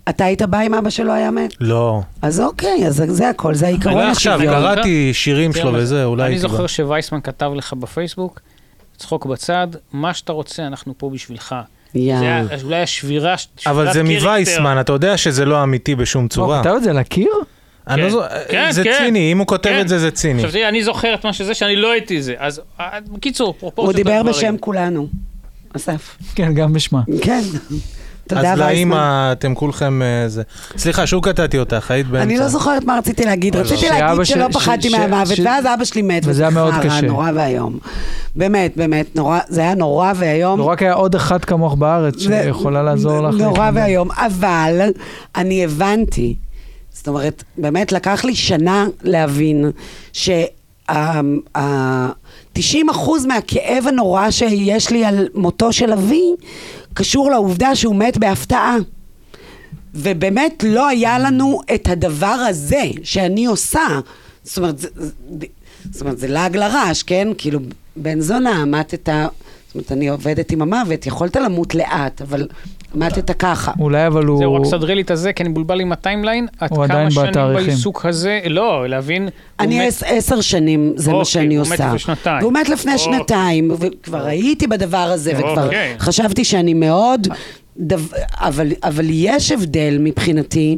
[0.10, 1.54] אתה היית בא אם אבא שלו היה מת?
[1.60, 2.02] לא.
[2.22, 4.54] אז אוקיי, אז זה הכל, זה העיקרון לא עכשיו, השוויון.
[4.54, 6.52] קראתי שירים שלו וזה, אולי אני הייתי בא.
[6.52, 8.40] זוכר שווייסמן כתב לך בפייסבוק,
[9.00, 11.56] צחוק בצד, מה שאתה רוצה, אנחנו פה בשבילך.
[11.94, 13.36] זה היה אולי השבירה,
[13.66, 14.04] אבל זה.
[14.04, 16.60] מווייסמן, אתה יודע שזה לא אמיתי בשום הוא צורה.
[16.64, 17.28] כתב את זה לקיר?
[17.88, 18.10] אני לא כן.
[18.12, 18.98] זו- כן, זה כן.
[19.06, 19.82] ציני, אם הוא כותב כן.
[19.82, 20.34] את זה, זה ציני.
[20.40, 22.34] עכשיו תראי, אני זוכר את מה שזה, שאני לא הייתי זה.
[22.38, 24.30] אז אה, בקיצור, פרופורציות הוא דיבר.
[24.30, 25.08] בשם כולנו.
[25.76, 26.18] אסף.
[26.36, 27.02] כן, גם בשמה.
[27.22, 27.42] כן.
[28.36, 28.60] תודה, אז.
[28.60, 30.44] לאמא, אתם כולכם אה, זה.
[30.78, 32.24] סליחה, שוב קטעתי אותך, היית באמצע.
[32.24, 33.56] אני לא זוכרת מה רציתי להגיד.
[33.56, 34.00] רציתי לא.
[34.00, 36.24] להגיד שלא ש- פחדתי ש- מהמוות, ש- ואז אבא שלי מת.
[36.26, 37.02] וזה היה מאוד קשה.
[37.02, 37.78] נורא ואיום.
[38.36, 40.60] באמת, באמת, נורא, זה היה נורא ואיום.
[40.60, 43.36] לא רק היה עוד אחת כמוך בארץ שיכולה לעזור לך.
[43.36, 43.72] נורא.
[43.74, 44.82] ואיום, אבל
[45.36, 46.36] אני הבנתי,
[46.94, 49.72] זאת אומרת, באמת לקח לי שנה להבין
[50.14, 50.90] שה-90%
[53.28, 56.24] מהכאב הנורא שיש לי על מותו של אבי,
[56.94, 58.78] קשור לעובדה שהוא מת בהפתעה.
[59.94, 64.00] ובאמת לא היה לנו את הדבר הזה שאני עושה.
[64.44, 64.88] זאת אומרת, זה,
[65.92, 67.28] זאת אומרת, זה לעג לרש, כן?
[67.38, 67.60] כאילו,
[67.96, 69.10] בן זונה, מתת,
[69.68, 72.48] זאת אומרת, אני עובדת עם המוות, יכולת למות לאט, אבל
[72.96, 73.72] מתת ככה.
[73.80, 74.38] אולי אבל הוא...
[74.40, 76.48] זהו, רק סדרי לי את הזה, כי אני מבולבל עם הטיימליין.
[76.60, 77.68] עד הוא עדיין כמה שנים בתאריכים.
[77.68, 79.24] בעיסוק הזה, לא, להבין.
[79.24, 81.86] הוא אני עשר שנים, זה מה אוקיי, שאני הוא מת עושה.
[81.88, 82.42] לפני שנתיים.
[82.42, 83.06] והוא מת לפני אוקיי.
[83.18, 85.96] שנתיים, וכבר הייתי בדבר הזה, וכבר אוקיי.
[86.00, 87.28] חשבתי שאני מאוד...
[88.34, 90.78] אבל, אבל יש הבדל מבחינתי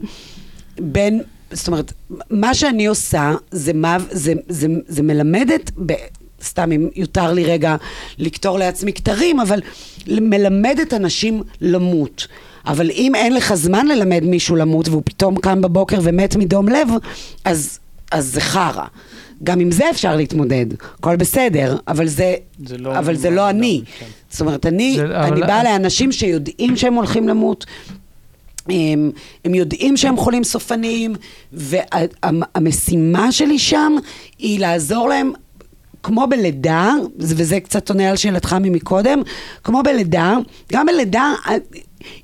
[0.80, 1.22] בין...
[1.52, 1.94] זאת אומרת,
[2.30, 5.94] מה שאני עושה, זה, מה, זה, זה, זה מלמדת, ב,
[6.44, 7.76] סתם אם יותר לי רגע
[8.18, 9.60] לקטור לעצמי כתרים, אבל
[10.08, 12.28] מלמדת אנשים למות.
[12.66, 16.88] אבל אם אין לך זמן ללמד מישהו למות והוא פתאום קם בבוקר ומת מדום לב,
[17.46, 17.80] אז,
[18.12, 18.86] אז זה חרא.
[19.44, 20.66] גם עם זה אפשר להתמודד,
[21.00, 22.36] הכל בסדר, אבל זה,
[22.66, 23.82] זה לא- אבל זה לא אני.
[24.00, 24.06] כן.
[24.30, 27.66] זאת אומרת, אני, זה- אני אבל- באה לאנשים שיודעים שהם הולכים למות,
[28.70, 29.12] הם,
[29.46, 31.16] הם יודעים שהם חולים סופניים,
[31.54, 33.94] והמשימה שלי שם
[34.40, 35.32] היא לעזור להם,
[36.04, 36.90] כמו בלידה,
[37.20, 39.22] וזה קצת עונה על שאלתך ממקודם,
[39.64, 40.36] כמו בלידה,
[40.74, 41.34] גם בלידה,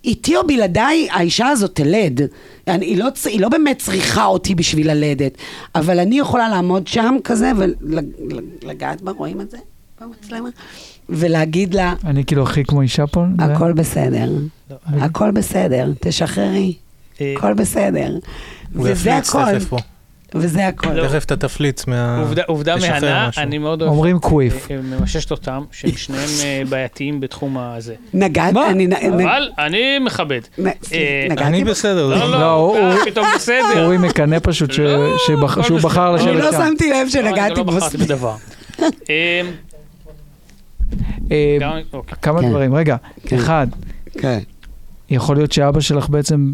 [0.06, 2.22] איתי או בלעדיי, האישה הזאת תלד.
[2.68, 5.38] אני, היא, לא, היא לא באמת צריכה אותי בשביל ללדת,
[5.76, 7.52] אבל אני יכולה לעמוד שם כזה
[8.64, 9.58] ולגעת בה, רואים את זה
[10.02, 10.50] במצלמה?
[11.10, 13.24] ולהגיד לה, אני כאילו הכי כמו אישה פה.
[13.38, 14.32] זה- הכל בסדר,
[14.70, 16.74] לא, הכל בסדר, תשחררי,
[17.22, 18.18] אה, הכל בסדר.
[18.76, 19.40] וזה הכל.
[20.36, 20.94] וזה הכל.
[20.94, 21.08] לא.
[21.08, 22.20] תכף אתה תפליץ מה...
[22.22, 23.42] עובדה- עובדה מהנה, משהו.
[23.44, 23.92] אני מאוד אוהב.
[23.94, 24.72] אומרים קוויף.
[24.72, 27.96] אה, אה, ממששת אותם, שהם שניהם אה, בעייתיים בתחום הזה.
[28.14, 28.70] נגעת, מה?
[28.70, 28.88] אני...
[28.88, 30.40] נ- נ- אבל אני מכבד.
[31.38, 31.64] אני?
[31.64, 32.08] בסדר.
[32.08, 33.84] לא, לא, לא, הוא- פתאום בסדר.
[33.86, 35.80] אורי מקנא פשוט ש- לא, שהוא.
[35.80, 36.58] בחר אני לשבת לא שם.
[36.70, 37.72] שמתי לב לא, אני שנגעתי לא בו.
[37.72, 38.36] בחרתי בדבר.
[41.62, 42.18] גם- אוקיי.
[42.22, 42.50] כמה כן.
[42.50, 43.36] דברים, רגע, כן.
[43.36, 43.68] אחד,
[44.22, 44.40] כן.
[45.10, 46.52] יכול להיות שאבא שלך בעצם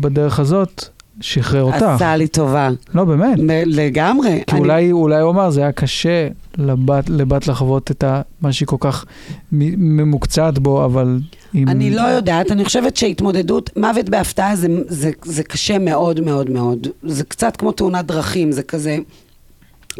[0.00, 0.84] בדרך הזאת
[1.20, 1.82] שחרר אותך.
[1.82, 2.68] עשה לי טובה.
[2.94, 3.38] לא, באמת.
[3.66, 4.42] לגמרי.
[4.46, 8.52] כי אני- אולי, אולי הוא אמר, זה היה קשה לבת, לבת לחוות את ה, מה
[8.52, 9.04] שהיא כל כך
[9.52, 11.18] ממוקצעת בו, אבל...
[11.54, 11.68] עם...
[11.68, 16.86] אני לא יודעת, אני חושבת שהתמודדות, מוות בהפתעה זה, זה, זה קשה מאוד מאוד מאוד.
[17.02, 18.98] זה קצת כמו תאונת דרכים, זה כזה...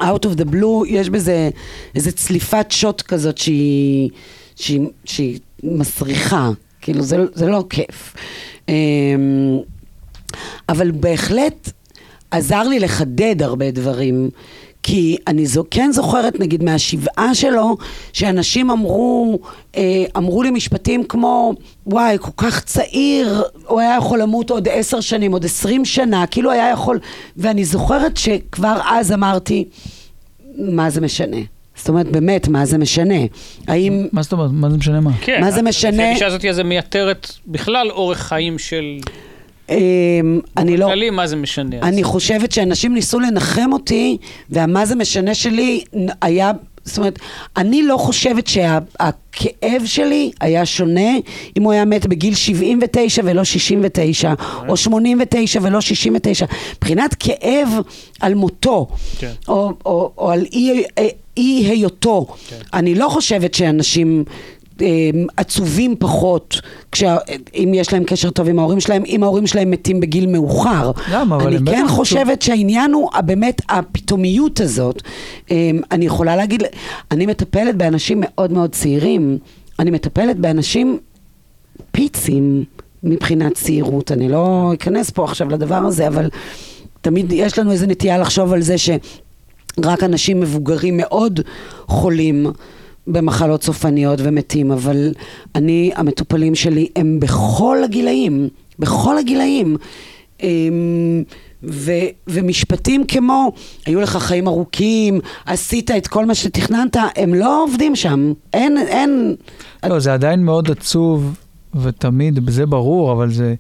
[0.01, 1.51] Out of the blue, יש בזה
[1.95, 4.11] איזה צליפת שוט כזאת שהיא,
[4.57, 6.51] שהיא, שהיא מסריחה,
[6.81, 8.15] כאילו זה, זה לא כיף.
[10.69, 11.71] אבל בהחלט
[12.31, 14.31] עזר לי לחדד הרבה דברים.
[14.87, 17.77] כי אני זו, כן זוכרת, נגיד, מהשבעה שלו,
[18.13, 19.39] שאנשים אמרו,
[19.77, 21.55] אה, אמרו לי משפטים כמו,
[21.87, 26.51] וואי, כל כך צעיר, הוא היה יכול למות עוד עשר שנים, עוד עשרים שנה, כאילו
[26.51, 26.99] היה יכול...
[27.37, 29.65] ואני זוכרת שכבר אז אמרתי,
[30.59, 31.37] מה זה משנה?
[31.77, 33.21] זאת אומרת, באמת, מה זה משנה?
[33.69, 34.09] האם...
[34.13, 34.51] מה זאת אומרת?
[34.53, 35.11] מה זה משנה מה?
[35.21, 35.91] כן, מה זה משנה?
[35.91, 38.99] לפי הגישה הזאת זה מייתרת בכלל אורך חיים של...
[39.71, 39.77] אה,
[40.57, 40.87] אני לא...
[40.87, 41.77] כללי, מה זה משנה?
[41.83, 44.17] אני חושבת שאנשים ניסו לנחם אותי,
[44.51, 45.85] והמה זה משנה שלי
[46.23, 46.51] היה,
[46.85, 47.19] זאת אומרת,
[47.57, 51.11] אני לא חושבת שהכאב שלי היה שונה
[51.57, 54.35] אם הוא היה מת בגיל 79 ולא 69,
[54.69, 56.47] או 89 ולא 69.
[56.77, 57.69] מבחינת כאב
[58.21, 58.89] על מותו,
[59.19, 59.33] כן.
[59.49, 60.83] או, או, או על אי,
[61.37, 62.57] אי היותו, כן.
[62.75, 64.25] אני לא חושבת שאנשים...
[64.83, 64.87] אה,
[65.37, 66.61] עצובים פחות,
[66.93, 67.17] כשה,
[67.55, 70.91] אם יש להם קשר טוב עם ההורים שלהם, אם ההורים שלהם מתים בגיל מאוחר.
[71.13, 71.37] למה?
[71.37, 75.03] אבל אני כן חושבת שהעניין הוא באמת הפתאומיות הזאת.
[75.51, 76.63] אמ, אני יכולה להגיד,
[77.11, 79.39] אני מטפלת באנשים מאוד מאוד צעירים,
[79.79, 80.99] אני מטפלת באנשים
[81.91, 82.65] פיצים
[83.03, 86.29] מבחינת צעירות, אני לא אכנס פה עכשיו לדבר הזה, אבל
[87.01, 91.41] תמיד יש לנו איזו נטייה לחשוב על זה שרק אנשים מבוגרים מאוד
[91.87, 92.47] חולים.
[93.07, 95.13] במחלות סופניות ומתים, אבל
[95.55, 98.49] אני, המטופלים שלי הם בכל הגילאים,
[98.79, 99.77] בכל הגילאים.
[100.43, 101.23] אמ,
[101.63, 101.93] ו,
[102.27, 103.53] ומשפטים כמו,
[103.87, 108.33] היו לך חיים ארוכים, עשית את כל מה שתכננת, הם לא עובדים שם.
[108.53, 109.37] אין, אין...
[109.87, 111.35] לא, זה עדיין מאוד עצוב,
[111.83, 113.55] ותמיד, זה ברור, אבל זה...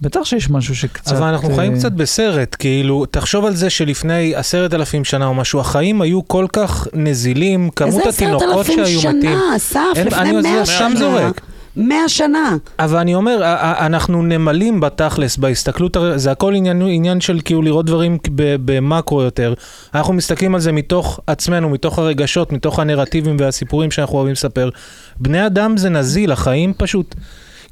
[0.00, 1.12] בטח שיש משהו שקצת...
[1.12, 5.34] אבל אנחנו אה, חיים קצת בסרט, כאילו, תחשוב על זה שלפני עשרת אלפים שנה או
[5.34, 9.30] משהו, החיים היו כל כך נזילים, כמות איזה עשרת התינוקות אלפים שהיו מתים.
[9.30, 10.96] שנה, אסף, לפני אני מאה שנה.
[10.96, 11.40] זורק.
[11.76, 12.56] מאה שנה.
[12.78, 13.40] אבל אני אומר,
[13.80, 19.54] אנחנו נמלים בתכלס, בהסתכלות, זה הכל עניין, עניין של כאילו לראות דברים ב- במקרו יותר.
[19.94, 24.70] אנחנו מסתכלים על זה מתוך עצמנו, מתוך הרגשות, מתוך הנרטיבים והסיפורים שאנחנו אוהבים לספר.
[25.16, 27.14] בני אדם זה נזיל, החיים פשוט...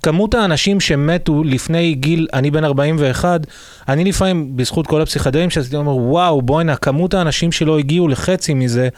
[0.03, 3.40] כמות האנשים שמתו לפני גיל, אני בן 41,
[3.88, 8.88] אני לפעמים, בזכות כל הפסיכדלים שעשיתי, אומר, וואו, בואנה, כמות האנשים שלא הגיעו לחצי מזה,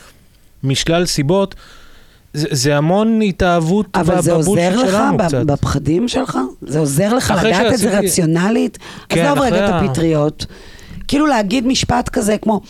[0.65, 1.55] משלל סיבות,
[2.35, 5.47] זה, זה המון התאהבות אבל זה עוזר לך שלנו קצת.
[5.47, 6.39] בפחדים שלך?
[6.63, 8.79] זה עוזר לך אחרי לדעת את זה שעשיתי- רציונלית?
[9.09, 10.47] כן, עזוב רגע את אחרי הפטריות.
[11.09, 12.61] כאילו להגיד משפט כזה כמו...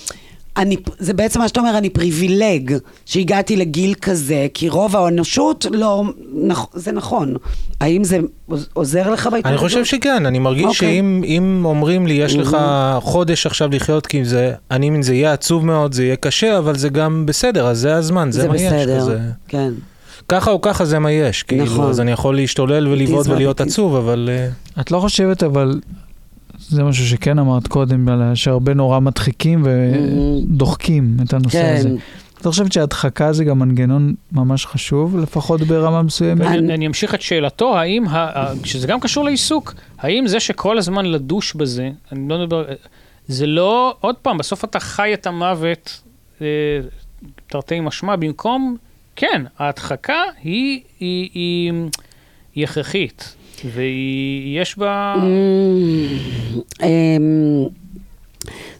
[0.58, 2.74] אני, זה בעצם מה שאתה אומר, אני פריבילג
[3.06, 6.04] שהגעתי לגיל כזה, כי רוב האנושות לא,
[6.46, 7.34] נכ, זה נכון.
[7.80, 8.18] האם זה
[8.50, 9.46] עוז- עוזר לך בהתמודדות?
[9.46, 10.74] אני חושב שכן, אני מרגיש אוקיי.
[10.96, 12.56] שאם אם אומרים לי, יש לך
[13.00, 16.78] חודש עכשיו לחיות, כי זה, אני מבין, זה יהיה עצוב מאוד, זה יהיה קשה, אבל
[16.78, 18.62] זה גם בסדר, אז זה הזמן, זה, זה מה יש.
[18.62, 19.18] בסדר, כזה.
[19.48, 19.72] כן.
[20.28, 21.88] ככה או ככה זה מה יש, כאילו, נכון.
[21.90, 23.60] אז אני יכול להשתולל ולבעוט ולהיות.
[23.60, 24.30] עצוב, אבל...
[24.32, 24.48] אה,
[24.80, 25.80] את לא חושבת, אבל
[26.58, 31.74] זה משהו שכן אמרת קודם, שהרבה נורא מדחיקים ודוחקים את הנושא כן.
[31.78, 31.90] הזה.
[32.40, 36.40] את חושבת שהדחקה זה גם מנגנון ממש חשוב, לפחות ברמה מסוימת?
[36.46, 38.10] אני- אני, אני אמשיך את שאלתו, האם, ה,
[38.40, 42.64] ה, שזה גם קשור לעיסוק, האם זה שכל הזמן לדוש בזה, אני לא מדבר,
[43.28, 46.00] זה לא, עוד פעם, בסוף אתה חי את המוות,
[46.42, 46.46] אה,
[47.46, 48.76] תרתי משמע, במקום,
[49.16, 51.72] כן, ההדחקה היא, היא, היא,
[52.54, 55.14] היא הכרחית, ויש בה...
[56.82, 57.66] אמ,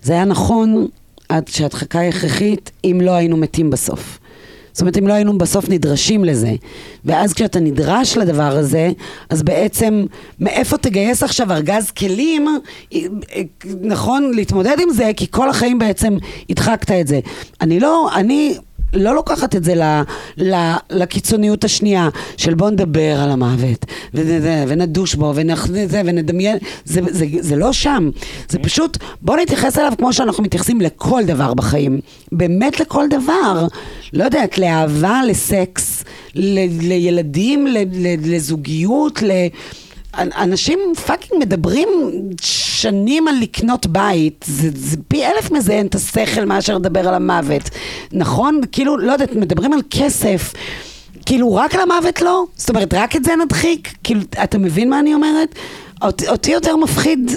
[0.03, 0.87] זה היה נכון
[1.29, 4.19] עד שהדחקה היא הכרחית, אם לא היינו מתים בסוף.
[4.73, 6.53] זאת אומרת, אם לא היינו בסוף נדרשים לזה.
[7.05, 8.91] ואז כשאתה נדרש לדבר הזה,
[9.31, 10.07] אז בעצם,
[10.41, 12.99] מאיפה תגייס עכשיו ארגז כלים, אה,
[13.37, 13.43] אה,
[13.81, 16.17] נכון, להתמודד עם זה, כי כל החיים בעצם
[16.51, 17.21] הדחקת את זה.
[17.61, 18.55] אני לא, אני...
[18.93, 19.83] לא לוקחת את זה ל,
[20.37, 27.27] ל, לקיצוניות השנייה של בוא נדבר על המוות ו- ונדוש בו ונזה, ונדמיין, זה, זה,
[27.41, 28.11] זה לא שם,
[28.49, 32.01] זה פשוט בוא נתייחס אליו כמו שאנחנו מתייחסים לכל דבר בחיים,
[32.33, 33.67] באמת לכל דבר,
[34.13, 36.05] לא יודעת, לאהבה, לסקס,
[36.35, 36.59] ל,
[36.89, 39.31] לילדים, ל, ל, לזוגיות, ל...
[40.17, 41.89] אנשים fucking מדברים
[42.41, 47.71] שנים על לקנות בית, זה, זה פי אלף מזיין את השכל מאשר לדבר על המוות,
[48.13, 48.61] נכון?
[48.73, 50.53] כאילו, לא יודעת, מדברים על כסף,
[51.27, 52.45] כאילו רק על המוות לא?
[52.57, 53.95] זאת אומרת, רק את זה נדחיק?
[54.05, 55.55] כאילו, אתה מבין מה אני אומרת?
[56.03, 57.31] אותי, אותי יותר מפחיד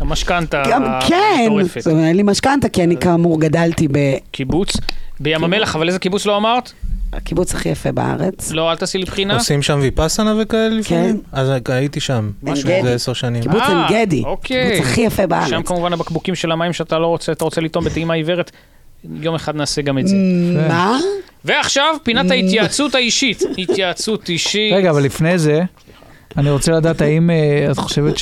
[0.00, 0.62] המשכנתה
[1.08, 1.48] כן,
[1.80, 3.98] זאת אומרת, אין לי משכנתה כי אני כאמור גדלתי ב...
[4.30, 4.76] קיבוץ?
[5.20, 6.72] בים המלח, אבל איזה קיבוץ לא אמרת?
[7.12, 8.52] הקיבוץ הכי יפה בארץ.
[8.52, 9.34] לא, אל תעשי לי בחינה.
[9.34, 11.20] עושים שם ויפאסנה וכאלה לפעמים?
[11.20, 11.26] כן.
[11.32, 12.68] אז הייתי שם, משהו.
[12.68, 13.42] איזה עשר שנים.
[13.42, 14.66] קיבוץ אה, עין גדי, אוקיי.
[14.66, 15.48] הקיבוץ הכי יפה בארץ.
[15.48, 18.50] שם כמובן הבקבוקים של המים שאתה לא רוצה, אתה רוצה לטעום בטעימה עיוורת.
[19.20, 20.16] יום אחד נעשה גם את זה.
[20.68, 20.98] מה?
[21.44, 23.42] ועכשיו, פינת ההתייעצות האישית.
[23.58, 24.72] התייעצות אישית.
[24.72, 25.62] רגע, אבל לפני זה,
[26.36, 28.14] אני רוצה לדעת האם אה, את חושבת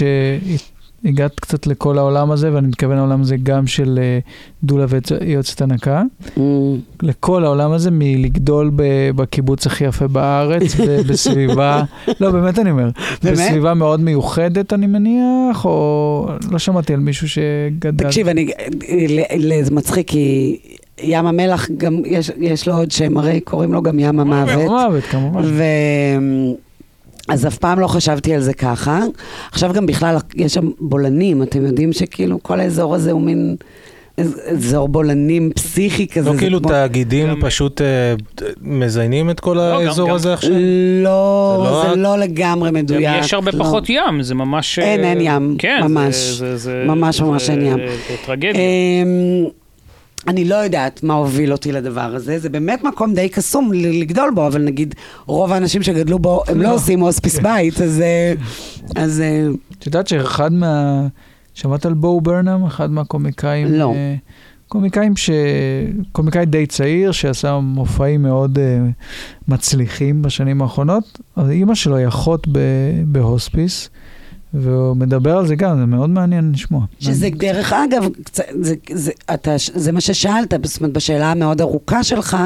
[1.04, 4.18] שהגעת קצת לכל העולם הזה, ואני מתכוון לעולם הזה גם של אה,
[4.64, 4.86] דולה
[5.20, 6.02] ויועצת הנקה,
[6.36, 6.40] Mm,
[7.02, 8.70] לכל העולם הזה מלגדול
[9.16, 10.76] בקיבוץ הכי יפה בארץ,
[11.08, 11.82] בסביבה,
[12.20, 12.88] לא, באמת אני אומר,
[13.22, 13.36] באמת?
[13.38, 18.04] בסביבה מאוד מיוחדת אני מניח, או לא שמעתי על מישהו שגדל.
[18.04, 18.50] תקשיב, אני,
[19.38, 20.56] ל- זה מצחיק כי
[21.02, 24.70] ים המלח, גם יש, יש לו עוד שם, הרי קוראים לו גם ים המוות.
[24.70, 25.42] מוות, כמובן.
[25.44, 25.62] ו...
[27.28, 29.00] אז אף פעם לא חשבתי על זה ככה.
[29.52, 33.56] עכשיו גם בכלל, יש שם בולענים, אתם יודעים שכאילו כל האזור הזה הוא מין
[34.18, 36.32] אז- אזור בולענים פסיכי כזה.
[36.32, 37.86] לא כאילו כמו- תאגידים גם- פשוט אה,
[38.62, 40.50] מזיינים את כל גם- האזור גם- הזה עכשיו?
[40.50, 40.56] לא,
[41.64, 43.10] זה לא זה לא לגמרי גם מדויק.
[43.20, 43.58] יש הרבה לא.
[43.64, 44.78] פחות ים, זה ממש...
[44.78, 46.14] אין, אה, אין ים, כן, ממש.
[46.16, 47.76] זה- זה- זה- ממש ממש זה- אין ים.
[47.78, 48.52] זה טרגדיה.
[50.28, 54.46] אני לא יודעת מה הוביל אותי לדבר הזה, זה באמת מקום די קסום לגדול בו,
[54.46, 54.94] אבל נגיד
[55.26, 58.00] רוב האנשים שגדלו בו, הם לא עושים הוספיס בית, אז...
[58.00, 58.32] אה,
[58.96, 59.46] אז אה,
[59.78, 61.06] את יודעת שאחד מה...
[61.54, 62.64] שמעת על בואו ברנם?
[62.64, 63.66] אחד מהקומיקאים?
[63.72, 63.92] לא.
[63.94, 64.14] אה,
[64.68, 65.30] קומיקאים ש...
[66.12, 68.78] קומיקאי די צעיר שעשה מופעים מאוד אה,
[69.48, 71.20] מצליחים בשנים האחרונות.
[71.36, 72.58] אז אימא שלו היא אחות ב...
[73.06, 73.90] בהוספיס,
[74.54, 76.84] והוא מדבר על זה גם, זה מאוד מעניין לשמוע.
[77.00, 82.02] שזה דרך אגב, קצת- זה, זה, אתה, זה מה ששאלת, זאת אומרת, בשאלה המאוד ארוכה
[82.04, 82.36] שלך,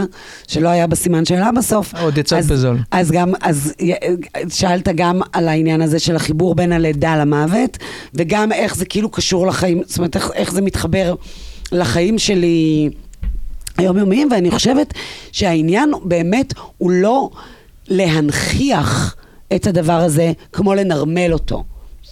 [0.49, 1.95] שלא היה בסימן שאלה בסוף.
[1.95, 2.79] עוד יצא אז- בזול.
[2.91, 3.73] אז גם, אז
[4.49, 7.79] שאלת גם על העניין הזה של החיבור בין הלידה למוות,
[8.15, 11.15] וגם איך זה כאילו קשור לחיים, זאת אומרת, איך, איך זה מתחבר
[11.73, 12.91] לחיים שלי
[13.79, 14.95] היומיומיים, ואני חושבת
[15.33, 17.31] שהעניין באמת הוא לא
[17.89, 19.17] להנכיח
[19.55, 21.65] את הדבר הזה כמו לנרמל אותו.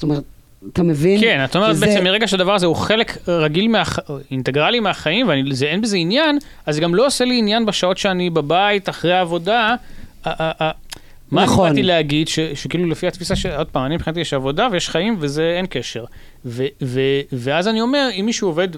[0.02, 0.22] זאת אומרת,
[0.72, 1.20] אתה מבין?
[1.20, 3.98] כן, את אומרת שזה- בעצם מרגע שהדבר הזה הוא חלק רגיל, מהח...
[4.30, 8.88] אינטגרלי מהחיים, ואין בזה עניין, אז זה גם לא עושה לי עניין בשעות שאני בבית,
[8.88, 9.74] אחרי העבודה.
[10.26, 10.34] מה
[11.44, 11.68] נכון.
[11.68, 13.46] באתי להגיד, ש, שכאילו לפי התפיסה ש...
[13.46, 16.04] עוד פעם, אני מבחינתי יש עבודה ויש חיים וזה אין קשר.
[16.44, 17.00] ו, ו,
[17.32, 18.68] ואז אני אומר, אם מישהו עובד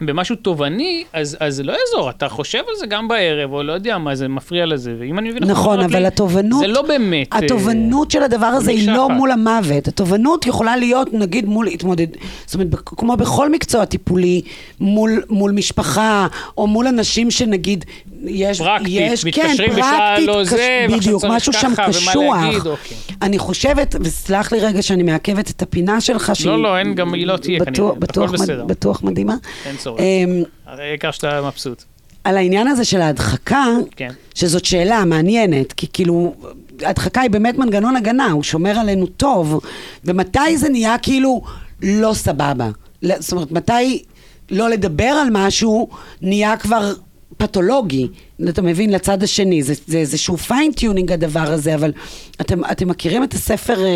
[0.00, 3.98] במשהו תובעני, אז, אז לא יעזור, אתה חושב על זה גם בערב, או לא יודע
[3.98, 5.44] מה, זה מפריע לזה, ואם אני מבין...
[5.44, 6.60] נכון, אומרת אבל לי, התובנות...
[6.60, 7.32] זה לא באמת...
[7.32, 9.08] אה, התובנות של הדבר הזה היא לא.
[9.08, 9.88] מול המוות.
[9.88, 12.06] התובנות יכולה להיות, נגיד, מול התמודד...
[12.46, 14.42] זאת אומרת, כמו בכל מקצוע טיפולי,
[14.80, 16.26] מול, מול משפחה,
[16.58, 17.84] או מול אנשים שנגיד,
[18.24, 18.58] יש...
[18.58, 22.36] פרקטית, יש, מתקשרים כן, בשעה לא קש- זה, בדיוק, משהו שם קשוח.
[22.42, 22.96] להגיד, אוקיי.
[23.22, 26.52] אני חושבת, וסלח לי רגע שאני מעכבת את הפינה שלך, שהיא...
[26.52, 28.64] לא, אין, גם היא לא תהיה כנראה, הכל בסדר.
[28.64, 29.34] בטוח מדהימה.
[29.66, 29.89] אין צורך.
[29.98, 31.82] אמ, הרי העיקר שאתה מבסוט.
[32.24, 34.10] על העניין הזה של ההדחקה, כן.
[34.34, 36.34] שזאת שאלה מעניינת, כי כאילו,
[36.82, 39.60] הדחקה היא באמת מנגנון הגנה, הוא שומר עלינו טוב,
[40.04, 41.42] ומתי זה נהיה כאילו
[41.82, 42.68] לא סבבה?
[43.02, 44.02] ל- זאת אומרת, מתי
[44.50, 45.88] לא לדבר על משהו
[46.22, 46.92] נהיה כבר
[47.36, 48.08] פתולוגי,
[48.48, 51.92] אתה מבין, לצד השני, זה, זה איזשהו fine tuning הדבר הזה, אבל
[52.40, 53.88] אתם, אתם מכירים את הספר אה,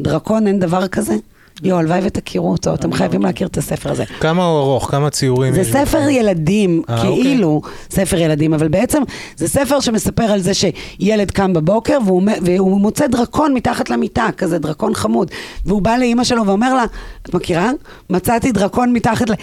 [0.00, 1.14] דרקון, אין דבר כזה?
[1.62, 4.04] יואו, הלוואי ותכירו אותו, אתם חייבים להכיר את הספר הזה.
[4.20, 4.90] כמה הוא ארוך?
[4.90, 5.72] כמה ציורים זה יש?
[5.72, 6.08] ספר בו?
[6.08, 9.02] ילדים, אה, כאילו ספר ילדים, אבל בעצם
[9.36, 11.98] זה ספר שמספר על זה שילד קם בבוקר
[12.42, 15.30] והוא, מוצא דרקון מתחת למיטה, כזה דרקון חמוד,
[15.66, 16.84] והוא בא לאימא שלו ואומר לה,
[17.22, 17.70] את מכירה?
[18.10, 19.34] מצאתי דרקון מתחת, ל...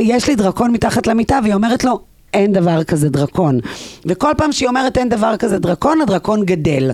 [0.00, 3.60] יש לי דרקון מתחת למיטה, והיא אומרת לו, אין דבר כזה דרקון.
[4.06, 6.90] וכל פעם שהיא אומרת אין דבר כזה דרקון, הדרקון גדל.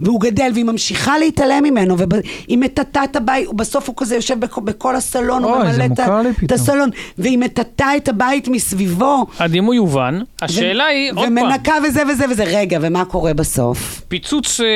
[0.00, 4.58] והוא גדל, והיא ממשיכה להתעלם ממנו, והיא מטאטה את הבית, בסוף הוא כזה יושב בכ-
[4.58, 6.00] בכל הסלון, הוא ממלא את
[6.44, 6.52] את.
[6.52, 9.26] הסלון, והיא מטאטה את הבית מסביבו.
[9.38, 12.44] הדימוי הובן, השאלה היא, עוד פעם, ומנקה וזה וזה וזה.
[12.44, 14.00] רגע, ומה קורה בסוף?
[14.08, 14.66] פיצוץ אה,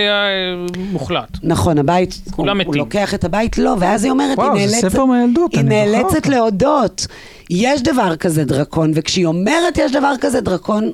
[0.93, 1.29] מוחלט.
[1.43, 2.75] נכון, הבית, הוא, כולם הוא מתים.
[2.81, 4.89] לוקח את הבית, לא, ואז היא אומרת, וואו, היא זה נאלצת...
[4.89, 6.27] ספר מהילדות, היא נאלצת.
[6.27, 7.07] להודות.
[7.51, 10.93] יש דבר כזה דרקון, וכשהיא אומרת יש דבר כזה דרקון,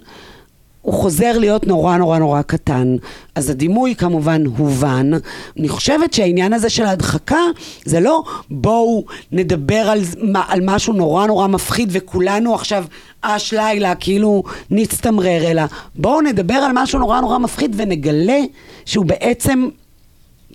[0.85, 2.97] הוא חוזר להיות נורא נורא נורא קטן.
[3.35, 5.10] אז הדימוי כמובן הובן.
[5.59, 7.40] אני חושבת שהעניין הזה של ההדחקה,
[7.85, 10.01] זה לא בואו נדבר על,
[10.48, 12.85] על משהו נורא נורא מפחיד וכולנו עכשיו
[13.20, 15.62] אש לילה, כאילו נצטמרר, אלא
[15.94, 18.40] בואו נדבר על משהו נורא נורא מפחיד ונגלה
[18.85, 19.68] שהוא בעצם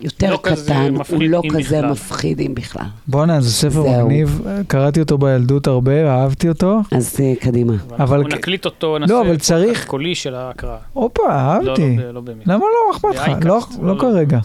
[0.01, 1.91] יותר לא קטן, הוא לא כזה בכלל.
[1.91, 2.85] מפחיד אם בכלל.
[3.07, 4.05] בואנה, זה ספר זהו.
[4.05, 6.79] מגניב, קראתי אותו בילדות הרבה, אהבתי אותו.
[6.91, 7.73] אז אה, קדימה.
[7.99, 10.77] אבל אנחנו נקליט אותו, לא, נעשה אבל צריך- קולי של ההקראה.
[10.93, 11.97] הופה, לא, אהבתי.
[11.97, 12.47] לא, לא באמת.
[12.47, 12.95] למה לא?
[12.95, 13.45] אכפת לך?
[13.45, 14.39] לא- לא- לא כרגע.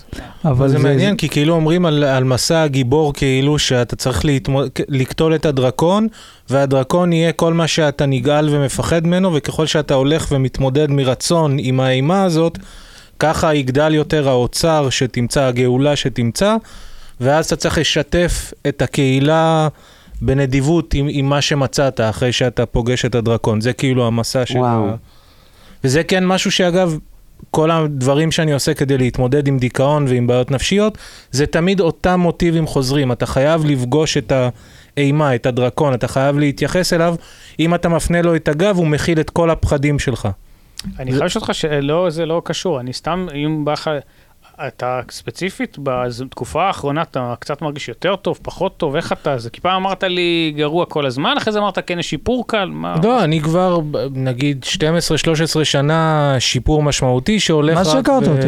[0.45, 4.63] אבל זה מעניין, כי כאילו אומרים על, על מסע הגיבור כאילו שאתה צריך להתמו...
[4.89, 6.07] לקטול את הדרקון,
[6.51, 12.23] והדרקון יהיה כל מה שאתה נגעל ומפחד ממנו, וככל שאתה הולך ומתמודד מרצון עם האימה
[12.25, 12.59] הזאת,
[13.19, 16.57] ככה יגדל יותר האוצר שתמצא, הגאולה שתמצא,
[17.21, 19.69] ואז אתה צריך לשתף את הקהילה
[20.23, 23.61] בנדיבות עם, עם מה שמצאת אחרי שאתה פוגש את הדרקון.
[23.61, 24.87] זה כאילו המסע של וואו.
[25.85, 26.99] וזה כן משהו שאגב,
[27.51, 30.99] כל הדברים שאני עושה כדי להתמודד עם דיכאון ועם בעיות נפשיות,
[31.31, 33.13] זה תמיד אותם מוטיבים חוזרים.
[33.13, 34.33] אתה חייב לפגוש את
[34.97, 37.15] האימה, את הדרקון, אתה חייב להתייחס אליו.
[37.61, 40.29] אם אתה מפנה לו את הגב, הוא מכיל את כל הפחדים שלך.
[40.99, 43.91] אני חייב לשאול אותך שלא, זה לא קשור, אני סתם, אם בא לך,
[44.69, 49.61] אתה ספציפית, בתקופה האחרונה אתה קצת מרגיש יותר טוב, פחות טוב, איך אתה, זה כי
[49.61, 52.95] פעם אמרת לי גרוע כל הזמן, אחרי זה אמרת כן, יש שיפור קל, מה?
[53.03, 53.81] לא, אני כבר,
[54.11, 54.65] נגיד,
[55.61, 58.47] 12-13 שנה שיפור משמעותי שהולך מה שהכרת אותי.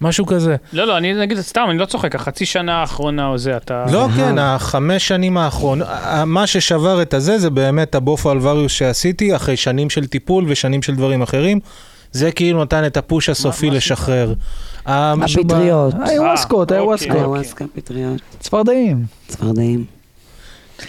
[0.00, 0.56] משהו כזה.
[0.72, 3.84] לא, לא, אני נגיד סתם, אני לא צוחק, החצי שנה האחרונה או זה, אתה...
[3.92, 4.08] לא.
[4.16, 5.88] כן, החמש שנים האחרונות,
[6.26, 10.94] מה ששבר את הזה זה באמת הבופו אלווריוס שעשיתי, אחרי שנים של טיפול ושנים של
[10.94, 11.60] דברים אחרים.
[12.12, 14.34] זה כאילו נתן את הפוש הסופי לשחרר.
[14.86, 15.94] ה- משהו ב- הפטריות.
[16.04, 17.10] האיווסקות, אה, האיווסקות.
[17.10, 17.22] אוקיי.
[17.24, 19.04] איוואסקה, פטריות, צפרדעים.
[19.28, 19.84] צפרדעים.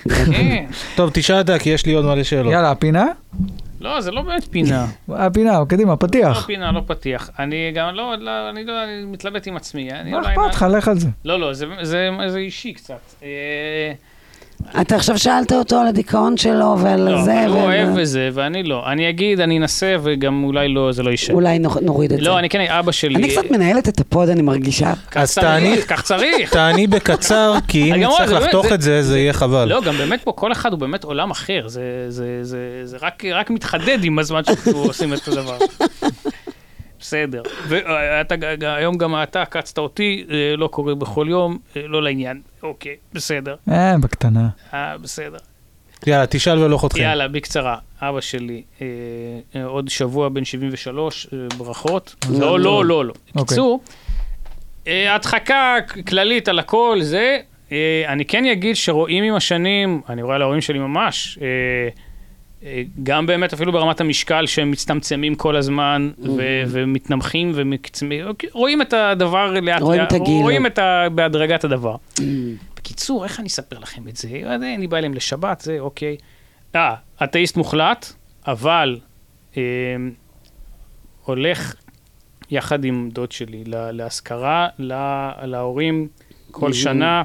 [0.96, 2.54] טוב, תשאל אותה, כי יש לי עוד מלא שאלות.
[2.54, 3.06] יאללה, הפינה?
[3.82, 4.88] לא, זה לא באמת פינה.
[5.10, 6.46] הפינה, קדימה, לא פתיח.
[6.46, 7.30] פינה, לא פתיח.
[7.40, 9.90] אני גם לא, לא, אני לא, אני מתלבט עם עצמי.
[10.12, 10.66] מה אכפת לך?
[10.78, 11.08] לך על זה.
[11.26, 13.14] לא, לא, זה, זה, זה אישי קצת.
[14.82, 18.30] אתה עכשיו שאלת אותו על הדיכאון שלו ועל לא, זה, אבל הוא ועל- אוהב וזה,
[18.34, 18.92] ואני לא.
[18.92, 21.36] אני אגיד, אני אנסה, וגם אולי לא, זה לא יישאר.
[21.36, 22.24] אולי נוריד את זה.
[22.26, 23.16] לא, אני כן, אבא שלי...
[23.16, 24.94] אני קצת מנהלת את הפוד, אני מרגישה.
[25.16, 26.54] אז תעני- כך צריך.
[26.54, 29.68] תעני בקצר, כי אם נצטרך זה לחתוך זה- את זה, זה יהיה חבל.
[29.68, 33.24] לא, גם באמת פה כל אחד הוא באמת עולם אחר, זה, זה, זה, זה רק,
[33.26, 35.58] רק מתחדד עם הזמן שאנחנו עושים את הדבר.
[37.00, 37.42] בסדר.
[38.60, 42.42] והיום גם אתה עקצת אותי, אה, לא קורה בכל יום, אה, לא לעניין.
[42.64, 43.56] אוקיי, בסדר.
[43.72, 44.50] אה, בקטנה.
[44.74, 45.38] אה, בסדר.
[46.08, 47.04] יאללה, תשאל ולא חותכים.
[47.04, 47.78] יאללה, בקצרה.
[48.02, 48.88] אבא שלי, אה,
[49.64, 52.16] עוד שבוע בן 73, אה, ברכות.
[52.30, 53.14] לא, לא, לא, לא.
[53.28, 53.44] אוקיי.
[53.44, 53.82] בקיצור,
[54.88, 55.76] אה, הדחקה
[56.08, 57.38] כללית על הכל, זה,
[57.72, 61.48] אה, אני כן אגיד שרואים עם השנים, אני רואה על ההורים שלי ממש, אה,
[63.04, 69.52] גם באמת אפילו ברמת המשקל שהם מצטמצמים כל הזמן ו- ומתנמכים ומקצמים, רואים את הדבר
[69.52, 70.42] לאט רואים לאט, את הגיל.
[70.42, 71.96] רואים את ה- בהדרגת הדבר.
[72.76, 74.28] בקיצור, איך אני אספר לכם את זה?
[74.44, 76.18] אה, אני בא אליהם לשבת, זה אוקיי.
[76.76, 78.14] אה, אתאיסט מוחלט,
[78.48, 79.00] אבל
[79.58, 79.62] אה,
[81.24, 81.76] הולך
[82.52, 86.08] יחד עם דוד שלי לה- להשכרה לה- להורים
[86.52, 87.24] כל שנה,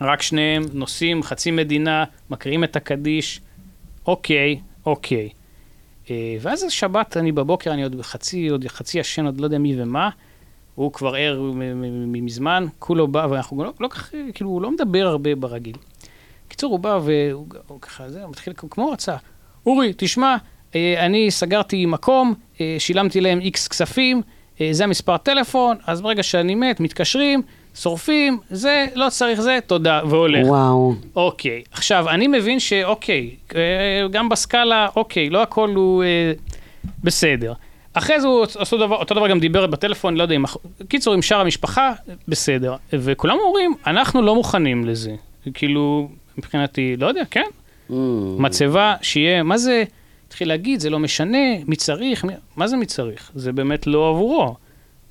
[0.00, 3.40] רק שניהם נוסעים חצי מדינה, מקריאים את הקדיש,
[4.06, 5.28] אוקיי, אוקיי.
[6.10, 9.82] אה, ואז שבת, אני בבוקר, אני עוד חצי, עוד חצי ישן, עוד לא יודע מי
[9.82, 10.10] ומה.
[10.74, 11.52] הוא כבר ער
[12.06, 15.76] מזמן, כולו בא, ואנחנו לא, לא כך, כאילו, הוא לא מדבר הרבה ברגיל.
[16.46, 19.16] בקיצור, הוא בא והוא הוא ככה, זה, הוא מתחיל כמו הרצאה.
[19.66, 20.36] אורי, תשמע,
[20.74, 24.22] אה, אני סגרתי מקום, אה, שילמתי להם איקס כספים,
[24.70, 27.42] זה המספר טלפון, אז ברגע שאני מת, מתקשרים,
[27.76, 30.46] שורפים, זה, לא צריך זה, תודה, והולך.
[30.46, 30.94] וואו.
[31.16, 33.60] אוקיי, עכשיו, אני מבין שאוקיי, אה,
[34.10, 36.32] גם בסקאלה, אוקיי, לא הכל הוא אה,
[37.04, 37.52] בסדר.
[37.94, 40.36] אחרי זה הוא עשו דבר, אותו דבר גם דיבר בטלפון, לא יודע.
[40.44, 40.56] אח-
[40.88, 41.92] קיצור, עם שאר המשפחה,
[42.28, 42.74] בסדר.
[42.92, 45.12] וכולם אומרים, אנחנו לא מוכנים לזה.
[45.54, 46.08] כאילו,
[46.38, 47.44] מבחינתי, לא יודע, כן?
[48.38, 49.84] מצבה שיהיה, מה זה,
[50.28, 53.30] התחיל להגיד, זה לא משנה, מי צריך, מי, מה זה מי צריך?
[53.34, 54.56] זה באמת לא עבורו.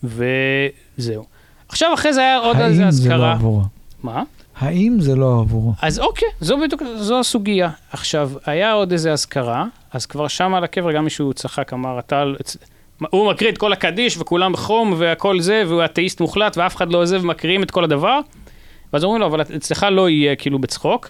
[0.03, 1.25] וזהו.
[1.69, 3.31] עכשיו, אחרי זה היה עוד איזה האם זה לא אזכרה.
[3.31, 3.61] עבורו?
[4.03, 4.23] מה?
[4.57, 5.73] האם זה לא עבורו?
[5.81, 7.69] אז אוקיי, זו בדיוק, זו הסוגיה.
[7.91, 12.23] עכשיו, היה עוד איזה אזכרה, אז כבר שם על הקבר גם מישהו צחק, אמר, אתה...
[13.09, 17.01] הוא מקריא את כל הקדיש וכולם בחום והכל זה, והוא אתאיסט מוחלט ואף אחד לא
[17.01, 18.19] עוזב, מקריאים את כל הדבר.
[18.93, 21.09] ואז אומרים לו, אבל אצלך לא יהיה כאילו בצחוק.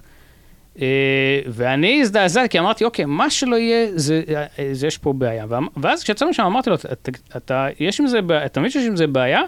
[0.82, 4.22] אה, ואני הזדעזעתי, כי אמרתי, אוקיי, מה שלא יהיה, זה,
[4.60, 5.46] אה, זה יש פה בעיה.
[5.78, 8.96] ואז כשיצאנו משם אמרתי לו, אתה, אתה, יש עם זה בעיה, אתה מבין שיש עם
[8.96, 9.42] זה בעיה?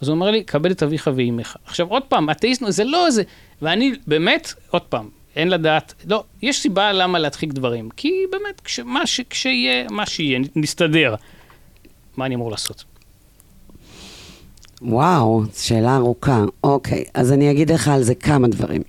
[0.00, 1.56] אז הוא אומר לי, כבד את אביך ואימך.
[1.64, 3.22] עכשיו, עוד פעם, אתאיסט, זה לא זה,
[3.62, 9.06] ואני באמת, עוד פעם, אין לדעת, לא, יש סיבה למה להדחיק דברים, כי באמת, כשמה,
[9.06, 11.14] ש, כשיהיה, מה שיהיה, נסתדר.
[12.16, 12.84] מה אני אמור לעשות?
[14.82, 16.44] וואו, שאלה ארוכה.
[16.64, 18.82] אוקיי, אז אני אגיד לך על זה כמה דברים.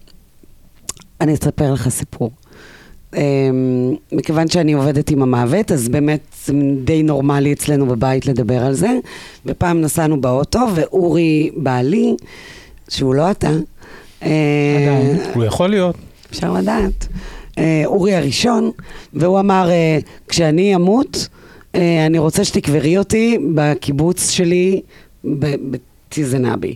[1.22, 2.32] אני אספר לך סיפור.
[3.14, 3.18] Um,
[4.12, 6.54] מכיוון שאני עובדת עם המוות, אז באמת זה
[6.84, 8.90] די נורמלי אצלנו בבית לדבר על זה.
[9.46, 12.16] ופעם נסענו באוטו, ואורי בעלי,
[12.90, 13.52] שהוא לא אתה,
[14.24, 14.30] אה,
[14.82, 15.96] עדיין, הוא יכול להיות.
[16.32, 17.08] אפשר לדעת.
[17.56, 18.72] Uh, אורי הראשון,
[19.14, 21.28] והוא אמר, uh, כשאני אמות,
[22.08, 24.82] אני רוצה שתקברי אותי בקיבוץ שלי
[25.24, 26.76] בטיזנבי.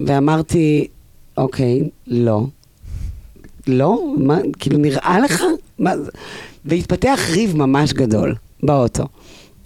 [0.00, 0.88] ואמרתי,
[1.36, 2.46] אוקיי, לא.
[3.68, 4.14] לא?
[4.16, 5.42] מה, כאילו, נראה לך?
[5.78, 5.92] מה,
[6.64, 9.04] והתפתח ריב ממש גדול באוטו.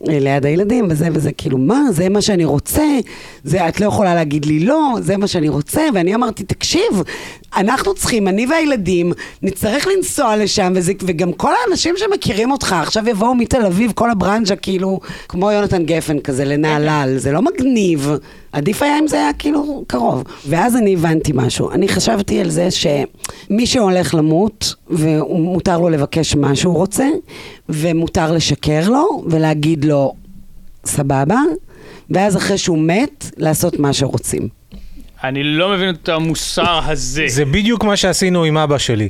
[0.08, 2.84] אה, ליד הילדים וזה וזה, כאילו, מה, זה מה שאני רוצה,
[3.44, 7.02] זה, את לא יכולה להגיד לי לא, זה מה שאני רוצה, ואני אמרתי, תקשיב,
[7.56, 9.12] אנחנו צריכים, אני והילדים,
[9.42, 14.56] נצטרך לנסוע לשם, וזה, וגם כל האנשים שמכירים אותך, עכשיו יבואו מתל אביב, כל הברנז'ה,
[14.56, 18.10] כאילו, כמו יונתן גפן כזה, לנהלל, זה לא מגניב.
[18.52, 20.24] עדיף היה אם זה היה כאילו קרוב.
[20.48, 21.70] ואז אני הבנתי משהו.
[21.70, 27.06] אני חשבתי על זה שמי שהולך למות, ומותר לו לבקש מה שהוא רוצה,
[27.68, 30.14] ומותר לשקר לו, ולהגיד לו,
[30.84, 31.40] סבבה,
[32.10, 34.48] ואז אחרי שהוא מת, לעשות מה שרוצים.
[35.24, 37.24] אני לא מבין את המוסר הזה.
[37.28, 39.08] זה בדיוק מה שעשינו עם אבא שלי.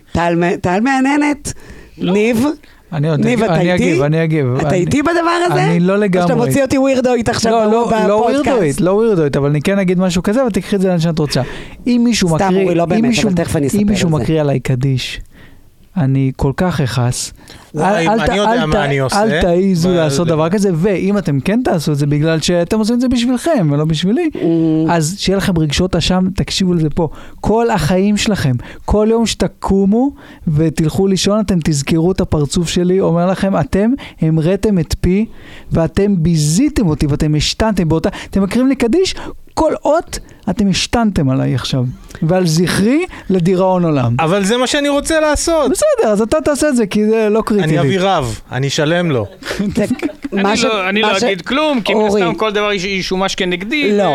[0.60, 1.52] טל מהנהנת,
[1.98, 2.12] לא.
[2.12, 2.44] ניב.
[2.92, 4.46] אני עוד ניב, אתה אני אגיב, אני אגיב.
[4.60, 5.64] אתה איתי בדבר הזה?
[5.64, 6.22] אני לא לגמרי.
[6.22, 7.72] או שאתה מוציא אותי ווירדואית עכשיו לא,
[8.08, 8.80] לא, בפודקאסט?
[8.80, 11.42] לא ווירדואית, לא אבל אני כן אגיד משהו כזה, ותקחי את זה לאן שאת רוצה.
[11.86, 12.48] אם מישהו מקריא...
[12.50, 13.78] סתם, אורי, לא באמת, אבל תכף אני אספר את זה.
[13.78, 15.20] אם מישהו מקריא עליי קדיש,
[15.96, 17.32] אני כל כך אכעס.
[17.78, 19.22] אני יודע מה אני עושה.
[19.22, 23.00] אל תעיזו לעשות דבר כזה, ואם אתם כן תעשו את זה בגלל שאתם עושים את
[23.00, 24.38] זה בשבילכם ולא בשבילי, mm.
[24.90, 27.08] אז שיהיה לכם רגשות אשם, תקשיבו לזה פה.
[27.40, 28.52] כל החיים שלכם,
[28.84, 30.10] כל יום שתקומו
[30.48, 33.90] ותלכו לישון, אתם תזכרו את הפרצוף שלי, אומר לכם, אתם
[34.20, 35.26] המראתם את פי,
[35.72, 39.14] ואתם ביזיתם אותי, ואתם השתנתם באותה, אתם מקריאים לי קדיש,
[39.54, 40.18] כל אות
[40.50, 41.84] אתם השתנתם עליי עכשיו.
[42.22, 44.14] ועל זכרי לדיראון עולם.
[44.18, 45.70] אבל זה מה שאני רוצה לעשות.
[45.70, 47.61] בסדר, אז אתה תעשה את זה, כי זה לא קריטי.
[47.62, 49.26] אני אביא רב, אני אשלם לו.
[50.32, 54.14] אני לא, לא אגיד כלום, כי מן הסתם כל דבר ישומש כנגדי, לא.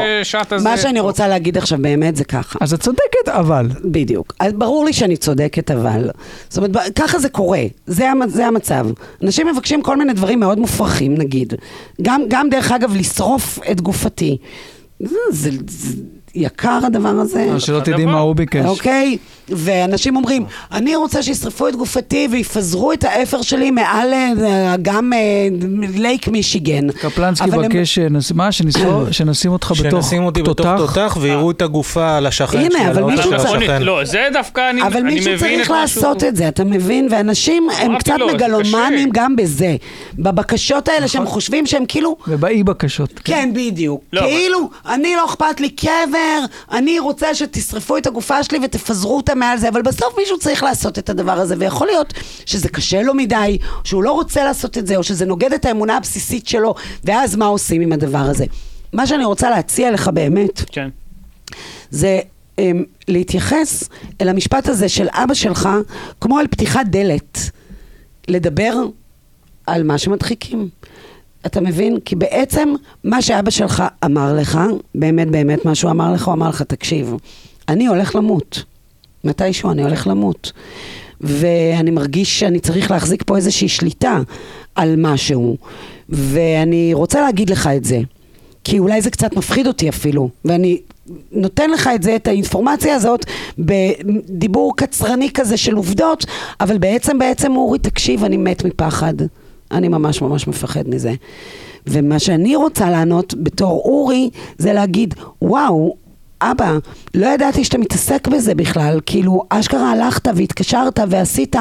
[0.64, 2.60] מה שאני רוצה להגיד עכשיו באמת זה ככה.
[2.61, 3.68] אז את צודקת, אבל.
[3.86, 4.34] בדיוק.
[4.53, 6.10] ברור לי שאני צודקת, אבל.
[6.49, 8.10] זאת אומרת, ככה זה קורה, זה
[8.48, 8.88] המצב.
[9.24, 11.53] אנשים מבקשים כל מיני דברים מאוד מופרכים, נגיד.
[12.02, 14.38] גם דרך אגב, לשרוף את גופתי.
[15.30, 15.91] זה, זה
[16.36, 17.60] יקר הדבר הזה.
[17.60, 18.65] שלא תדעי מה הוא ביקש.
[18.65, 19.18] אוקיי?
[19.49, 24.14] ואנשים אומרים, אני רוצה שישרפו את גופתי ויפזרו את האפר שלי מעל
[24.82, 25.48] גם אה,
[25.95, 26.91] לייק מישיגן.
[26.91, 27.99] קפלנסקי בקש,
[28.36, 28.52] מה,
[29.11, 32.80] שנשים אותך בתוך שנשים אותי בתוך תותח ויראו את הגופה על השכן שלה.
[32.80, 33.72] הנה, אבל מישהו צריך...
[33.80, 37.07] לא, זה דווקא אני מבין אבל מישהו צריך לעשות את זה, אתה מבין?
[37.11, 39.76] ואנשים הם קצת מגלומנים גם בזה.
[40.19, 41.34] בבקשות האלה שהם נכון.
[41.34, 42.18] חושבים שהם כאילו...
[42.28, 43.14] ובאי בקשות.
[43.24, 44.02] כן, כן בדיוק.
[44.14, 46.40] לא, כאילו, אני לא אכפת לי קבר,
[46.72, 50.99] אני רוצה שתשרפו את הגופה שלי ותפזרו אותה מעל זה, אבל בסוף מישהו צריך לעשות
[50.99, 52.14] את הדבר הזה, ויכול להיות
[52.45, 55.97] שזה קשה לו מדי, שהוא לא רוצה לעשות את זה, או שזה נוגד את האמונה
[55.97, 58.45] הבסיסית שלו, ואז מה עושים עם הדבר הזה?
[58.93, 60.89] מה שאני רוצה להציע לך באמת, כן.
[61.89, 62.19] זה
[62.57, 62.61] um,
[63.07, 63.89] להתייחס
[64.22, 65.69] אל המשפט הזה של אבא שלך
[66.22, 67.39] כמו אל פתיחת דלת,
[68.27, 68.73] לדבר
[69.68, 70.69] על מה שמדחיקים.
[71.45, 71.99] אתה מבין?
[72.05, 72.73] כי בעצם
[73.03, 74.59] מה שאבא שלך אמר לך,
[74.95, 77.14] באמת באמת מה שהוא אמר לך, הוא אמר לך, תקשיב,
[77.69, 78.64] אני הולך למות.
[79.28, 80.52] מתישהו אני הולך למות.
[81.22, 84.20] ואני מרגיש שאני צריך להחזיק פה איזושהי שליטה
[84.76, 85.58] על משהו.
[86.10, 87.99] ואני רוצה להגיד לך את זה,
[88.64, 90.78] כי אולי זה קצת מפחיד אותי אפילו, ואני
[91.32, 93.26] נותן לך את זה, את האינפורמציה הזאת,
[93.60, 96.26] בדיבור קצרני כזה של עובדות,
[96.62, 99.14] אבל בעצם, בעצם, אורי, תקשיב, אני מת מפחד.
[99.72, 101.14] אני ממש ממש מפחד מזה.
[101.88, 105.95] ומה שאני רוצה לענות בתור אורי, זה להגיד, וואו,
[106.41, 106.77] אבא,
[107.15, 111.55] לא ידעתי שאתה מתעסק בזה בכלל, כאילו, אשכרה הלכת והתקשרת ועשית,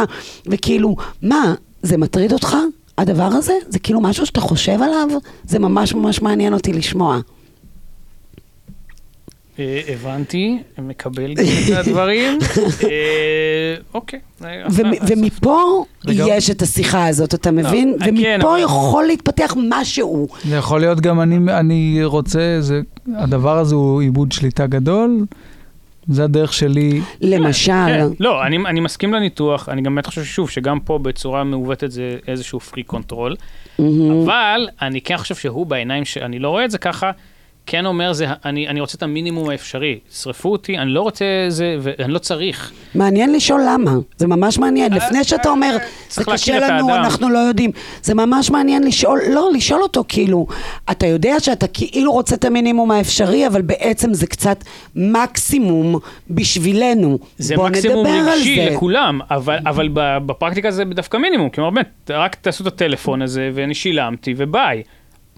[0.47, 2.57] וכאילו, מה, זה מטריד אותך,
[2.99, 3.53] הדבר הזה?
[3.69, 5.09] זה כאילו משהו שאתה חושב עליו?
[5.45, 7.19] זה ממש ממש מעניין אותי לשמוע.
[9.59, 12.39] אה, הבנתי, מקבל גם את הדברים.
[12.85, 14.19] אה, אוקיי.
[14.45, 14.63] אה,
[15.07, 15.85] ומפה.
[16.09, 17.95] יש את השיחה הזאת, אתה מבין?
[18.03, 20.29] אה, כן, ומפה אבל- יכול להתפתח משהו.
[20.45, 22.61] זה יכול להיות גם אני, אני רוצה,
[23.17, 25.25] הדבר הזה הוא איבוד שליטה גדול,
[26.09, 27.01] זה הדרך שלי.
[27.21, 31.45] למשל, כן, לא, אני, אני מסכים לניתוח, אני גם באמת חושב שוב, שגם פה בצורה
[31.45, 33.37] מעוותת זה איזשהו freak control.
[34.25, 37.11] אבל אני כן חושב שהוא בעיניים, שאני לא רואה את זה ככה,
[37.67, 39.99] כן אומר, זה, אני, אני רוצה את המינימום האפשרי.
[40.11, 42.73] שרפו אותי, אני לא רוצה זה, ואני לא צריך.
[42.95, 44.93] מעניין לשאול למה, זה ממש מעניין.
[44.93, 47.71] לפני שאתה אומר, זה אה, צריך קשה לנו, האדם." אנחנו לא יודעים.
[48.03, 50.47] זה ממש מעניין לשאול, לא, לשאול אותו כאילו,
[50.91, 54.65] אתה יודע שאתה כאילו רוצה את המינימום האפשרי, אבל בעצם זה קצת
[54.97, 55.99] מקסימום
[56.31, 57.19] בשבילנו.
[57.39, 58.75] זה בוא מקסימום נדבר על רגשי זה.
[58.75, 63.75] לכולם, אבל, אבל בפרקטיקה זה דווקא מינימום, כלומר באמת, רק תעשו את הטלפון הזה ואני
[63.75, 64.83] שילמתי וביי.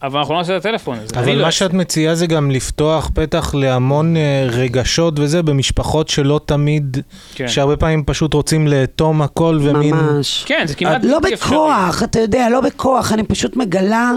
[0.03, 1.21] אבל אנחנו לא נעשה את הטלפון הזה.
[1.21, 1.51] אבל לא מה.
[1.51, 6.97] שאת מציעה זה גם לפתוח פתח להמון אה, רגשות וזה, במשפחות שלא תמיד,
[7.35, 7.49] כן.
[7.49, 9.95] שהרבה פעמים פשוט רוצים לאטום הכל ומין...
[9.95, 10.45] ממש.
[10.47, 11.19] כן, זה כמעט לא.
[11.19, 14.13] בכוח, אתה יודע, לא בכוח, אני פשוט מגלה,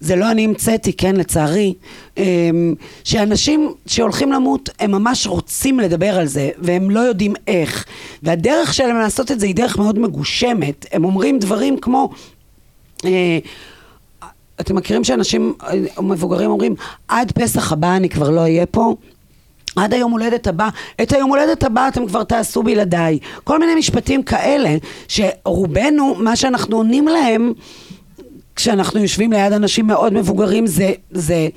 [0.00, 1.74] זה לא אני המצאתי, כן, לצערי,
[2.16, 7.84] אמ, שאנשים שהולכים למות, הם ממש רוצים לדבר על זה, והם לא יודעים איך.
[8.22, 10.86] והדרך שלהם לעשות את זה היא דרך מאוד מגושמת.
[10.92, 12.10] הם אומרים דברים כמו...
[14.60, 16.74] אתם מכירים שאנשים אה, מבוגרים אומרים,
[17.08, 18.94] עד פסח הבא אני כבר לא אהיה פה?
[19.76, 20.68] עד היום הולדת הבא,
[21.02, 23.18] את היום הולדת הבא אתם כבר תעשו בלעדיי.
[23.44, 24.76] כל מיני משפטים כאלה,
[25.08, 27.52] שרובנו, מה שאנחנו עונים להם,
[28.56, 31.48] כשאנחנו יושבים ליד אנשים מאוד מבוגרים, זה, זה,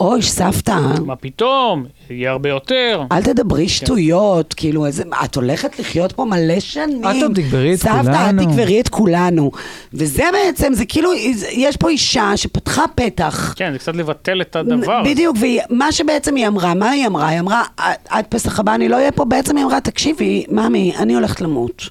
[0.00, 3.02] אוי, סבתא, מה פתאום, יהיה הרבה יותר.
[3.12, 7.04] אל תדברי שטויות, כאילו, איזה, את הולכת לחיות פה מלא שנים.
[7.04, 8.42] את עוד תגברי את סבתא, כולנו.
[8.42, 9.50] את תגברי את כולנו.
[9.94, 11.10] וזה בעצם, זה כאילו,
[11.52, 13.52] יש פה אישה שפתחה פתח.
[13.56, 15.02] כן, זה קצת לבטל את הדבר.
[15.04, 15.36] בדיוק,
[15.70, 17.28] ומה שבעצם היא אמרה, מה היא אמרה?
[17.28, 17.62] היא אמרה,
[18.08, 21.82] "עד- פסח הבא אני לא אהיה פה, בעצם היא אמרה, תקשיבי, ממי, אני הולכת למות.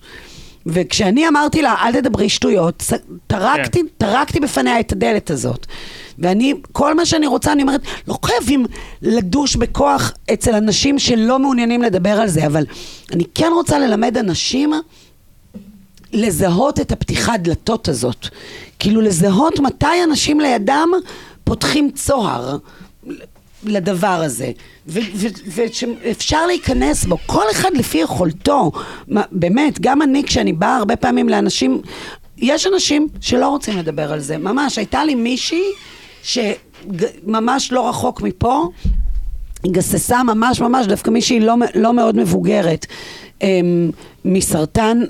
[0.65, 2.83] וכשאני אמרתי לה, אל תדברי שטויות,
[3.27, 5.65] טרקתי, טרקתי בפניה את הדלת הזאת.
[6.19, 8.65] ואני, כל מה שאני רוצה, אני אומרת, לא חייבים
[9.01, 12.65] לדוש בכוח אצל אנשים שלא מעוניינים לדבר על זה, אבל
[13.13, 14.73] אני כן רוצה ללמד אנשים
[16.13, 18.27] לזהות את הפתיחת דלתות הזאת.
[18.79, 20.89] כאילו לזהות מתי אנשים לידם
[21.43, 22.57] פותחים צוהר
[23.63, 24.51] לדבר הזה,
[24.87, 28.71] ושאפשר להיכנס בו, כל אחד לפי יכולתו.
[29.07, 31.81] מה, באמת, גם אני כשאני באה הרבה פעמים לאנשים,
[32.37, 34.77] יש אנשים שלא רוצים לדבר על זה, ממש.
[34.77, 35.63] הייתה לי מישהי
[36.23, 38.69] שממש לא רחוק מפה,
[39.67, 42.85] גססה ממש ממש, דווקא מישהי לא, לא מאוד מבוגרת,
[43.41, 43.91] אמ,
[44.25, 45.01] מסרטן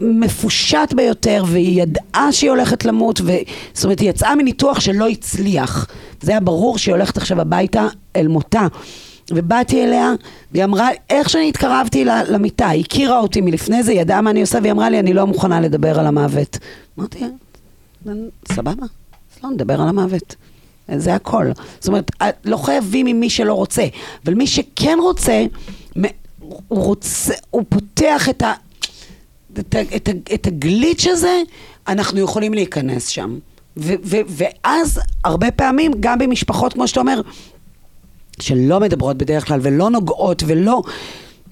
[0.00, 3.32] מפושט ביותר, והיא ידעה שהיא הולכת למות, ו...
[3.74, 5.86] זאת אומרת, היא יצאה מניתוח שלא הצליח.
[6.20, 8.66] זה היה ברור שהיא הולכת עכשיו הביתה אל מותה.
[9.30, 10.12] ובאתי אליה,
[10.52, 14.58] והיא אמרה, איך שאני התקרבתי למיטה, היא הכירה אותי מלפני זה, ידעה מה אני עושה,
[14.62, 16.58] והיא אמרה לי, אני לא מוכנה לדבר על המוות.
[16.98, 17.18] אמרתי,
[18.52, 18.72] סבבה,
[19.36, 20.36] אז לא נדבר על המוות.
[20.98, 21.46] זה הכל.
[21.78, 22.10] זאת אומרת,
[22.44, 23.86] לא חייבים עם מי שלא רוצה,
[24.24, 25.44] אבל מי שכן רוצה,
[26.40, 28.52] הוא רוצה, הוא פותח את, ה,
[29.58, 31.42] את, ה, את, ה, את הגליץ' הזה,
[31.88, 33.38] אנחנו יכולים להיכנס שם.
[33.76, 37.20] ו, ו, ואז, הרבה פעמים, גם במשפחות, כמו שאתה אומר,
[38.40, 40.82] שלא מדברות בדרך כלל ולא נוגעות ולא,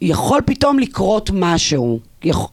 [0.01, 2.01] יכול פתאום לקרות משהו.
[2.25, 2.49] יכול,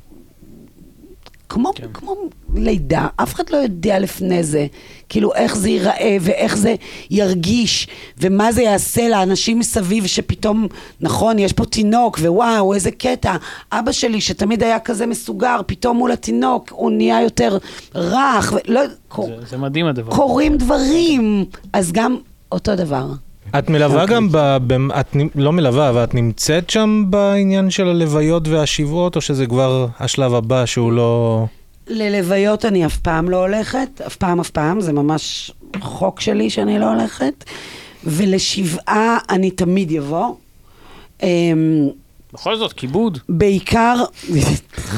[1.50, 1.88] כמו, כן.
[1.94, 2.16] כמו
[2.56, 4.68] לידה, אף אחד לא יודע לפני זה,
[5.10, 6.76] כאילו איך זה ייראה ואיך זה
[7.10, 10.68] ירגיש ומה זה יעשה לאנשים מסביב שפתאום,
[11.02, 13.36] נכון, יש פה תינוק ווואו, איזה קטע.
[13.72, 17.58] אבא שלי שתמיד היה כזה מסוגר, פתאום מול התינוק הוא נהיה יותר
[17.96, 20.16] רך, ולא, קור, זה, זה מדהים הדבר.
[20.16, 22.18] קורים דברים, אז גם
[22.52, 23.06] אותו דבר.
[23.60, 24.16] את מלווה אוקיי.
[24.16, 29.16] גם, ב, ב, את נ- לא מלווה, אבל את נמצאת שם בעניין של הלוויות והשבעות,
[29.16, 31.46] או שזה כבר השלב הבא שהוא לא...
[31.88, 35.52] ללוויות אני אף פעם לא הולכת, אף פעם אף פעם, זה ממש
[35.82, 37.44] חוק שלי שאני לא הולכת.
[38.04, 40.34] ולשבעה אני תמיד אבוא.
[42.36, 43.20] אמ, בכל זאת, כיבוד.
[43.30, 44.04] בעיקר,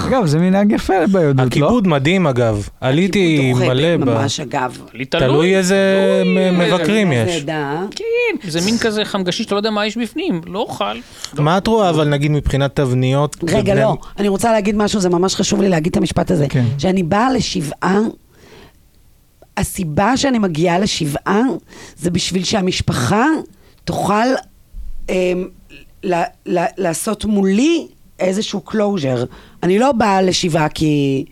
[0.08, 1.44] אגב, זה מנהג יפה ביהדות, לא?
[1.44, 4.04] הכיבוד מדהים אגב, עליתי מלא, ב...
[4.04, 4.78] ממש אגב.
[5.10, 5.78] תלוי איזה
[6.26, 7.44] מ- מבקרים יש.
[7.96, 10.98] כן, זה מין כזה חמגשי שאתה לא יודע מה יש בפנים, לא אוכל.
[11.34, 13.36] מה את רואה אבל נגיד מבחינת תבניות?
[13.50, 16.46] רגע, לא, אני רוצה להגיד משהו, זה ממש חשוב לי להגיד את המשפט הזה.
[16.50, 16.66] כן.
[16.78, 18.00] שאני באה לשבעה,
[19.58, 21.42] הסיבה שאני מגיעה לשבעה
[21.98, 23.26] זה בשביל שהמשפחה
[23.84, 24.28] תוכל
[26.04, 26.24] אמ, ל-
[26.58, 27.88] ל- לעשות מולי
[28.20, 29.26] איזשהו closure.
[29.64, 31.26] אני לא באה לשבעה כי...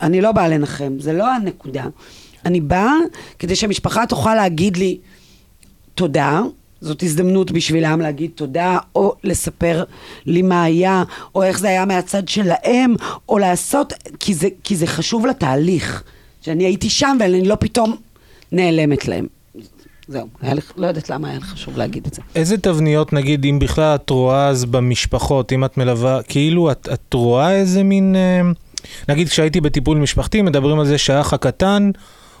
[0.00, 1.84] אני לא באה לנחם, זה לא הנקודה.
[2.44, 2.92] אני באה
[3.38, 4.98] כדי שהמשפחה תוכל להגיד לי
[5.94, 6.40] תודה,
[6.80, 9.84] זאת הזדמנות בשבילם להגיד תודה, או לספר
[10.26, 11.04] לי מה היה,
[11.34, 12.94] או איך זה היה מהצד שלהם,
[13.28, 16.02] או לעשות, כי זה, כי זה חשוב לתהליך,
[16.42, 17.96] שאני הייתי שם ואני לא פתאום
[18.52, 19.26] נעלמת להם.
[20.08, 22.22] זהו, היה לי, לא יודעת למה היה לי חשוב להגיד את זה.
[22.34, 27.14] איזה תבניות, נגיד, אם בכלל את רואה אז במשפחות, אם את מלווה, כאילו את, את
[27.14, 28.16] רואה איזה מין...
[28.16, 28.40] אה,
[29.08, 31.90] נגיד, כשהייתי בטיפול משפחתי, מדברים על זה שהאח הקטן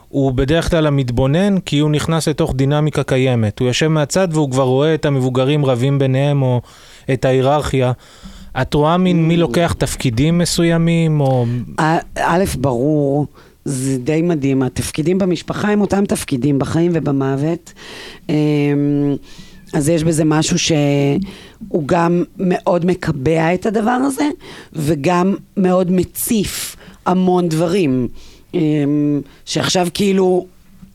[0.08, 3.58] הוא בדרך כלל המתבונן, כי הוא נכנס לתוך דינמיקה קיימת.
[3.58, 6.60] הוא יושב מהצד והוא כבר רואה את המבוגרים רבים ביניהם, או
[7.12, 7.92] את ההיררכיה.
[8.62, 11.46] את רואה מין מי לוקח תפקידים מסוימים, או...
[12.16, 13.26] א', ברור,
[13.66, 14.62] זה די מדהים.
[14.62, 17.72] התפקידים במשפחה הם אותם תפקידים בחיים ובמוות.
[18.28, 18.34] אמ,
[19.72, 24.28] אז יש בזה משהו שהוא גם מאוד מקבע את הדבר הזה,
[24.72, 26.76] וגם מאוד מציף
[27.06, 28.08] המון דברים.
[28.54, 30.46] אמ, שעכשיו כאילו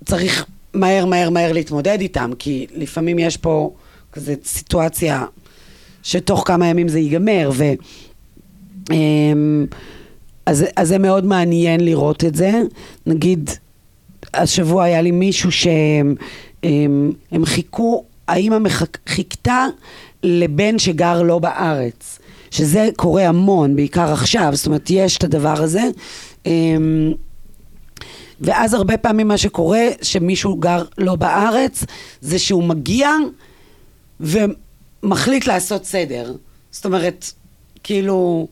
[0.05, 3.71] צריך מהר מהר מהר להתמודד איתם, כי לפעמים יש פה
[4.11, 5.25] כזה סיטואציה
[6.03, 7.63] שתוך כמה ימים זה ייגמר, ו...
[10.45, 12.51] אז, אז זה מאוד מעניין לראות את זה.
[13.05, 13.49] נגיד,
[14.33, 16.15] השבוע היה לי מישהו שהם
[16.63, 19.65] הם, הם חיכו, האמא מחכ- חיכתה
[20.23, 22.19] לבן שגר לא בארץ.
[22.51, 25.83] שזה קורה המון, בעיקר עכשיו, זאת אומרת, יש את הדבר הזה.
[26.45, 27.13] אמ,
[28.41, 31.83] ואז הרבה פעמים מה שקורה, שמישהו גר לא בארץ,
[32.21, 33.09] זה שהוא מגיע
[34.19, 36.33] ומחליט לעשות סדר.
[36.71, 37.31] זאת אומרת,
[37.83, 38.47] כאילו,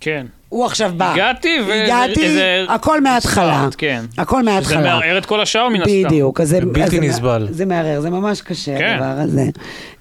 [0.00, 0.26] כן.
[0.52, 1.12] הוא עכשיו בא.
[1.12, 3.68] הגעתי, ו- הגעתי, איזה- הכל מההתחלה.
[3.78, 4.04] כן.
[4.18, 4.80] הכל מההתחלה.
[4.80, 6.02] מערער את כל השאר מן הסתם.
[6.04, 6.44] בדיוק, זה...
[6.44, 7.48] זה בלתי זה- נסבל.
[7.50, 8.98] זה מערער, זה ממש קשה כן.
[9.00, 9.44] הדבר הזה.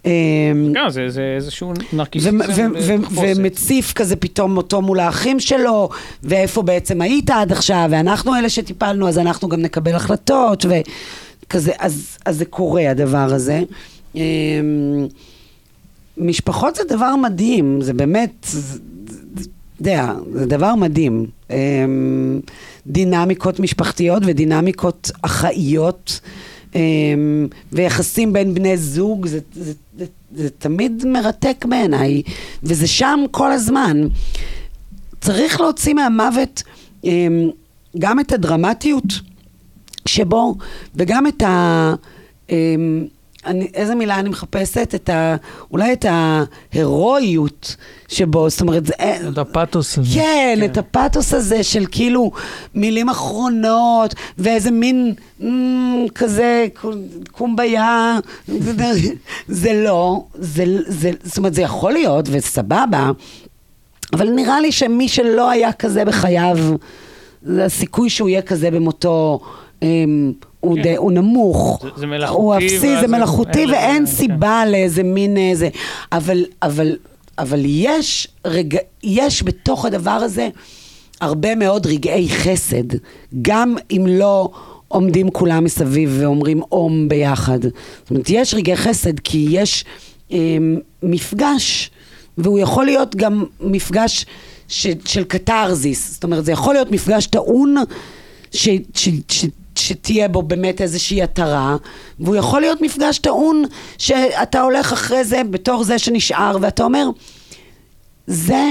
[0.03, 3.33] כן, זה זה איזשהו ו- נרקיסיזם ו- ו- בתחפושת.
[3.37, 5.89] ומציף כזה פתאום אותו מול האחים שלו,
[6.23, 10.65] ואיפה בעצם היית עד עכשיו, ואנחנו אלה שטיפלנו, אז אנחנו גם נקבל החלטות,
[11.45, 13.61] וכזה, אז, אז זה קורה הדבר הזה.
[14.15, 14.21] אמ,
[16.17, 18.79] משפחות זה דבר מדהים, זה באמת, זה- זה-
[19.81, 21.25] יודע, זה דבר מדהים.
[21.49, 22.39] אמ,
[22.87, 26.19] דינמיקות משפחתיות ודינמיקות אחאיות.
[26.75, 30.05] אמ, ויחסים בין בני זוג, זה, זה, זה,
[30.35, 32.21] זה תמיד מרתק בעיניי,
[32.63, 34.07] וזה שם כל הזמן.
[35.21, 36.63] צריך להוציא מהמוות
[37.03, 37.49] אמ,
[37.99, 39.13] גם את הדרמטיות
[40.07, 40.55] שבו,
[40.95, 41.93] וגם את ה...
[43.45, 44.95] אני, איזה מילה אני מחפשת?
[44.95, 45.35] את ה...
[45.71, 47.75] אולי את ההירואיות
[48.07, 48.93] שבו, זאת אומרת, זה...
[49.29, 50.09] את הפתוס הזה.
[50.13, 52.31] כן, את הפתוס הזה של כאילו
[52.75, 55.43] מילים אחרונות, ואיזה מין mm,
[56.15, 56.67] כזה
[57.31, 58.19] קומביה,
[59.47, 63.11] זה לא, זה, זה, זאת אומרת, זה יכול להיות, וסבבה,
[64.13, 66.57] אבל נראה לי שמי שלא היה כזה בחייו,
[67.43, 69.39] זה הסיכוי שהוא יהיה כזה במותו.
[69.81, 70.31] אמ,
[70.61, 70.81] הוא, כן.
[70.81, 74.11] די, הוא נמוך, זה- זה מלאכותי, הוא אפסי, זה זה- מלאכותי ואין כן.
[74.11, 75.69] סיבה לאיזה מין איזה,
[76.11, 76.95] אבל, אבל,
[77.37, 80.49] אבל יש, רגע, יש בתוך הדבר הזה
[81.21, 82.83] הרבה מאוד רגעי חסד,
[83.41, 84.49] גם אם לא
[84.87, 87.61] עומדים כולם מסביב ואומרים אום ביחד.
[87.63, 87.71] זאת
[88.09, 89.85] אומרת, יש רגעי חסד כי יש
[90.31, 90.37] אה,
[91.03, 91.91] מפגש,
[92.37, 94.25] והוא יכול להיות גם מפגש
[94.67, 97.75] ש, של קתרזיס, זאת אומרת, זה יכול להיות מפגש טעון
[98.51, 99.45] ש, ש, ש,
[99.81, 101.75] שתהיה בו באמת איזושהי התרה,
[102.19, 103.63] והוא יכול להיות מפגש טעון
[103.97, 107.09] שאתה הולך אחרי זה בתור זה שנשאר, ואתה אומר,
[108.27, 108.63] זה,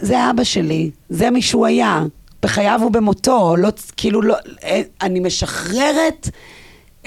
[0.00, 2.04] זה אבא שלי, זה מי שהוא היה,
[2.42, 4.34] בחייו ובמותו, לא, כאילו לא,
[4.64, 6.28] אה, אני משחררת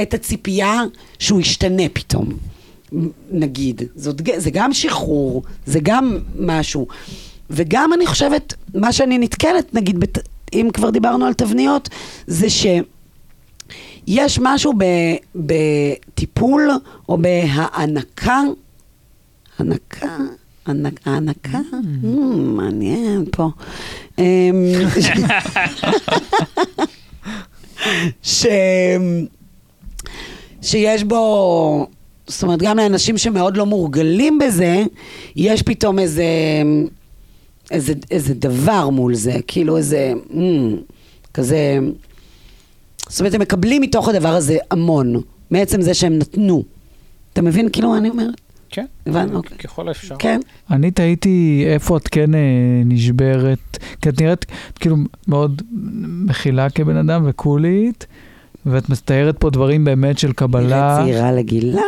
[0.01, 0.81] את הציפייה
[1.19, 2.29] שהוא ישתנה פתאום,
[3.31, 3.81] נגיד.
[3.95, 6.87] זאת, זה גם שחרור, זה גם משהו.
[7.49, 10.17] וגם אני חושבת, מה שאני נתקלת, נגיד, בת,
[10.53, 11.89] אם כבר דיברנו על תבניות,
[12.27, 12.49] זה
[14.07, 14.73] שיש משהו
[15.35, 16.69] בטיפול
[17.09, 18.39] או בהענקה,
[19.57, 20.17] הענקה,
[20.65, 21.59] הענק- הענקה,
[22.03, 22.07] Mm,
[22.43, 23.49] מעניין פה.
[24.17, 24.23] אמ,
[28.23, 28.45] ש...
[30.61, 31.87] שיש בו,
[32.27, 34.83] זאת אומרת, גם לאנשים שמאוד לא מורגלים בזה,
[35.35, 36.23] יש פתאום איזה,
[37.71, 40.37] איזה, איזה דבר מול זה, כאילו איזה, mm,
[41.33, 41.79] כזה,
[43.11, 45.15] זאת אומרת, הם מקבלים מתוך הדבר הזה המון,
[45.49, 46.63] מעצם זה שהם נתנו.
[47.33, 48.41] אתה מבין כאילו מה אני אומרת?
[48.69, 49.57] כן, הבנו, אוקיי.
[49.57, 50.15] ככל האפשר.
[50.19, 50.39] כן.
[50.71, 52.39] אני תהיתי איפה את כן אה,
[52.85, 54.45] נשברת, כי את נראית
[54.79, 54.95] כאילו
[55.27, 55.61] מאוד
[56.27, 58.07] מכילה כבן אדם וקולית,
[58.65, 60.97] ואת מתארת פה דברים באמת של קבלה.
[60.99, 61.81] נראית צעירה לגילה.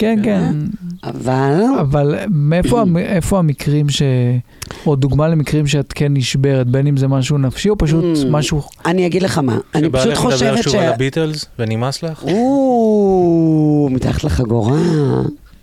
[0.00, 0.52] כן, כן.
[1.04, 1.60] אבל...
[1.80, 4.02] אבל מאיפה המ- איפה המקרים ש...
[4.86, 8.26] או דוגמה למקרים שאת כן נשברת, בין אם זה משהו נפשי או פשוט Mm.
[8.30, 8.62] משהו...
[8.86, 10.76] אני אגיד לך מה, אני פשוט שבעלך מדבר חושבת שוב ש...
[10.76, 12.22] על הביטלס ונמאס לך?
[12.22, 14.78] או, מתחת לחגורה.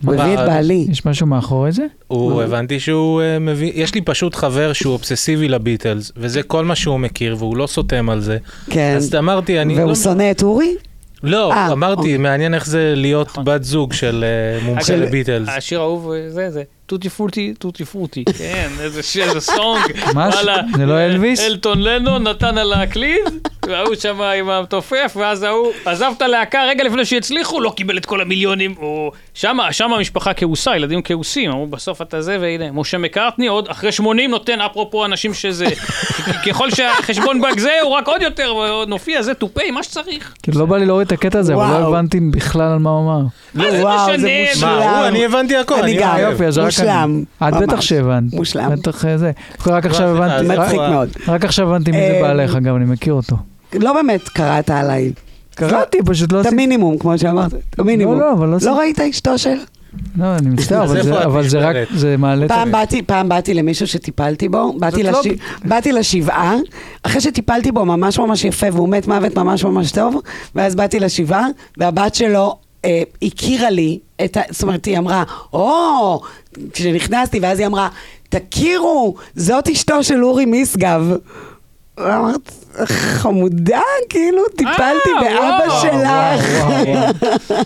[0.04, 0.86] הוא הביא את בעלי.
[0.90, 1.86] יש משהו מאחורי זה?
[2.08, 6.76] הוא, הבנתי שהוא אה, מביא, יש לי פשוט חבר שהוא אובססיבי לביטלס, וזה כל מה
[6.76, 8.38] שהוא מכיר, והוא לא סותם על זה.
[8.70, 8.94] כן.
[8.96, 9.74] אז אמרתי, אני...
[9.76, 10.74] והוא לא- שונא את אורי?
[11.22, 12.16] לא, אה, אמרתי, אוקיי.
[12.16, 15.48] מעניין איך זה להיות בת זוג של אה, מומחה לביטלס.
[15.48, 18.24] השיר האהוב אה, זה, זה, טוטי פרוטי, טוטי פרוטי.
[18.38, 19.82] כן, איזה שיר, איזה סונג.
[20.14, 21.40] מה ש- וואלה, זה לא אה, אלוויס?
[21.40, 23.20] אלטון לנון נתן על להקליד,
[23.66, 28.06] וההוא שם עם המתופף, ואז ההוא עזב את הלהקה רגע לפני שהצליחו, לא קיבל את
[28.06, 28.74] כל המיליונים.
[29.34, 33.92] שם, שם המשפחה כעוסה, ילדים כעוסים, אמרו בסוף אתה זה, והנה, משה מקארטני עוד אחרי
[33.92, 35.66] 80 נותן, אפרופו אנשים שזה,
[36.46, 38.52] ככל שהחשבון בנק זה, הוא רק עוד יותר
[38.86, 40.34] נופיע, זה טופי, מה שצריך.
[40.42, 41.88] כאילו לא בא לי להוריד את הקטע הזה, אבל לא.
[41.88, 43.20] הבנתי בכלל על מה הוא אמר.
[43.54, 45.08] מה זה וואו, משנה?
[45.08, 45.98] אני הבנתי הכל, אני.
[45.98, 46.77] אוהב.
[46.80, 47.22] מושלם.
[47.48, 47.54] את.
[47.62, 48.32] בטח שהבנת.
[48.34, 48.70] מושלם.
[48.70, 49.30] בטח אה, זה.
[49.66, 50.48] רק עכשיו הבנתי.
[50.48, 51.08] מצחיק מאוד.
[51.28, 53.36] רק עכשיו הבנתי מי זה אה, בעלך, אגב, אני מכיר אותו.
[53.74, 55.12] לא באמת קראת עליי.
[55.54, 56.54] קראתי, פשוט לא את עשיתי...
[56.54, 57.54] המינימום, כמו שאמרת.
[57.70, 58.14] את המינימום.
[58.14, 58.70] לא, לא, אבל לא עשיתי...
[58.70, 59.54] לא ראית אשתו של?
[60.16, 61.76] לא, אני מצטער, אבל זה- את אבל זה רק?
[61.94, 62.50] זה מעלה את...
[62.50, 65.22] פעם באתי, פעם באתי למישהו שטיפלתי בו, לא-.
[65.64, 66.56] באתי לשבעה,
[67.02, 70.20] אחרי שטיפלתי בו ממש ממש יפה והוא מת מוות ממש ממש טוב,
[70.54, 71.46] ואז באתי לשבעה,
[71.78, 74.40] והבת שלו אה, הכירה לי, את ה...
[74.50, 76.20] זאת אומרת, היא אמרה, או,
[76.72, 77.88] כשנכנסתי, ואז היא אמרה,
[78.28, 81.12] תכירו, זאת אשתו של אורי משגב.
[81.98, 82.52] אמרת,
[82.86, 84.82] חמודה, כאילו, טיפלתי
[85.16, 86.08] אה, באבא וואו, שלך.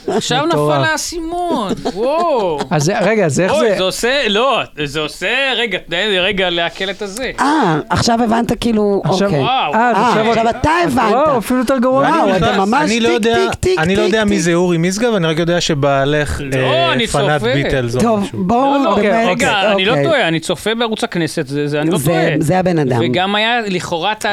[0.17, 0.47] עכשיו.
[0.47, 2.59] נפל האסימון, וואו.
[2.71, 3.77] אז זה- רגע, אז איך אוי, זה...
[3.77, 7.31] זה עושה, לא, זה עושה, רגע, תן לי רגע לעכל את הזה.
[7.41, 9.43] אה, עכשיו הבנת כאילו, עכשיו- אוקיי.
[9.45, 11.13] אה, אה, עכשיו- אתה הבנת.
[11.13, 12.03] וואו, אפילו יותר גרוע.
[12.09, 14.41] וואו, אתה ממש אני לא טיק, יודע- טיק, טיק, אני לא טיק, יודע מי טיק.
[14.41, 17.43] זה אורי משגב, אני רק יודע שבעלך לא, פנת.
[17.43, 18.31] ביטלס או טוב.
[18.33, 20.05] בואו לא, באמת, רגע, אני לא אוקיי.
[20.05, 22.21] טועה, אני צופה בערוץ הכנסת, זה, זה, אני לא זה- טועה.
[22.39, 23.01] זה הבן אדם.
[23.01, 24.25] וגם היה לכאורה את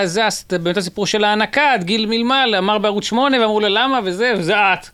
[0.70, 4.54] באמת הסיפור של ההענקה, את גיל מלמל, אמר בערוץ 8, ואמרו לו למה, וזה, וזה
[4.56, 4.88] את.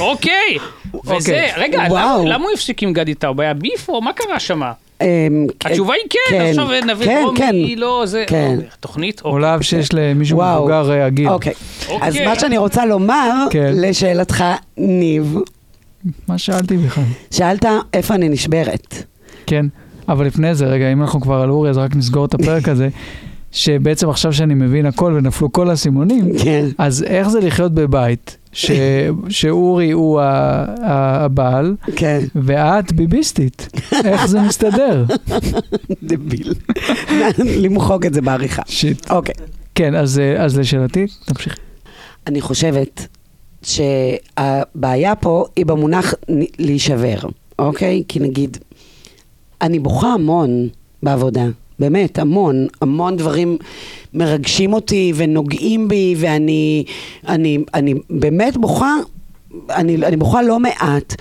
[0.00, 0.58] אוקיי.
[0.94, 1.52] וזה, אוקיי.
[1.56, 2.26] רגע, וואו.
[2.26, 3.40] למה, הוא הפסיק עם גדי טאוב?
[3.40, 4.62] היה ביף או מה קרה שם?
[5.00, 7.54] אמ, התשובה היא כן, עכשיו נביא כן, דרומי, כן.
[7.76, 8.54] לא, זה, כן.
[8.54, 9.42] אוקיי, תוכנית, או אוקיי.
[9.42, 10.42] להב שיש למישהו.
[10.42, 11.28] מבוגר אה, עגיל.
[11.28, 11.52] אוקיי.
[12.00, 13.72] אז מה שאני רוצה לומר, כן.
[13.74, 14.44] לשאלתך,
[14.76, 15.36] ניב,
[16.28, 17.04] מה שאלתי בכלל?
[17.30, 18.94] שאלת איפה אני נשברת.
[19.46, 19.66] כן,
[20.08, 22.88] אבל לפני זה, רגע, אם אנחנו כבר על אורי, אז רק נסגור את הפרק הזה,
[23.52, 26.66] שבעצם עכשיו שאני מבין הכל ונפלו כל האסימונים, כן.
[26.78, 28.70] אז איך זה לחיות בבית ש...
[29.28, 30.24] שאורי הוא ה...
[30.82, 31.24] ה...
[31.24, 33.68] הבעל כן, ואת ביביסטית?
[34.04, 35.04] איך זה מסתדר?
[36.02, 36.54] דביל.
[37.62, 38.62] למחוק את זה בעריכה.
[38.66, 39.10] שיט.
[39.10, 39.34] אוקיי.
[39.74, 41.56] כן, אז, אז לשאלתי, תמשיך.
[42.26, 43.06] אני חושבת
[43.62, 46.14] שהבעיה פה היא במונח
[46.58, 47.16] להישבר,
[47.58, 48.02] אוקיי?
[48.08, 48.56] כי נגיד,
[49.62, 50.68] אני בוכה המון
[51.02, 51.44] בעבודה,
[51.82, 53.58] באמת, המון, המון דברים
[54.14, 56.84] מרגשים אותי ונוגעים בי, ואני
[57.28, 58.94] אני, אני באמת בוכה,
[59.70, 61.14] אני, אני בוכה לא מעט,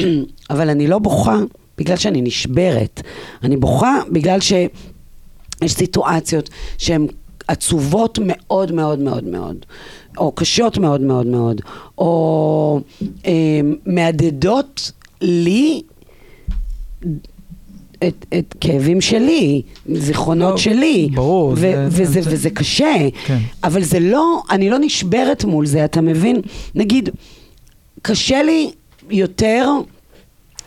[0.50, 1.38] אבל אני לא בוכה
[1.78, 3.02] בגלל שאני נשברת.
[3.42, 4.52] אני בוכה בגלל ש...
[5.62, 7.06] יש סיטואציות שהן
[7.48, 9.56] עצובות מאוד מאוד מאוד מאוד,
[10.18, 11.60] או קשות מאוד מאוד מאוד,
[11.98, 12.80] או
[13.26, 15.82] אה, מהדהדות לי
[18.06, 19.62] את, את כאבים שלי,
[19.92, 21.08] זיכרונות לא, שלי.
[21.14, 22.94] ברור, ו- זה- וזה, זה- וזה קשה,
[23.26, 23.38] כן.
[23.64, 26.40] אבל זה לא, אני לא נשברת מול זה, אתה מבין?
[26.74, 27.08] נגיד,
[28.02, 28.70] קשה לי
[29.10, 29.68] יותר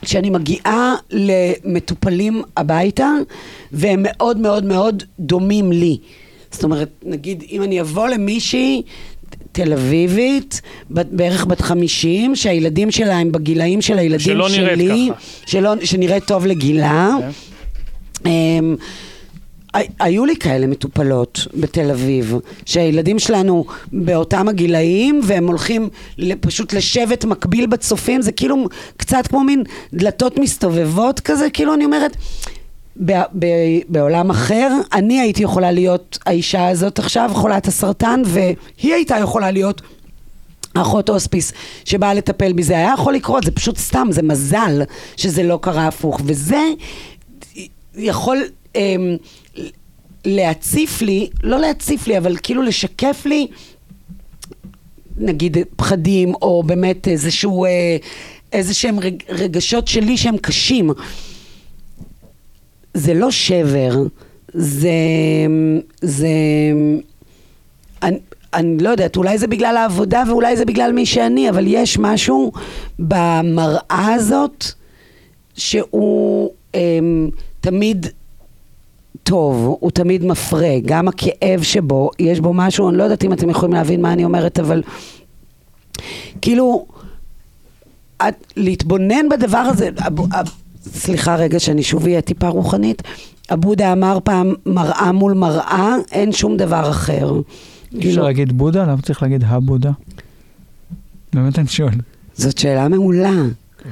[0.01, 3.09] כשאני מגיעה למטופלים הביתה,
[3.71, 5.97] והם מאוד מאוד מאוד דומים לי.
[6.51, 8.81] זאת אומרת, נגיד, אם אני אבוא למישהי
[9.51, 10.61] תל אביבית,
[10.91, 15.21] בת- בערך בת 50, שהילדים שלה הם בגילאים של הילדים שלא נראית שלי, ככה.
[15.45, 17.09] שלא, שנראית טוב לגילה.
[17.19, 17.29] כן.
[18.29, 18.75] אמ,
[19.73, 25.89] הי- היו לי כאלה מטופלות בתל אביב, שהילדים שלנו באותם הגילאים, והם הולכים
[26.39, 28.67] פשוט לשבת מקביל בצופים, זה כאילו
[28.97, 29.63] קצת כמו מין
[29.93, 32.17] דלתות מסתובבות כזה, כאילו אני אומרת,
[33.89, 39.81] בעולם אחר, אני הייתי יכולה להיות האישה הזאת עכשיו, חולת הסרטן, והיא הייתה יכולה להיות
[40.73, 41.53] אחות הוספיס
[41.85, 44.81] שבאה לטפל בי, זה היה יכול לקרות, זה פשוט סתם, זה מזל
[45.17, 46.21] שזה לא קרה הפוך.
[46.25, 46.61] וזה
[47.95, 48.37] יכול
[48.75, 49.17] אמ,
[50.25, 53.47] להציף לי, לא להציף לי, אבל כאילו לשקף לי,
[55.17, 57.97] נגיד פחדים, או באמת איזשהו, אה,
[58.53, 60.91] איזה שהם רג, רגשות שלי שהם קשים.
[62.93, 64.03] זה לא שבר,
[64.53, 64.91] זה...
[66.01, 66.27] זה...
[68.03, 68.17] אני,
[68.53, 72.51] אני לא יודעת, אולי זה בגלל העבודה ואולי זה בגלל מי שאני, אבל יש משהו
[72.99, 74.65] במראה הזאת
[75.53, 77.29] שהוא אמ,
[77.61, 78.07] תמיד
[79.23, 83.49] טוב, הוא תמיד מפרה, גם הכאב שבו, יש בו משהו, אני לא יודעת אם אתם
[83.49, 84.83] יכולים להבין מה אני אומרת, אבל
[86.41, 86.85] כאילו,
[88.27, 89.89] את, להתבונן בדבר הזה,
[90.81, 93.01] סליחה רגע שאני שוב אהיה טיפה רוחנית,
[93.49, 97.33] הבודה אמר פעם, מראה מול מראה, אין שום דבר אחר.
[97.35, 97.39] אי
[97.97, 98.83] אפשר כאילו, להגיד בודה?
[98.83, 99.91] למה צריך להגיד הבודה?
[101.33, 101.93] באמת אני שואל.
[102.33, 103.31] זאת שאלה מעולה.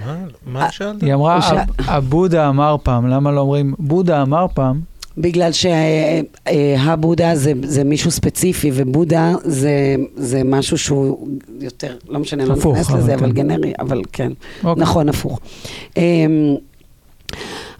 [0.05, 0.17] מה?
[0.47, 1.03] מה שאלת?
[1.03, 4.79] היא אמרה, הוא שאל- "הב- הבודה אמר פעם, למה לא אומרים, בודה אמר פעם?
[5.17, 11.27] בגלל שהבודה זה, זה מישהו ספציפי, ובודה זה, זה משהו שהוא
[11.61, 13.23] יותר, לא משנה, לא ניכנס אבל לזה, כן.
[13.23, 14.31] אבל גנרי, אבל כן,
[14.63, 14.81] אוקיי.
[14.83, 15.39] נכון, הפוך.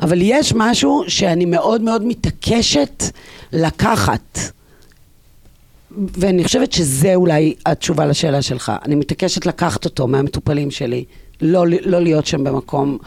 [0.02, 3.04] אבל יש משהו שאני מאוד מאוד מתעקשת
[3.54, 4.40] לקחת,
[5.92, 8.72] ואני חושבת שזה אולי התשובה לשאלה שלך.
[8.86, 11.06] אני מתעקשת לקחת אותו מהמטופלים שלי,
[11.42, 12.98] לא, לא להיות שם במקום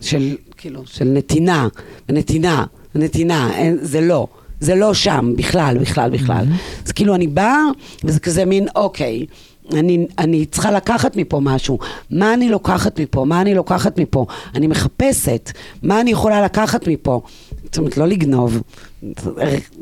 [0.00, 1.68] של, כאילו, של נתינה,
[2.08, 4.26] ונתינה, ונתינה, אין, זה לא.
[4.60, 6.44] זה לא שם, בכלל, בכלל, בכלל.
[6.86, 7.62] אז כאילו אני באה,
[8.04, 9.26] וזה כזה מין, אוקיי,
[9.74, 11.78] אני, אני צריכה לקחת מפה משהו.
[12.10, 13.24] מה אני לוקחת מפה?
[13.24, 14.26] מה אני לוקחת מפה?
[14.54, 15.50] אני מחפשת,
[15.82, 17.20] מה אני יכולה לקחת מפה?
[17.64, 18.62] זאת אומרת, לא לגנוב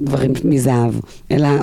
[0.01, 0.95] דברים מזהב,
[1.31, 1.49] אלא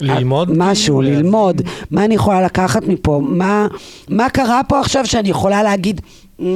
[0.00, 0.48] ללמוד?
[0.56, 3.66] משהו, ללמוד, מה אני יכולה לקחת מפה, מה,
[4.08, 6.00] מה קרה פה עכשיו שאני יכולה להגיד,
[6.40, 6.46] "אמ,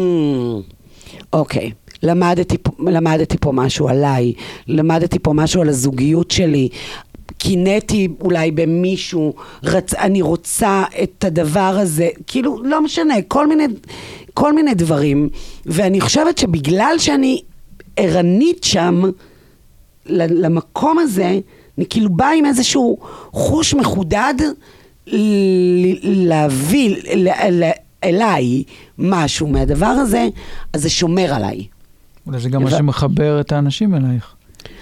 [1.33, 1.71] אוקיי,
[2.03, 4.33] למדתי, פה- למדתי פה משהו עליי,
[4.69, 6.69] למדתי פה משהו על הזוגיות שלי,
[7.39, 9.95] קינאתי אולי במישהו, רצ...
[9.95, 13.65] אני רוצה את הדבר הזה, כאילו, לא משנה, כל מיני,
[14.35, 15.29] כל מיני דברים,
[15.67, 17.41] ואני חושבת שבגלל שאני
[17.97, 19.03] ערנית שם,
[20.07, 21.39] למקום הזה,
[21.79, 22.99] אני כאילו באה עם איזשהו
[23.33, 24.35] חוש מחודד
[26.03, 27.29] להביא ל-
[27.65, 27.71] ל-
[28.05, 28.63] אליי
[28.99, 30.29] משהו מהדבר הזה,
[30.73, 31.67] אז זה שומר עליי.
[32.27, 34.35] אולי זה גם מה שמחבר את האנשים אלייך.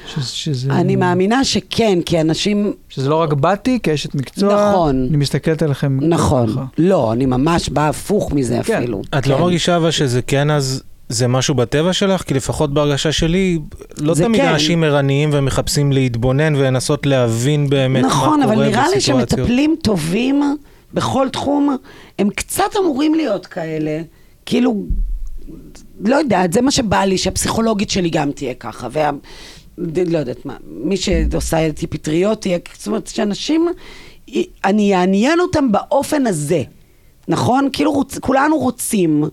[0.07, 2.73] ש- שזה, אני מאמינה שכן, כי אנשים...
[2.89, 5.07] שזה לא רק באתי כאשת מקצוע, נכון.
[5.09, 5.98] אני מסתכלת עליכם.
[6.03, 6.53] נכון.
[6.53, 6.65] ככה.
[6.78, 8.78] לא, אני ממש באה הפוך מזה כן.
[8.78, 9.03] אפילו.
[9.19, 9.40] את לא כן.
[9.40, 10.82] מרגישה אבל שזה כן אז...
[11.09, 12.23] זה משהו בטבע שלך?
[12.23, 13.59] כי לפחות בהרגשה שלי,
[13.98, 14.48] לא תמיד כן.
[14.48, 18.62] אנשים ערניים ומחפשים להתבונן ולנסות להבין באמת מה קורה נכון, בסיטואציות.
[18.62, 20.57] אבל נראה לי שמטפלים טובים
[20.94, 21.77] בכל תחום,
[22.19, 24.03] הם קצת אמורים להיות כאלה.
[24.47, 24.85] כאילו,
[26.01, 28.89] לא יודעת, זה מה שבא לי, שהפסיכולוגית שלי גם תהיה ככה.
[28.90, 29.11] וה...
[29.78, 32.47] לא יודעת מה, מי שעושה איתי פטריות
[32.78, 33.69] זאת אומרת, שאנשים,
[34.65, 36.62] אני אעניין אותם באופן הזה,
[37.28, 37.69] נכון?
[37.73, 39.24] כאילו רוצ, כולנו רוצים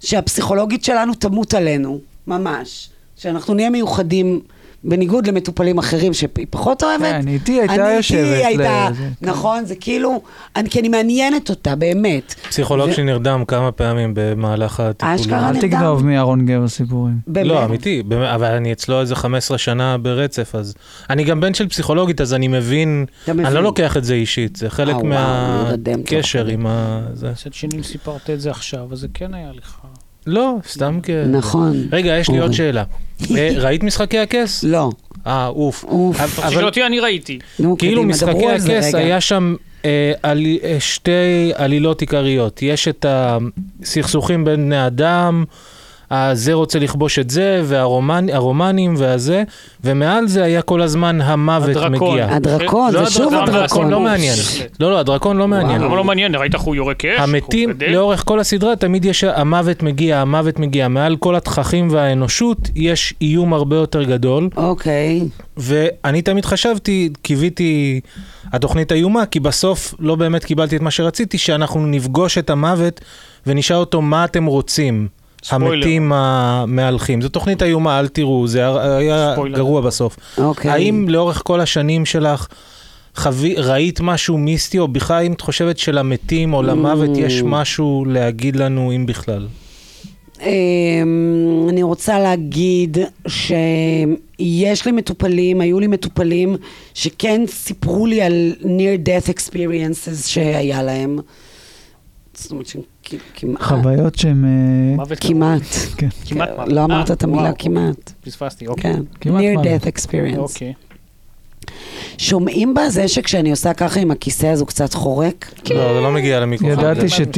[0.00, 2.90] שהפסיכולוגית שלנו תמות עלינו, ממש.
[3.16, 4.40] שאנחנו נהיה מיוחדים,
[4.86, 7.02] בניגוד למטופלים אחרים שהיא פחות אוהבת.
[7.02, 9.30] כן, איתי הייתה אני יושבת איתי הייתה, לזה, כן.
[9.30, 9.64] נכון?
[9.64, 10.22] זה כאילו,
[10.56, 12.34] אני, כי אני מעניינת אותה, באמת.
[12.48, 15.14] פסיכולוג ו- שנרדם כמה פעמים במהלך הטיפולים.
[15.14, 15.68] אשכרה אל נרדם.
[15.68, 17.14] תגנוב מאהרון גבע סיפורים.
[17.26, 17.46] באמת.
[17.46, 20.74] לא, אמיתי, באמת, אבל אני אצלו איזה 15 שנה ברצף, אז...
[21.10, 23.52] אני גם בן של פסיכולוגית, אז אני מבין, אתה אני מבין.
[23.52, 27.00] לא לוקח את זה אישית, זה חלק אה, מהקשר תוך עם ה...
[27.12, 27.30] זה.
[27.30, 29.76] מצד שני, אם סיפרת את זה עכשיו, אז זה כן היה לך.
[30.26, 31.10] לא, סתם כ...
[31.10, 31.86] נכון.
[31.92, 32.52] רגע, יש לי עוד.
[32.52, 32.84] שאלה.
[33.36, 34.64] אה, ראית משחקי הכס?
[34.64, 34.90] לא.
[35.26, 35.84] אה, אוף.
[35.84, 36.38] אוף.
[36.38, 37.38] אבל- אותי, אני ראיתי.
[37.58, 38.94] נו, כאילו משחקי הכס.
[38.94, 39.54] היה שם
[39.84, 41.10] אה, אה, שתי
[41.54, 42.62] עלילות עיקריות.
[42.62, 45.44] יש את הסכסוכים בין בני אדם,
[46.10, 49.42] הזה רוצה לכבוש את זה, והרומנים והזה,
[49.84, 52.12] ומעל זה היה כל הזמן המוות הדרקון.
[52.12, 52.34] מגיע.
[52.34, 53.90] הדרקון, לא זה שוב הדרקון, הדרקון.
[53.90, 54.34] לא מעניין.
[54.80, 55.80] לא, לא, הדרקון לא מעניין.
[55.80, 56.34] למה לא מעניין?
[56.34, 57.20] ראית איך הוא יורק אש?
[57.20, 57.70] המתים?
[57.88, 60.88] לאורך כל הסדרה, תמיד יש המוות מגיע, המוות מגיע.
[60.88, 64.48] מעל כל התככים והאנושות, יש איום הרבה יותר גדול.
[64.56, 65.22] אוקיי.
[65.56, 68.00] ואני תמיד חשבתי, קיוויתי
[68.52, 73.00] התוכנית איומה, כי בסוף לא באמת קיבלתי את מה שרציתי, שאנחנו נפגוש את המוות
[73.46, 75.08] ונשאל אותו מה אתם רוצים.
[75.46, 75.74] ספוילר.
[75.74, 77.22] המתים המהלכים.
[77.22, 78.60] זו תוכנית איומה, אל תראו, זה
[78.96, 79.56] היה ספוילר.
[79.56, 80.16] גרוע בסוף.
[80.38, 80.70] אוקיי.
[80.70, 82.46] האם לאורך כל השנים שלך
[83.16, 87.18] חווי, ראית משהו מיסטי, או בכלל אם את חושבת שלמתים או למוות Mm.
[87.18, 89.46] יש משהו להגיד לנו, אם בכלל?
[90.42, 92.98] אמ, אני רוצה להגיד
[93.28, 96.56] שיש לי מטופלים, היו לי מטופלים
[96.94, 101.18] שכן סיפרו לי על near death experiences שהיה להם.
[102.34, 102.66] זאת אומרת
[103.08, 104.44] שכמעט, חוויות שהן...
[104.44, 105.62] אה, מוות כמעט,
[105.96, 106.08] כן.
[106.26, 106.72] כמעט מוות.
[106.72, 108.92] לא אמרת את המילה כמעט, פספסתי, אוקיי.
[108.92, 109.66] כן, כמעט near מוות.
[109.66, 110.38] death experience.
[110.38, 110.72] אוקיי.
[112.18, 115.52] שומעים בזה שכשאני עושה ככה עם הכיסא אז הוא קצת חורק?
[115.70, 116.84] לא, זה לא מגיע למיקרופון.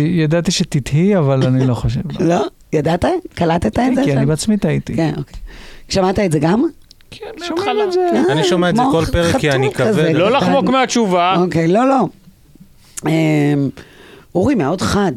[0.05, 2.01] ידעתי שתתהי, אבל אני לא חושב.
[2.31, 2.45] לא?
[2.73, 3.05] ידעת?
[3.35, 4.05] קלטת את זה?
[4.05, 4.27] כי אני?
[4.27, 4.97] בעצמי טעיתי.
[4.97, 5.41] כן, אוקיי.
[5.89, 6.65] שמעת את זה גם?
[7.11, 7.85] כן, שומעים מההתחלה.
[7.85, 8.01] את זה.
[8.01, 10.15] אה, אני שומע את זה כל פרק כי אני כבד.
[10.15, 10.31] לא.
[10.31, 11.37] לחמוק מהתשובה.
[11.39, 12.05] אוקיי, לא, לא.
[13.07, 13.69] אמ,
[14.35, 15.13] אורי מאוד חד,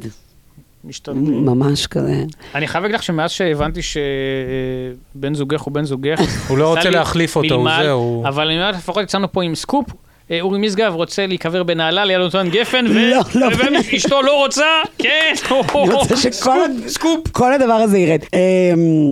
[0.84, 1.46] משתדלים.
[1.46, 2.24] ממש כזה.
[2.56, 6.96] אני חייב להגיד לך שמאז שהבנתי שבן זוגך הוא בן זוגך, הוא לא רוצה לי
[6.96, 8.24] להחליף אותו, זהו.
[8.28, 9.86] אבל אני אומר, לפחות יצאנו פה עם סקופ.
[10.32, 13.48] אה, אורי משגב רוצה להיקבר בנהלל ליד אותן גפן, ו- לא, לא.
[13.92, 14.66] ואשתו לא רוצה,
[14.98, 17.28] כן, אני רוצה שכל סקופ, סקופ.
[17.32, 18.20] כל הדבר הזה ירד.
[18.34, 19.12] אמ,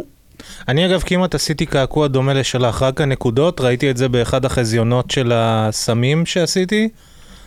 [0.68, 5.32] אני אגב כמעט עשיתי קעקוע דומה לשלך, רק הנקודות, ראיתי את זה באחד החזיונות של
[5.36, 6.90] הסמים שעשיתי,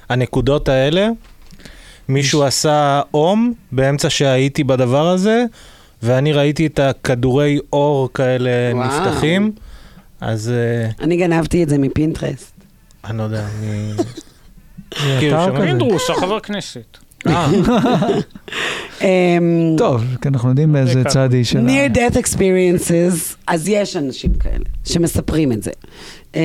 [0.08, 1.08] הנקודות האלה,
[2.08, 5.44] מישהו עשה אום באמצע שהייתי בדבר הזה,
[6.02, 8.86] ואני ראיתי את הכדורי אור כאלה וואו.
[8.86, 9.52] נפתחים,
[10.20, 12.52] אז אה, אני גנבתי את זה מפינטרסט.
[13.04, 13.92] אני לא יודע, אני...
[15.20, 15.38] כאילו.
[15.60, 16.98] פינדרוס, החבר כנסת.
[17.26, 17.46] אה,
[19.02, 21.58] אמ, טוב, כי אנחנו יודעים באיזה זה צד היא של...
[21.58, 25.70] ה- near death experiences, אז יש אנשים כאלה שמספרים את זה.
[26.34, 26.40] אמ,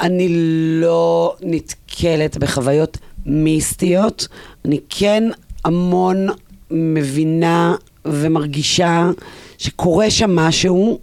[0.00, 0.28] אני
[0.80, 1.36] לא
[1.90, 4.28] נתקלת בחוויות מיסטיות,
[4.64, 5.24] אני כן
[5.64, 6.26] המון
[6.70, 9.10] מבינה ומרגישה
[9.58, 11.00] שקורה שם משהו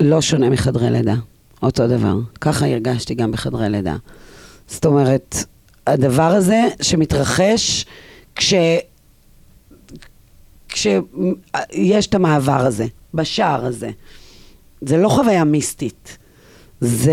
[0.00, 1.14] לא שונה מחדרי לידה,
[1.62, 2.16] אותו דבר.
[2.40, 3.96] ככה הרגשתי גם בחדרי לידה.
[4.68, 5.36] זאת אומרת,
[5.86, 7.86] הדבר הזה שמתרחש
[8.36, 8.54] כש...
[10.68, 13.90] כשיש את המעבר הזה, בשער הזה.
[14.80, 16.18] זה לא חוויה מיסטית.
[16.80, 17.12] זה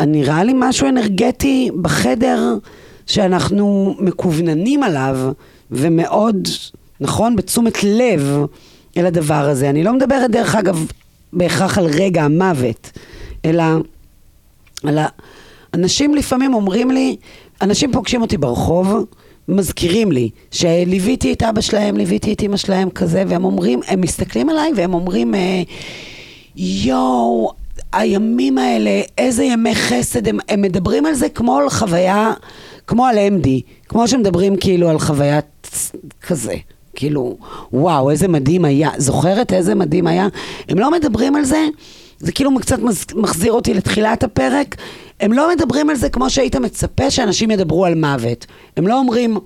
[0.00, 2.56] נראה לי משהו אנרגטי בחדר
[3.06, 5.32] שאנחנו מקווננים עליו,
[5.70, 6.48] ומאוד,
[7.00, 8.46] נכון, בתשומת לב
[8.96, 9.70] אל הדבר הזה.
[9.70, 10.86] אני לא מדברת, דרך אגב,
[11.32, 12.90] בהכרח על רגע המוות,
[13.44, 13.64] אלא
[14.84, 15.06] על ה...
[15.74, 17.16] אנשים לפעמים אומרים לי,
[17.62, 19.04] אנשים פוגשים אותי ברחוב,
[19.48, 24.50] מזכירים לי שליוויתי את אבא שלהם, ליוויתי את אמא שלהם כזה, והם אומרים, הם מסתכלים
[24.50, 25.62] עליי והם אומרים, אה,
[26.56, 27.52] יואו,
[27.92, 32.32] הימים האלה, איזה ימי חסד, הם, הם מדברים על זה כמו על חוויה,
[32.86, 33.48] כמו על MD,
[33.88, 35.40] כמו שמדברים כאילו על חוויה
[36.22, 36.54] כזה.
[36.94, 37.36] כאילו,
[37.72, 38.90] וואו, איזה מדהים היה.
[38.96, 40.28] זוכרת איזה מדהים היה?
[40.68, 41.66] הם לא מדברים על זה,
[42.18, 42.78] זה כאילו קצת
[43.14, 44.76] מחזיר אותי לתחילת הפרק.
[45.20, 48.46] הם לא מדברים על זה כמו שהיית מצפה שאנשים ידברו על מוות.
[48.76, 49.38] הם לא אומרים,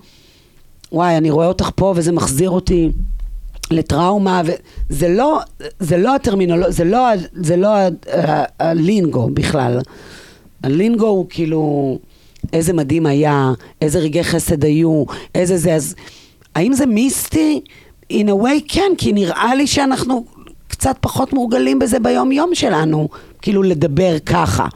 [0.92, 2.90] וואי, אני רואה אותך פה וזה מחזיר אותי
[3.70, 4.43] לטראומה,
[4.90, 5.40] וזה לא,
[5.81, 9.81] זה לא הטרמינולוגיה, זה לא, זה לא ה- ה- הלינגו בכלל.
[10.62, 11.99] הלינגו הוא כאילו,
[12.53, 15.05] איזה מדהים היה, איזה רגעי חסד היו,
[15.35, 15.95] איזה זה, אז
[16.55, 17.61] האם זה מיסטי?
[18.12, 20.24] In a way כן, כי נראה לי שאנחנו
[20.69, 23.09] קצת פחות מורגלים בזה ביום יום שלנו,
[23.43, 24.66] כאילו לדבר ככה.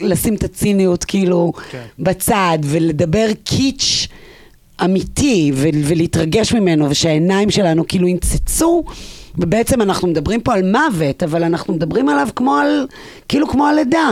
[0.00, 1.82] לשים את הציניות כאילו כן.
[1.98, 4.08] בצד ולדבר קיץ'
[4.84, 8.84] אמיתי ו- ולהתרגש ממנו ושהעיניים שלנו כאילו ינצצו
[9.38, 12.86] ובעצם אנחנו מדברים פה על מוות אבל אנחנו מדברים עליו כמו על
[13.28, 14.10] כאילו כמו על לידה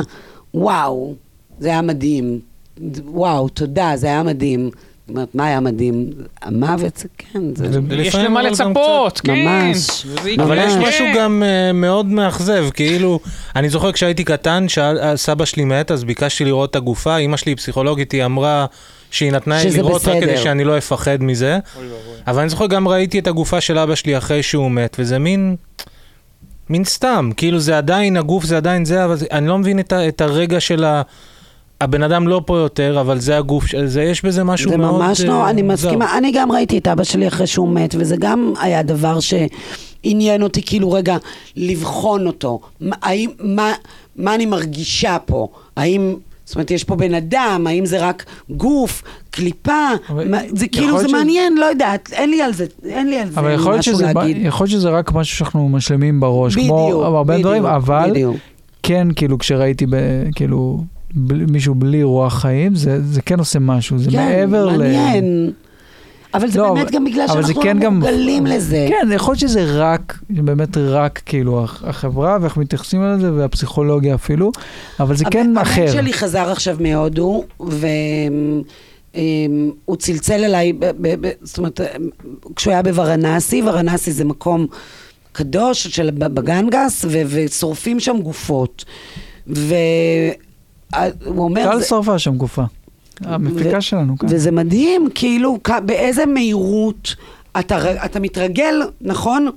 [0.54, 1.14] וואו
[1.58, 2.40] זה היה מדהים
[3.04, 4.70] וואו תודה זה היה מדהים
[5.06, 6.10] זאת אומרת מה היה מדהים
[6.42, 9.34] המוות זה כן זה יש למה לצפות, כן.
[9.34, 10.06] ממש.
[10.38, 10.72] אבל יש.
[10.72, 13.20] משהו גם uh, מאוד מאכזב, כאילו,
[13.56, 18.12] אני זוכר כשהייתי קטן, שסבא שלי מת, אז ביקשתי לראות את הגופה, אימא שלי פסיכולוגית,
[18.12, 18.66] היא אמרה
[19.14, 20.42] שהיא נתנה לי שזה לראות רק כדי בסדר.
[20.42, 21.98] שאני לא אפחד מזה, אוי ואבוי.
[22.26, 25.56] אבל אני זוכר גם ראיתי את הגופה של אבא שלי אחרי שהוא מת, וזה מין,
[26.70, 29.92] מין סתם, כאילו זה עדיין הגוף, זה עדיין זה, אבל זה, אני לא מבין את,
[29.92, 31.02] ה, את הרגע של ה...
[31.80, 35.02] הבן אדם לא פה יותר, אבל זה הגוף, זה, יש בזה משהו זה מאוד...
[35.02, 35.88] ממש אה, לא, אני מוזר.
[35.88, 40.42] מסכימה, אני גם ראיתי את אבא שלי אחרי שהוא מת, וזה גם היה דבר שעניין
[40.42, 41.16] אותי כאילו רגע
[41.56, 42.60] לבחון אותו.
[42.80, 43.72] מה- האם, מה,
[44.16, 45.48] מה אני מרגישה פה?
[45.76, 46.14] האם,
[46.44, 49.72] זאת אומרת, יש פה בן אדם, האם זה רק גוף, קליפה?
[50.08, 53.18] אבל מה, זה כאילו, זה ש- מעניין, לא יודעת, אין לי על זה, אין לי
[53.18, 54.36] על זה אבל להיות, משהו שזה, להגיד.
[54.40, 58.36] יכול להיות שזה רק משהו שאנחנו משלמים בראש, בדיוק, כמו הרבה בדיוק, דברים, אבל בדיוק.
[58.82, 59.96] כן, כאילו, כשראיתי, ב,
[60.34, 60.84] כאילו,
[61.14, 64.82] ב, מישהו בלי רוח חיים, זה, זה כן עושה משהו, זה כן, מעבר ל...
[66.34, 68.86] אבל זה לא, באמת אבל- גם בגלל אבל שאנחנו כן לא גם- מורגלים לזה.
[68.88, 74.52] כן, יכול להיות שזה רק, באמת רק, כאילו, הח- החברה ואיך מתייחסים לזה, והפסיכולוגיה אפילו,
[75.00, 75.82] אבל זה כן אחר.
[75.82, 78.64] הבן שלי חזר עכשיו מהודו, והוא
[79.98, 81.80] צלצל אליי, ב- ב- ב- זאת אומרת,
[82.56, 84.66] כשהוא היה בוורנסי, וורנסי זה מקום
[85.32, 88.84] קדוש של בגנגס, ו- ושורפים שם גופות.
[89.46, 90.34] והוא
[91.44, 91.70] אומר...
[91.72, 92.62] טל זה- שרפה שם גופה.
[93.20, 94.28] המפיקה ו- שלנו כאן.
[94.32, 97.14] וזה מדהים, כאילו, כ- באיזה מהירות
[97.60, 99.48] אתה, אתה מתרגל, נכון?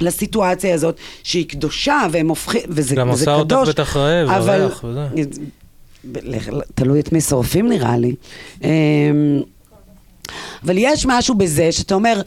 [0.00, 3.68] לסיטואציה הזאת, שהיא קדושה, והם הופכים, וזה, גם וזה עושה אותך קדוש.
[3.68, 4.68] בטח רעב, אבל...
[4.84, 5.06] וזה.
[6.74, 8.14] תלוי את מי שורפים נראה לי.
[8.64, 8.68] אמ,
[10.64, 12.22] אבל יש משהו בזה שאתה אומר,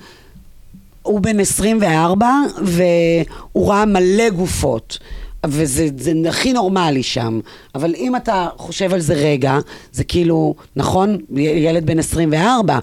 [1.01, 2.27] הוא בן 24
[2.63, 4.97] והוא ראה מלא גופות.
[5.45, 7.39] וזה זה הכי נורמלי שם.
[7.75, 9.59] אבל אם אתה חושב על זה רגע,
[9.91, 11.17] זה כאילו, נכון?
[11.35, 12.79] ילד בן 24.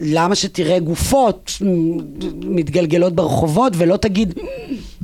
[0.00, 1.52] למה שתראה גופות
[2.44, 4.34] מתגלגלות ברחובות ולא תגיד,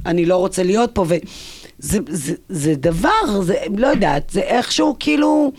[0.07, 5.53] אני לא רוצה להיות פה, וזה זה, זה דבר, זה, לא יודעת, זה איכשהו כאילו,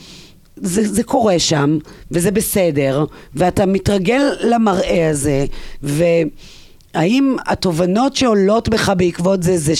[0.56, 1.78] זה, זה קורה שם,
[2.12, 3.06] וזה בסדר,
[3.36, 5.46] ואתה מתרגל למראה הזה,
[5.84, 9.76] והאם התובנות שעולות בך בעקבות זה, זה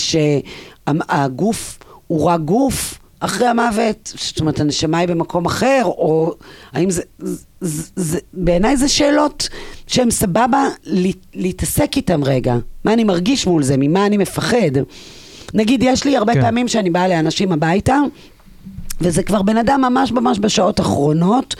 [0.88, 2.98] שהגוף הוא רק גוף?
[3.20, 6.34] אחרי המוות, זאת אומרת, הנשמה היא במקום אחר, או
[6.72, 7.02] האם זה...
[7.60, 9.48] זה, זה בעיניי זה שאלות
[9.86, 10.68] שהן סבבה
[11.34, 12.56] להתעסק איתן רגע.
[12.84, 13.74] מה אני מרגיש מול זה?
[13.78, 14.70] ממה אני מפחד?
[15.54, 16.40] נגיד, יש לי הרבה כן.
[16.40, 17.98] פעמים שאני באה לאנשים הביתה,
[19.00, 21.54] וזה כבר בן אדם ממש ממש בשעות האחרונות,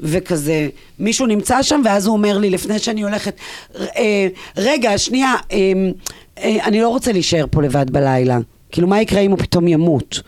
[0.00, 0.68] וכזה,
[0.98, 3.36] מישהו נמצא שם, ואז הוא אומר לי, לפני שאני הולכת,
[3.76, 5.72] אה, רגע, שנייה, אה,
[6.38, 8.38] אה, אני לא רוצה להישאר פה לבד בלילה.
[8.72, 10.20] כאילו, מה יקרה אם הוא פתאום ימות?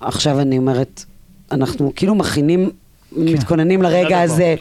[0.00, 1.04] עכשיו אני אומרת,
[1.52, 2.70] אנחנו כאילו מכינים,
[3.14, 3.20] כן.
[3.20, 4.54] מתכוננים לרגע הזה.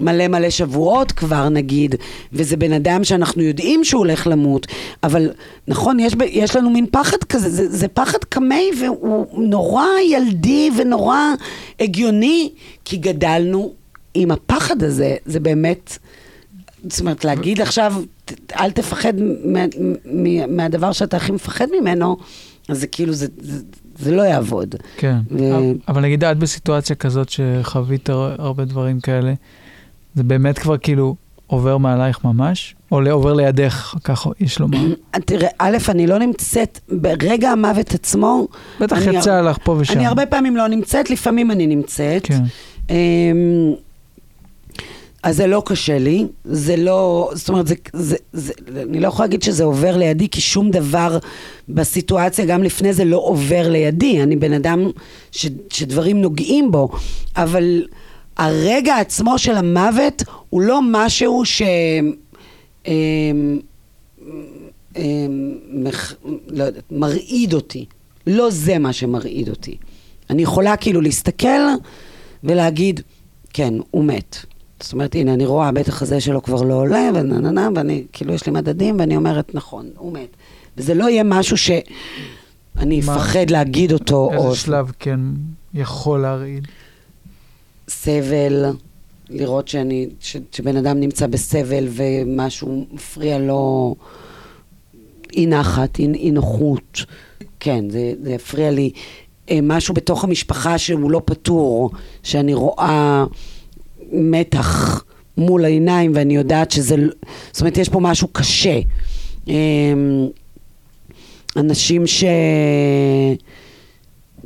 [0.00, 1.94] מלא מלא שבועות כבר נגיד,
[2.32, 4.66] וזה בן אדם שאנחנו יודעים שהוא הולך למות,
[5.02, 5.30] אבל
[5.68, 11.18] נכון, יש, יש לנו מין פחד כזה, זה, זה פחד קמאי והוא נורא ילדי ונורא
[11.80, 12.50] הגיוני,
[12.84, 13.72] כי גדלנו
[14.14, 15.98] עם הפחד הזה, זה באמת,
[16.88, 17.94] זאת אומרת, להגיד עכשיו,
[18.60, 19.12] אל תפחד
[19.44, 19.60] מה,
[20.04, 22.16] מה, מהדבר שאתה הכי מפחד ממנו,
[22.68, 23.62] אז זה כאילו, זה, זה,
[23.98, 24.74] זה לא יעבוד.
[24.96, 25.44] כן, ו...
[25.88, 29.34] אבל נגיד את בסיטואציה כזאת שחווית הרבה דברים כאלה,
[30.14, 32.74] זה באמת כבר כאילו עובר מעלייך ממש?
[32.92, 34.78] או עובר לידך, ככה יש לומר?
[35.26, 38.48] תראה, א', אני לא נמצאת, ברגע המוות עצמו...
[38.80, 39.94] בטח יצא לך פה ושם.
[39.94, 42.26] אני הרבה פעמים לא נמצאת, לפעמים אני נמצאת.
[42.26, 42.42] כן.
[45.24, 49.08] אמ, אז זה לא קשה לי, זה לא, זאת אומרת, זה, זה, זה, אני לא
[49.08, 51.18] יכולה להגיד שזה עובר לידי, כי שום דבר
[51.68, 54.22] בסיטואציה, גם לפני זה, לא עובר לידי.
[54.22, 54.90] אני בן אדם
[55.32, 56.88] ש, שדברים נוגעים בו,
[57.36, 57.86] אבל
[58.36, 61.62] הרגע עצמו של המוות הוא לא משהו ש...
[64.96, 65.26] אה,
[65.72, 66.14] מח,
[66.46, 67.84] לא יודעת, מרעיד אותי.
[68.26, 69.76] לא זה מה שמרעיד אותי.
[70.30, 71.60] אני יכולה כאילו להסתכל
[72.44, 73.00] ולהגיד,
[73.52, 74.36] כן, הוא מת.
[74.82, 78.04] זאת אומרת, הנה, אני רואה, הבטח הזה שלו כבר לא עולה, ונה נה נה, ואני,
[78.12, 80.36] כאילו, יש לי מדדים, ואני אומרת, נכון, הוא מת.
[80.76, 84.30] וזה לא יהיה משהו שאני אפחד להגיד אותו.
[84.32, 84.54] איזה או...
[84.54, 85.20] שלב כן
[85.74, 86.68] יכול להרעיד?
[87.88, 88.64] סבל,
[89.30, 93.94] לראות שאני, ש, שבן אדם נמצא בסבל ומשהו מפריע לו,
[95.32, 97.04] אי נחת, אי, אי נוחות.
[97.60, 98.90] כן, זה, זה הפריע לי.
[99.50, 101.90] אה, משהו בתוך המשפחה שהוא לא פתור,
[102.22, 103.24] שאני רואה...
[104.12, 105.04] מתח
[105.36, 106.96] מול העיניים, ואני יודעת שזה,
[107.52, 108.80] זאת אומרת, יש פה משהו קשה.
[109.48, 110.28] אמ,
[111.56, 112.24] אנשים ש...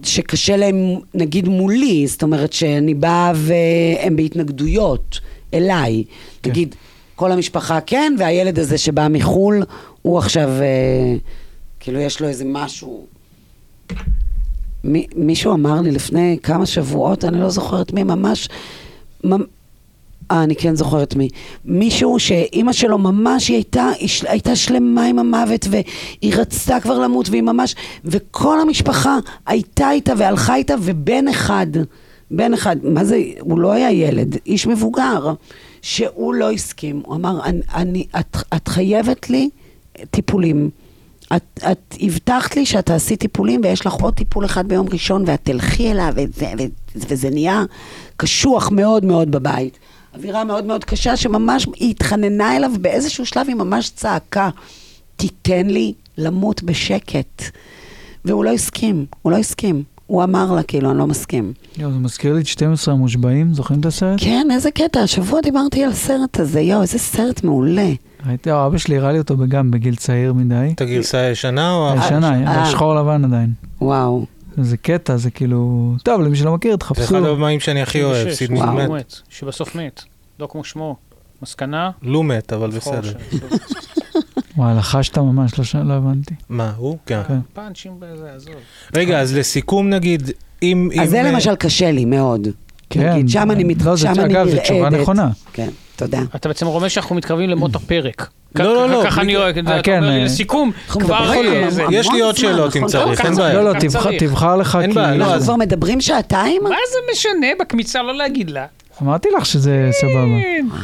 [0.03, 0.75] שקשה להם,
[1.15, 5.21] נגיד מולי, זאת אומרת שאני באה והם בהתנגדויות
[5.55, 6.05] אליי.
[6.43, 6.51] כן.
[6.51, 6.75] נגיד,
[7.15, 9.63] כל המשפחה כן, והילד הזה שבא מחו"ל,
[10.03, 11.17] הוא עכשיו, אה,
[11.81, 13.07] כאילו יש לו איזה משהו.
[14.85, 18.49] מי, מישהו אמר לי לפני כמה שבועות, אני לא זוכרת מי, ממש,
[20.31, 21.29] אה, אני כן זוכרת מי.
[21.65, 27.29] מישהו שאימא שלו ממש, היא הייתה, היא הייתה שלמה עם המוות, והיא רצתה כבר למות,
[27.29, 27.75] והיא ממש...
[28.05, 31.67] וכל המשפחה הייתה איתה והלכה איתה, ובן אחד,
[32.31, 35.33] בן אחד, מה זה, הוא לא היה ילד, איש מבוגר,
[35.83, 37.03] שהוא לא הסכים.
[37.07, 39.51] הוא אמר, אני, אני, את, את חייבת לי
[40.11, 40.71] טיפולים.
[41.37, 45.41] את, את הבטחת לי שאת תעשי טיפולים ויש לך עוד טיפול אחד ביום ראשון ואת
[45.43, 47.65] תלכי אליו וזה, וזה, וזה נהיה
[48.17, 49.79] קשוח מאוד מאוד בבית.
[50.17, 54.51] אווירה מאוד מאוד קשה, שממש היא התחננה אליו באיזשהו שלב, היא ממש צעקה,
[55.17, 57.43] תיתן לי למות בשקט.
[58.25, 59.83] והוא לא הסכים, הוא לא הסכים.
[60.07, 61.53] הוא אמר לה, כאילו, אני לא מסכים.
[61.79, 64.19] יואו, זה מזכיר לי את 12 המושבעים, זוכרים את הסרט?
[64.21, 67.91] כן, איזה קטע, השבוע דיברתי על הסרט הזה, יואו, איזה סרט מעולה.
[68.27, 70.73] ראיתי, אבא שלי הראה לי אותו גם בגיל צעיר מדי.
[70.75, 71.93] את הגרסה הישנה או...
[71.93, 72.67] הישנה, אה.
[72.67, 73.53] שחור לבן עדיין.
[73.81, 74.27] וואו.
[74.57, 75.93] זה קטע, זה כאילו...
[76.03, 77.03] טוב, למי שלא מכיר, תחפשו.
[77.03, 79.15] זה אחד הבמאים שאני הכי אוהב, סידני מת.
[79.29, 80.03] שבסוף מת,
[80.41, 80.97] לא כמו שמו.
[81.43, 81.91] מסקנה?
[82.03, 83.13] לו מת, אבל בסדר.
[84.57, 86.35] וואי, לחשת ממש, לא, לא הבנתי.
[86.49, 86.99] מה, הוא?
[87.07, 87.23] כן.
[87.29, 87.39] כן.
[87.53, 88.55] פאנצ'ים בזה, עזוב.
[88.95, 90.31] רגע, אז לסיכום נגיד,
[90.63, 90.91] אם...
[91.03, 92.49] אז זה למשל קשה לי מאוד.
[92.91, 93.13] כן.
[93.13, 94.49] נגיד, שם אני מתחשבת, שם אני נרעדת.
[94.49, 95.31] אגב, זו תשובה נכונה.
[95.53, 96.19] כן, תודה.
[96.37, 98.29] אתה בעצם רומז שאנחנו מתקרבים למות הפרק.
[98.55, 99.03] לא, לא, לא.
[99.05, 101.33] ככה אני רואה, אתה אומר לי לסיכום, כבר...
[101.91, 102.93] יש לי עוד שאלות אם נכון?
[102.93, 103.55] צריך, אין בעיה.
[103.55, 103.79] לא, לא,
[104.19, 106.63] תבחר לך, אין בעיה, אנחנו כבר מדברים שעתיים?
[106.63, 108.67] מה זה משנה בקמיצה לא להגיד לה?
[109.03, 110.77] אמרתי לך שזה סבבה.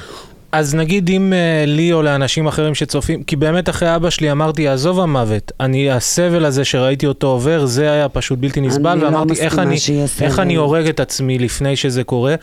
[0.53, 4.69] אז נגיד אם uh, לי או לאנשים אחרים שצופים, כי באמת אחרי אבא שלי אמרתי,
[4.69, 9.39] עזוב המוות, אני, הסבל הזה שראיתי אותו עובר, זה היה פשוט בלתי נסבל, ואמרתי, לא
[9.39, 9.77] איך, אני,
[10.21, 12.35] איך אני הורג את עצמי לפני שזה קורה.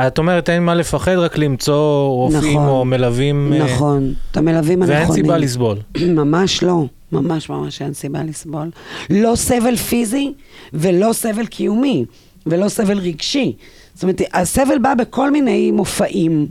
[0.00, 2.68] את אומרת, אין מה לפחד, רק למצוא רופאים נכון.
[2.68, 3.52] או מלווים.
[3.52, 5.02] אה, נכון, את המלווים הנכונים.
[5.04, 5.78] ואין סיבה לסבול.
[6.20, 8.70] ממש לא, ממש ממש אין סיבה לסבול.
[9.10, 10.32] לא סבל פיזי
[10.72, 12.04] ולא סבל קיומי,
[12.46, 13.52] ולא סבל רגשי.
[13.94, 16.46] זאת אומרת, הסבל בא בכל מיני מופעים,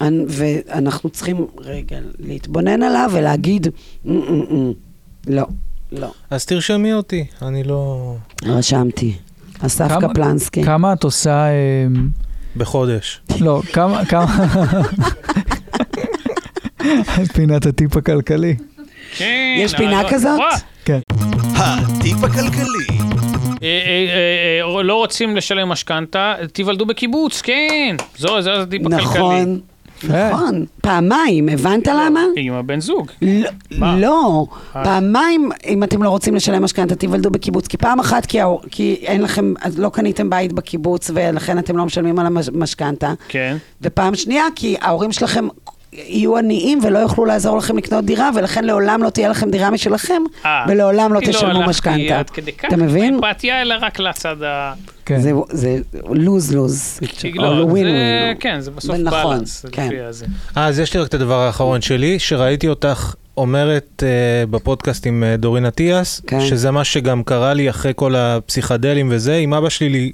[0.00, 3.66] אנ- ואנחנו צריכים רגע להתבונן עליו ולהגיד.
[5.26, 5.42] לא,
[5.92, 6.08] לא.
[6.30, 8.14] אז תרשמי אותי, אני לא...
[8.46, 9.14] רשמתי.
[9.60, 10.62] אסף כמה- קפלנסקי.
[10.64, 11.46] כמה את עושה...
[12.56, 13.20] בחודש.
[13.40, 14.04] לא, כמה...
[14.04, 14.26] כמה...
[17.34, 18.56] פינת הטיפ הכלכלי.
[19.16, 20.40] כן, יש פינה כזאת?
[20.84, 21.00] כן.
[21.56, 22.98] הטיפ הכלכלי.
[23.62, 27.96] אה, אה, אה, לא רוצים לשלם משכנתה, תיוולדו בקיבוץ, כן.
[28.16, 29.02] זו, זה הטיפ הכלכלי.
[29.04, 29.60] נכון.
[30.08, 30.64] נכון.
[30.82, 32.20] פעמיים, הבנת למה?
[32.36, 33.10] עם הבן זוג.
[33.22, 33.96] לא?
[33.96, 34.84] לא, אה.
[34.84, 38.26] פעמיים אם אתם לא רוצים לשלם משכנתה תיוולדו בקיבוץ, כי פעם אחת
[38.70, 43.56] כי, אין לכם, אז לא קניתם בית בקיבוץ ולכן אתם לא משלמים על המשכנתה, כן.
[43.82, 45.48] ופעם שנייה כי ההורים שלכם
[45.94, 50.22] יהיו עניים ולא יוכלו לעזור לכם לקנות דירה ולכן לעולם לא תהיה לכם דירה משלכם
[50.44, 52.20] אה, ולעולם לא כי תשלמו משכנתה.
[52.68, 53.14] אתה מבין?
[53.14, 54.72] אמפתיה, אלא רק לצד ה...
[55.06, 55.20] כן.
[55.20, 55.76] זה- זה
[56.10, 57.00] לוז-לוז,
[57.34, 58.36] לא, ווין זה, ווין.
[58.40, 59.66] כן, זה בסוף נכון, בלנס.
[59.72, 59.86] כן.
[59.86, 60.26] לפי הזה.
[60.56, 65.24] אה, אז יש לי רק את הדבר האחרון שלי, שראיתי אותך אומרת uh, בפודקאסט עם
[65.34, 66.40] uh, דורין אטיאס, כן.
[66.40, 70.12] שזה מה שגם קרה לי אחרי כל הפסיכדלים וזה, עם אבא שלי, לי-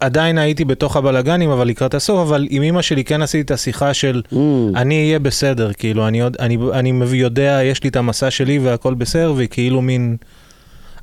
[0.00, 3.94] עדיין הייתי בתוך הבלגנים, אבל לקראת הסוף, אבל עם אמא שלי כן עשיתי את השיחה
[3.94, 4.36] של Mm.
[4.76, 9.34] אני אהיה בסדר, כאילו, אני, אני, אני יודע, יש לי את המסע שלי והכל בסדר,
[9.36, 10.16] וכאילו מין,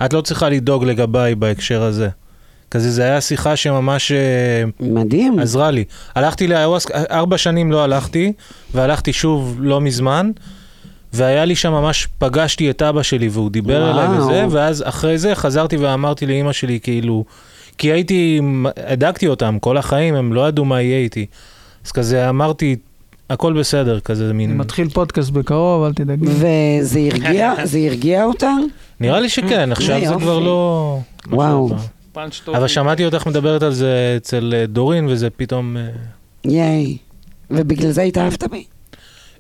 [0.06, 2.10] את לא צריכה לדאוג לגביי בהקשר הזה.
[2.72, 4.12] כזה, זה היה שיחה שממש...
[4.12, 5.40] אה, מדהים.
[5.40, 5.84] עזרה לי.
[6.16, 8.34] הלכתי לאיוואסק, ארבע שנים לא הלכתי,
[8.74, 10.32] והלכתי שוב לא מזמן,
[11.14, 13.92] והיה לי שם ממש, פגשתי את אבא שלי והוא דיבר וואו.
[13.92, 17.26] אליי וזה, ואז אחרי זה חזרתי ואמרתי לאימא שלי כאילו,
[17.78, 18.42] כי הייתי,
[18.78, 21.26] הדקתי אותם כל החיים, הם לא ידעו מה יהיה איתי.
[21.86, 22.76] אז כזה אמרתי,
[23.30, 24.58] הכל בסדר, כזה אני מין...
[24.58, 26.26] מתחיל פודקאסט בקרוב, אל תדאגי.
[26.28, 28.52] וזה הרגיע, זה הרגיע אותה?
[29.00, 30.16] נראה לי שכן, עכשיו זה.
[30.16, 31.00] כבר לא...
[31.28, 31.70] וואו.
[32.48, 35.78] אבל שמעתי אותך מדברת על זה אצל אה, דורין, וזה פתאום...
[35.78, 35.90] אה,
[36.46, 36.98] ייי.
[37.52, 38.64] ובגלל זה התאהבת בי?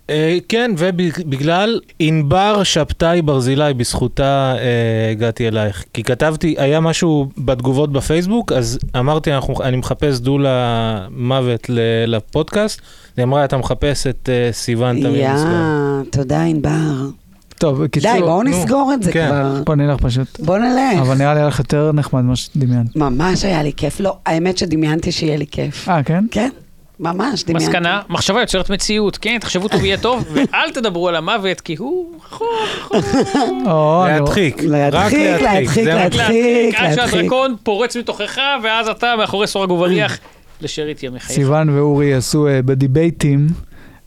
[0.09, 5.85] אה, כן, ובגלל ענבר שבתאי ברזילי, בזכותה אה, הגעתי אלייך.
[5.93, 11.69] כי כתבתי, היה משהו בתגובות בפייסבוק, אז אמרתי, אנחנו, אני מחפש דולה מוות
[12.07, 12.81] לפודקאסט.
[13.17, 16.01] היא אמרה, אתה מחפש את אה, סיוון תמיר יא, מסגר.
[16.11, 17.09] תודה ענבר.
[17.57, 18.49] טוב, בקיצור, די, בואו נו.
[18.49, 19.27] נסגור את זה כן.
[19.27, 19.63] כבר.
[19.65, 20.39] בוא נלך פשוט.
[20.39, 21.01] בוא נלך.
[21.01, 22.95] אבל נראה לי היה לך יותר נחמד ממה שדמיינת.
[22.95, 23.99] ממש היה לי כיף.
[23.99, 25.89] לא, האמת שדמיינתי שיהיה לי כיף.
[25.89, 26.25] אה, כן?
[26.31, 26.49] כן,
[26.99, 27.53] ממש דמיינתי.
[27.65, 32.19] מסקנה, מחשבה יוצרת מציאות, כן, תחשבו טוב יהיה טוב, ואל תדברו על המוות, כי הוא
[32.25, 32.47] רחוק,
[32.91, 33.05] רחוק.
[34.05, 36.95] אני- להדחיק, להדחיק, להדחיק, להדחיק, עד.
[36.95, 40.17] שהדרקון פורץ מתוכך, ואז אתה מאחורי סורג ובריח
[40.61, 41.35] לשארית ימי חייך.
[41.35, 43.47] סיוון ואורי יעשו אה, בדיבייטים,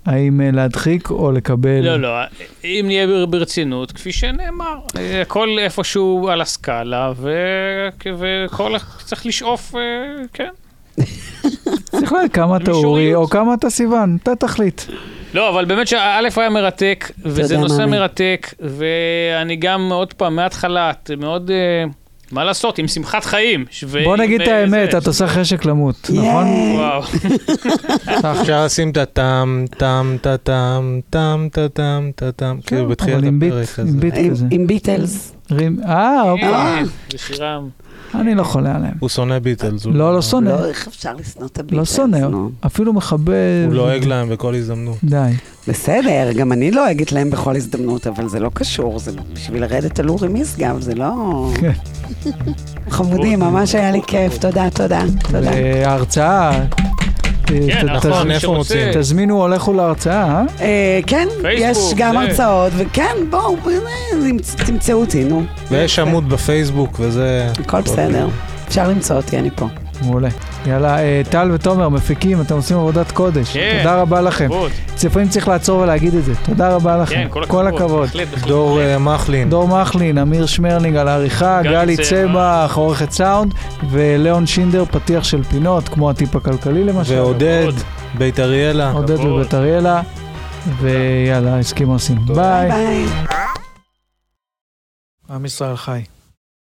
[0.06, 1.80] האם אה, להדחיק או לקבל...
[1.82, 2.08] לא, לא,
[2.64, 7.12] אם נהיה בר- ברצינות, כפי שנאמר, אה, הכל איפשהו על הסקאלה,
[8.18, 8.72] וכל,
[9.04, 9.74] צריך לשאוף,
[10.32, 10.48] כן.
[11.90, 13.14] צריך לדעת כמה אתה אורי.
[13.14, 14.82] או כמה אתה סיוון, אתה תחליט.
[15.34, 15.96] לא, אבל באמת שא'
[16.36, 17.86] היה מרתק, וזה נושא.
[17.86, 21.84] מרתק, ואני גם, עוד פעם, מההתחלה, את מאוד, אה,
[22.32, 23.64] מה לעשות, עם שמחת חיים.
[24.04, 26.46] בוא נגיד את וזה, האמת, את עושה חשק למות, נכון?
[26.74, 27.02] וואו.
[28.40, 33.38] אפשר לשים את הטם, טם, טה טם, טם, טה טם, טה טם, כאילו בתחילת כן,
[33.38, 34.46] ביט, הפרק הזה.
[34.50, 35.34] עם- ביטלס.
[35.88, 36.82] אה,
[37.12, 37.68] זה שירם.
[38.14, 38.94] אני לא חולה עליהם.
[38.98, 39.86] הוא שונא ביטלס.
[39.86, 41.78] לא, לא שונא, לא, איך אפשר לשנוא את הביטלס?
[41.78, 42.28] לא שונא.
[42.66, 43.32] אפילו מחבב.
[43.66, 44.96] הוא לועג להם בכל הזדמנות.
[45.04, 45.32] די.
[45.68, 50.08] בסדר, גם אני לועגת להם בכל הזדמנות, אבל זה לא קשור, זה בשביל לרדת על
[50.08, 51.50] אורי משגב, זה לא...
[51.60, 51.72] כן.
[52.90, 55.02] חמודים, ממש היה לי כיף, תודה, תודה,
[55.32, 55.50] תודה.
[55.84, 56.64] ההרצאה,
[57.46, 58.90] כן, נכון, מי איפה שרוצה.
[58.94, 60.44] תזמינו, הולכו להרצאה, אה?
[60.60, 62.16] אה, כן, יש גם.
[62.16, 65.42] הרצאות, וכן, בואו, אה, תמצאו אותי, נו.
[65.70, 67.50] ויש עמוד בפייסבוק וזה...
[67.60, 68.28] הכל בסדר.
[68.68, 69.66] אפשר למצוא אותי, אני פה.
[70.02, 70.28] מעולה.
[70.66, 73.52] יאללה, אה, טל ותומר, מפיקים, אתם עושים עבודת קודש.
[73.52, 73.78] כן.
[73.78, 74.48] תודה רבה לכם.
[75.04, 76.32] לפעמים צריך לעצור ולהגיד את זה.
[76.42, 77.14] תודה רבה לכם.
[77.14, 77.82] כן, כל כל הכבוד.
[77.82, 78.02] הכבוד.
[78.02, 78.48] בהחלט, בהחלט.
[78.48, 79.50] דור אה, מחלין.
[79.50, 82.06] דור מחלין, אמיר שמרלינג על העריכה, גלי צמח.
[82.06, 83.54] צמח, עורכת סאונד,
[83.90, 87.14] ולאון שינדר, פתיח של פינות, כמו הטיפ הכלכלי למשל.
[87.14, 87.72] ועודד.
[88.18, 88.90] בית אריאלה.
[88.92, 89.40] עודד כבוד.
[89.40, 90.02] בבית אריאלה,
[90.80, 92.18] ויאללה, הסכימוסים.
[92.26, 92.68] ביי.
[92.68, 93.06] ביי.
[95.30, 96.15] עם ישראל חי.